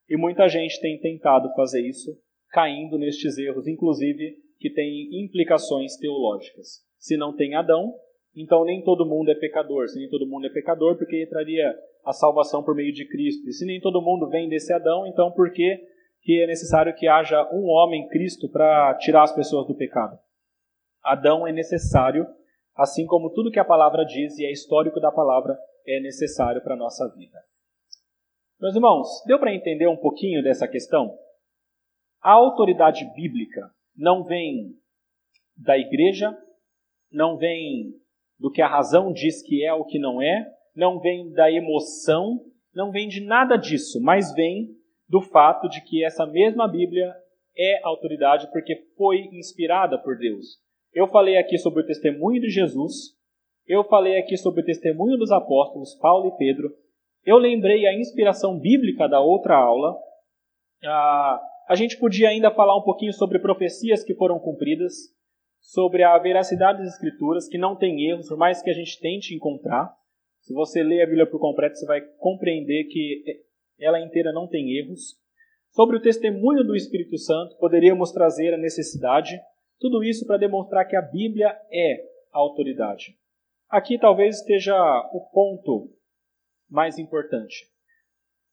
E 0.08 0.16
muita 0.16 0.48
gente 0.48 0.80
tem 0.80 0.98
tentado 0.98 1.52
fazer 1.54 1.86
isso, 1.86 2.18
caindo 2.50 2.98
nestes 2.98 3.36
erros, 3.38 3.66
inclusive 3.66 4.36
que 4.58 4.70
têm 4.70 5.24
implicações 5.24 5.96
teológicas. 5.96 6.84
Se 6.98 7.16
não 7.16 7.34
tem 7.34 7.54
Adão, 7.54 7.94
então 8.34 8.64
nem 8.64 8.82
todo 8.82 9.06
mundo 9.06 9.30
é 9.30 9.34
pecador. 9.34 9.88
Se 9.88 9.98
nem 9.98 10.08
todo 10.08 10.26
mundo 10.26 10.46
é 10.46 10.50
pecador, 10.50 10.96
porque 10.96 11.22
entraria 11.22 11.74
a 12.06 12.12
salvação 12.12 12.62
por 12.62 12.74
meio 12.74 12.92
de 12.92 13.04
Cristo. 13.04 13.48
E 13.48 13.52
se 13.52 13.66
nem 13.66 13.80
todo 13.80 14.00
mundo 14.00 14.28
vem 14.28 14.48
desse 14.48 14.72
Adão, 14.72 15.06
então 15.06 15.32
por 15.32 15.52
que, 15.52 15.76
que 16.22 16.40
é 16.40 16.46
necessário 16.46 16.94
que 16.94 17.08
haja 17.08 17.42
um 17.52 17.68
homem, 17.68 18.06
Cristo, 18.08 18.48
para 18.48 18.94
tirar 18.94 19.24
as 19.24 19.34
pessoas 19.34 19.66
do 19.66 19.74
pecado? 19.74 20.16
Adão 21.02 21.46
é 21.46 21.52
necessário, 21.52 22.24
assim 22.76 23.06
como 23.06 23.30
tudo 23.30 23.50
que 23.50 23.58
a 23.58 23.64
palavra 23.64 24.04
diz 24.04 24.38
e 24.38 24.46
é 24.46 24.52
histórico 24.52 25.00
da 25.00 25.10
palavra 25.10 25.58
é 25.84 26.00
necessário 26.00 26.62
para 26.62 26.74
a 26.74 26.78
nossa 26.78 27.08
vida. 27.08 27.38
Meus 28.60 28.74
irmãos, 28.74 29.08
deu 29.26 29.38
para 29.38 29.54
entender 29.54 29.88
um 29.88 29.96
pouquinho 29.96 30.42
dessa 30.42 30.66
questão? 30.68 31.16
A 32.22 32.32
autoridade 32.32 33.04
bíblica 33.14 33.70
não 33.96 34.22
vem 34.22 34.74
da 35.56 35.76
igreja, 35.76 36.36
não 37.10 37.36
vem 37.36 37.94
do 38.38 38.50
que 38.50 38.62
a 38.62 38.68
razão 38.68 39.12
diz 39.12 39.42
que 39.42 39.64
é 39.64 39.72
ou 39.72 39.84
que 39.84 39.98
não 39.98 40.22
é, 40.22 40.55
não 40.76 41.00
vem 41.00 41.32
da 41.32 41.50
emoção, 41.50 42.38
não 42.74 42.92
vem 42.92 43.08
de 43.08 43.20
nada 43.20 43.56
disso, 43.56 44.00
mas 44.02 44.34
vem 44.34 44.76
do 45.08 45.22
fato 45.22 45.68
de 45.68 45.80
que 45.80 46.04
essa 46.04 46.26
mesma 46.26 46.68
Bíblia 46.68 47.14
é 47.56 47.80
autoridade 47.82 48.50
porque 48.52 48.76
foi 48.96 49.28
inspirada 49.32 49.98
por 49.98 50.18
Deus. 50.18 50.58
Eu 50.92 51.08
falei 51.08 51.38
aqui 51.38 51.56
sobre 51.56 51.82
o 51.82 51.86
testemunho 51.86 52.40
de 52.40 52.50
Jesus, 52.50 53.16
eu 53.66 53.82
falei 53.84 54.18
aqui 54.18 54.36
sobre 54.36 54.60
o 54.60 54.64
testemunho 54.64 55.16
dos 55.16 55.32
apóstolos 55.32 55.94
Paulo 55.94 56.28
e 56.28 56.36
Pedro, 56.36 56.70
eu 57.24 57.38
lembrei 57.38 57.86
a 57.86 57.98
inspiração 57.98 58.58
bíblica 58.58 59.08
da 59.08 59.20
outra 59.20 59.56
aula. 59.56 59.96
Ah, 60.84 61.40
a 61.68 61.74
gente 61.74 61.98
podia 61.98 62.28
ainda 62.28 62.52
falar 62.52 62.76
um 62.78 62.82
pouquinho 62.82 63.12
sobre 63.12 63.40
profecias 63.40 64.04
que 64.04 64.14
foram 64.14 64.38
cumpridas, 64.38 64.94
sobre 65.60 66.04
a 66.04 66.16
veracidade 66.18 66.78
das 66.78 66.92
Escrituras, 66.92 67.48
que 67.48 67.58
não 67.58 67.74
tem 67.74 68.08
erros, 68.08 68.28
por 68.28 68.38
mais 68.38 68.62
que 68.62 68.70
a 68.70 68.74
gente 68.74 69.00
tente 69.00 69.34
encontrar. 69.34 69.92
Se 70.46 70.54
você 70.54 70.80
ler 70.80 71.02
a 71.02 71.06
Bíblia 71.06 71.26
por 71.26 71.40
completo, 71.40 71.74
você 71.76 71.84
vai 71.84 72.00
compreender 72.18 72.84
que 72.84 73.42
ela 73.80 74.00
inteira 74.00 74.32
não 74.32 74.46
tem 74.46 74.78
erros. 74.78 75.18
Sobre 75.72 75.96
o 75.96 76.00
testemunho 76.00 76.62
do 76.62 76.76
Espírito 76.76 77.18
Santo, 77.18 77.56
poderíamos 77.56 78.12
trazer 78.12 78.54
a 78.54 78.56
necessidade, 78.56 79.36
tudo 79.80 80.04
isso 80.04 80.24
para 80.24 80.36
demonstrar 80.36 80.86
que 80.86 80.94
a 80.94 81.02
Bíblia 81.02 81.48
é 81.72 81.96
a 82.32 82.38
autoridade. 82.38 83.18
Aqui 83.68 83.98
talvez 83.98 84.36
esteja 84.36 84.72
o 85.12 85.28
ponto 85.32 85.92
mais 86.70 86.96
importante. 86.96 87.66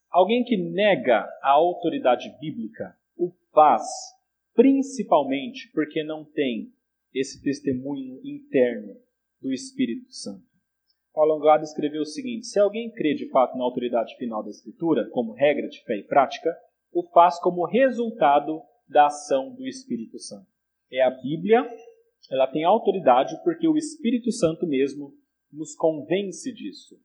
Alguém 0.10 0.44
que 0.44 0.58
nega 0.58 1.30
a 1.44 1.52
autoridade 1.52 2.28
bíblica 2.40 2.98
o 3.16 3.32
faz 3.54 3.84
principalmente 4.56 5.72
porque 5.72 6.04
não 6.04 6.26
tem 6.26 6.74
esse 7.14 7.40
testemunho 7.44 8.20
interno 8.26 8.96
do 9.40 9.54
Espírito 9.54 10.12
Santo. 10.12 10.53
Paulo 11.14 11.36
Anglado 11.36 11.64
escreveu 11.64 12.02
o 12.02 12.06
seguinte: 12.06 12.48
se 12.48 12.60
alguém 12.60 12.92
crê 12.92 13.14
de 13.14 13.30
fato 13.30 13.58
na 13.58 13.64
autoridade 13.64 14.16
final 14.18 14.44
da 14.44 14.50
Escritura, 14.50 15.08
como 15.12 15.34
regra 15.34 15.68
de 15.68 15.82
fé 15.84 15.98
e 15.98 16.04
prática, 16.04 16.50
o 16.92 17.08
faz 17.10 17.40
como 17.40 17.66
resultado 17.66 18.62
da 18.88 19.06
ação 19.06 19.54
do 19.54 19.66
Espírito 19.68 20.20
Santo. 20.20 20.48
É 20.92 21.02
a 21.02 21.10
Bíblia, 21.10 21.68
ela 22.32 22.48
tem 22.48 22.64
autoridade 22.64 23.36
porque 23.44 23.68
o 23.68 23.78
Espírito 23.78 24.32
Santo 24.32 24.68
mesmo 24.68 25.14
nos 25.52 25.76
convence 25.76 26.52
disso. 26.54 26.96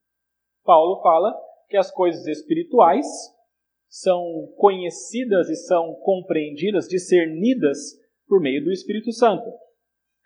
Paulo 0.65 1.01
fala 1.03 1.35
que 1.69 1.77
as 1.77 1.91
coisas 1.91 2.27
espirituais 2.27 3.07
são 3.89 4.53
conhecidas 4.57 5.49
e 5.49 5.57
são 5.57 5.95
compreendidas, 6.03 6.89
discernidas 6.89 7.79
por 8.27 8.41
meio 8.41 8.63
do 8.63 8.71
Espírito 8.71 9.13
Santo. 9.13 9.51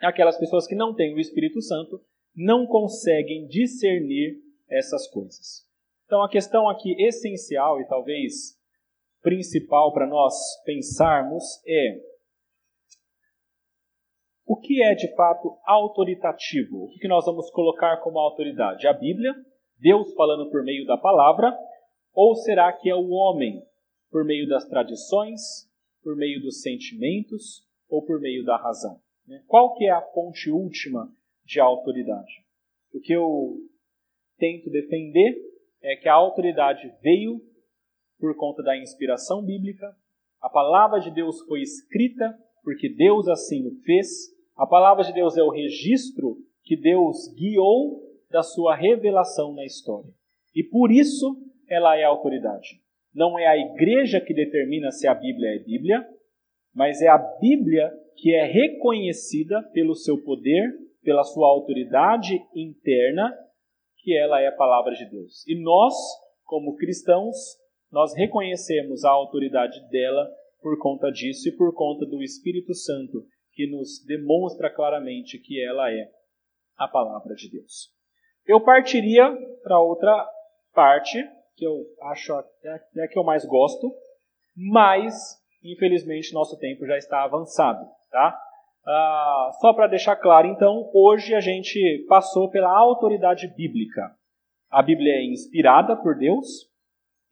Aquelas 0.01 0.37
pessoas 0.37 0.67
que 0.67 0.75
não 0.75 0.95
têm 0.95 1.15
o 1.15 1.21
Espírito 1.21 1.61
Santo 1.61 2.01
não 2.35 2.67
conseguem 2.67 3.47
discernir 3.47 4.37
essas 4.69 5.07
coisas. 5.09 5.67
Então, 6.07 6.23
a 6.23 6.29
questão 6.29 6.69
aqui 6.69 6.95
essencial 7.03 7.81
e 7.81 7.87
talvez 7.87 8.59
principal 9.23 9.93
para 9.93 10.07
nós 10.07 10.35
pensarmos 10.65 11.45
é 11.67 12.01
o 14.45 14.57
que 14.57 14.83
é 14.83 14.95
de 14.95 15.15
fato 15.15 15.57
autoritativo? 15.65 16.85
O 16.85 16.99
que 16.99 17.09
nós 17.09 17.25
vamos 17.25 17.49
colocar 17.51 17.99
como 17.99 18.19
autoridade? 18.19 18.87
A 18.87 18.93
Bíblia, 18.93 19.35
Deus 19.79 20.13
falando 20.15 20.51
por 20.51 20.63
meio 20.63 20.85
da 20.87 20.99
palavra, 20.99 21.57
ou 22.13 22.35
será 22.35 22.73
que 22.73 22.91
é 22.91 22.95
o 22.95 23.09
homem 23.11 23.63
por 24.11 24.25
meio 24.25 24.47
das 24.47 24.69
tradições, 24.69 25.41
por 26.03 26.17
meio 26.17 26.43
dos 26.43 26.61
sentimentos 26.61 27.67
ou 27.89 28.05
por 28.05 28.21
meio 28.21 28.45
da 28.45 28.57
razão? 28.57 29.01
Né? 29.27 29.43
Qual 29.47 29.75
que 29.75 29.87
é 29.87 29.91
a 29.91 30.03
fonte 30.03 30.51
última 30.51 31.11
de 31.53 31.61
autoridade? 31.61 32.33
O 32.95 33.01
que 33.01 33.13
eu 33.13 33.57
tento 34.39 34.71
defender 34.71 35.37
é 35.83 35.97
que 35.97 36.09
a 36.09 36.15
autoridade 36.15 36.91
veio 37.03 37.41
por 38.19 38.35
conta 38.37 38.63
da 38.63 38.77
inspiração 38.77 39.45
bíblica, 39.45 39.95
a 40.41 40.49
palavra 40.49 41.01
de 41.01 41.11
Deus 41.11 41.41
foi 41.43 41.61
escrita 41.61 42.39
porque 42.63 42.89
Deus 42.89 43.29
assim 43.29 43.67
o 43.67 43.75
fez, 43.83 44.09
a 44.57 44.67
palavra 44.67 45.05
de 45.05 45.13
Deus 45.13 45.37
é 45.37 45.43
o 45.43 45.51
registro 45.51 46.37
que 46.63 46.77
Deus 46.77 47.29
guiou 47.35 48.01
da 48.31 48.43
sua 48.43 48.75
revelação 48.75 49.53
na 49.53 49.65
história. 49.65 50.11
E 50.55 50.63
por 50.63 50.91
isso 50.91 51.37
ela 51.69 51.97
é 51.97 52.05
autoridade. 52.05 52.81
Não 53.15 53.39
é 53.39 53.47
a 53.47 53.59
igreja 53.59 54.21
que 54.21 54.33
determina 54.33 54.91
se 54.91 55.07
a 55.07 55.15
Bíblia 55.15 55.57
é 55.57 55.59
Bíblia, 55.59 56.09
mas 56.75 57.03
é 57.03 57.09
a 57.09 57.19
Bíblia 57.19 57.93
que 58.17 58.35
é 58.35 58.45
reconhecida 58.45 59.63
pelo 59.73 59.95
seu 59.95 60.23
poder, 60.23 60.73
pela 61.03 61.25
sua 61.25 61.49
autoridade 61.49 62.45
interna, 62.55 63.33
que 63.99 64.17
ela 64.17 64.41
é 64.41 64.49
a 64.49 64.57
palavra 64.57 64.95
de 64.95 65.09
Deus. 65.09 65.47
E 65.47 65.61
nós, 65.61 65.95
como 66.45 66.77
cristãos, 66.77 67.37
nós 67.91 68.15
reconhecemos 68.15 69.05
a 69.05 69.11
autoridade 69.11 69.81
dela 69.91 70.29
por 70.61 70.79
conta 70.79 71.11
disso 71.11 71.49
e 71.49 71.57
por 71.57 71.75
conta 71.75 72.07
do 72.07 72.23
Espírito 72.23 72.75
Santo, 72.75 73.25
que 73.53 73.67
nos 73.67 74.05
demonstra 74.07 74.71
claramente 74.71 75.39
que 75.39 75.63
ela 75.63 75.93
é 75.93 76.09
a 76.77 76.89
palavra 76.89 77.35
de 77.35 77.51
Deus. 77.51 77.91
Eu 78.47 78.61
partiria 78.61 79.31
para 79.63 79.81
outra 79.81 80.27
parte, 80.73 81.19
que 81.57 81.67
eu 81.67 81.85
acho 82.03 82.33
é 82.65 83.05
a 83.05 83.09
que 83.09 83.19
eu 83.19 83.25
mais 83.25 83.45
gosto, 83.45 83.93
mas, 84.57 85.15
infelizmente, 85.63 86.33
nosso 86.33 86.59
tempo 86.59 86.87
já 86.87 86.97
está 86.97 87.23
avançado. 87.23 87.85
Tá? 88.11 88.39
Ah, 88.85 89.51
só 89.61 89.73
para 89.73 89.87
deixar 89.87 90.17
claro, 90.17 90.49
então, 90.49 90.91
hoje 90.93 91.35
a 91.35 91.41
gente 91.41 92.05
passou 92.09 92.51
pela 92.51 92.71
autoridade 92.77 93.47
bíblica. 93.55 94.15
A 94.71 94.83
Bíblia 94.83 95.13
é 95.15 95.25
inspirada 95.25 95.97
por 95.97 96.17
Deus 96.17 96.69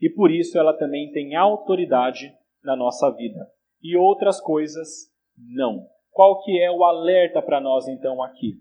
e 0.00 0.08
por 0.08 0.30
isso 0.30 0.58
ela 0.58 0.76
também 0.76 1.10
tem 1.12 1.34
autoridade 1.34 2.32
na 2.62 2.76
nossa 2.76 3.10
vida. 3.10 3.46
E 3.82 3.96
outras 3.96 4.40
coisas 4.40 5.10
não. 5.36 5.86
Qual 6.10 6.42
que 6.42 6.60
é 6.60 6.70
o 6.70 6.84
alerta 6.84 7.40
para 7.40 7.60
nós 7.60 7.88
então 7.88 8.22
aqui? 8.22 8.60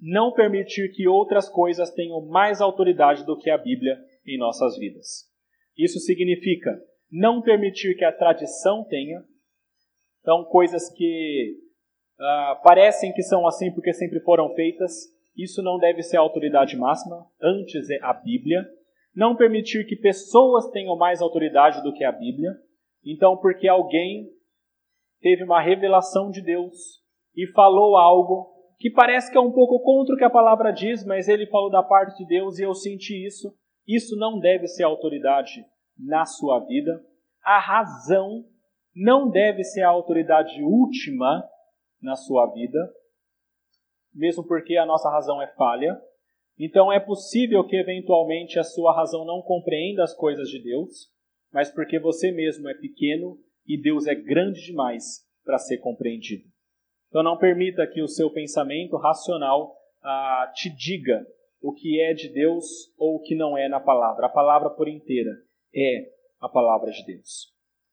não 0.00 0.32
permitir 0.32 0.90
que 0.92 1.08
outras 1.08 1.48
coisas 1.48 1.90
tenham 1.90 2.20
mais 2.26 2.60
autoridade 2.60 3.24
do 3.24 3.36
que 3.36 3.50
a 3.50 3.58
Bíblia 3.58 3.98
em 4.26 4.38
nossas 4.38 4.76
vidas. 4.78 5.28
Isso 5.76 5.98
significa 6.00 6.70
não 7.10 7.40
permitir 7.40 7.96
que 7.96 8.04
a 8.04 8.12
tradição 8.12 8.84
tenha, 8.84 9.22
então 10.20 10.44
coisas 10.44 10.90
que 10.92 11.54
uh, 12.18 12.62
parecem 12.62 13.12
que 13.12 13.22
são 13.22 13.46
assim 13.46 13.72
porque 13.72 13.92
sempre 13.92 14.20
foram 14.20 14.54
feitas, 14.54 14.92
isso 15.36 15.62
não 15.62 15.78
deve 15.78 16.02
ser 16.02 16.16
a 16.16 16.20
autoridade 16.20 16.76
máxima, 16.76 17.26
antes 17.40 17.90
é 17.90 17.98
a 18.02 18.12
Bíblia. 18.12 18.66
Não 19.14 19.36
permitir 19.36 19.86
que 19.86 19.96
pessoas 19.96 20.68
tenham 20.70 20.96
mais 20.96 21.20
autoridade 21.20 21.82
do 21.82 21.92
que 21.92 22.04
a 22.04 22.12
Bíblia, 22.12 22.50
então 23.04 23.36
porque 23.36 23.68
alguém 23.68 24.28
teve 25.20 25.44
uma 25.44 25.60
revelação 25.60 26.30
de 26.30 26.42
Deus 26.42 26.74
e 27.34 27.46
falou 27.52 27.96
algo 27.96 28.56
que 28.78 28.90
parece 28.90 29.30
que 29.30 29.38
é 29.38 29.40
um 29.40 29.52
pouco 29.52 29.80
contra 29.80 30.14
o 30.14 30.18
que 30.18 30.24
a 30.24 30.30
palavra 30.30 30.70
diz, 30.70 31.04
mas 31.04 31.28
ele 31.28 31.46
falou 31.46 31.70
da 31.70 31.82
parte 31.82 32.18
de 32.18 32.26
Deus 32.26 32.58
e 32.58 32.62
eu 32.62 32.74
senti 32.74 33.26
isso. 33.26 33.54
Isso 33.86 34.16
não 34.16 34.38
deve 34.38 34.66
ser 34.66 34.84
autoridade 34.84 35.64
na 35.98 36.26
sua 36.26 36.60
vida. 36.60 37.00
A 37.42 37.58
razão 37.58 38.44
não 38.94 39.30
deve 39.30 39.62
ser 39.62 39.82
a 39.82 39.88
autoridade 39.88 40.62
última 40.62 41.48
na 42.06 42.14
sua 42.14 42.46
vida, 42.52 42.78
mesmo 44.14 44.46
porque 44.46 44.76
a 44.76 44.86
nossa 44.86 45.10
razão 45.10 45.42
é 45.42 45.48
falha. 45.54 46.00
Então 46.58 46.90
é 46.90 47.00
possível 47.00 47.66
que 47.66 47.76
eventualmente 47.76 48.58
a 48.58 48.64
sua 48.64 48.94
razão 48.94 49.26
não 49.26 49.42
compreenda 49.42 50.04
as 50.04 50.14
coisas 50.14 50.48
de 50.48 50.62
Deus, 50.62 51.10
mas 51.52 51.70
porque 51.70 51.98
você 51.98 52.30
mesmo 52.30 52.68
é 52.68 52.74
pequeno 52.74 53.36
e 53.66 53.76
Deus 53.76 54.06
é 54.06 54.14
grande 54.14 54.64
demais 54.64 55.26
para 55.44 55.58
ser 55.58 55.78
compreendido. 55.78 56.44
Então 57.08 57.22
não 57.22 57.36
permita 57.36 57.86
que 57.86 58.00
o 58.00 58.08
seu 58.08 58.30
pensamento 58.30 58.96
racional 58.96 59.76
ah, 60.02 60.50
te 60.54 60.70
diga 60.70 61.26
o 61.60 61.74
que 61.74 62.00
é 62.00 62.14
de 62.14 62.32
Deus 62.32 62.64
ou 62.96 63.16
o 63.16 63.20
que 63.20 63.34
não 63.34 63.58
é 63.58 63.68
na 63.68 63.80
palavra. 63.80 64.26
A 64.26 64.30
palavra 64.30 64.70
por 64.70 64.88
inteira 64.88 65.32
é 65.74 66.08
a 66.40 66.48
palavra 66.48 66.90
de 66.90 67.04
Deus. 67.04 67.55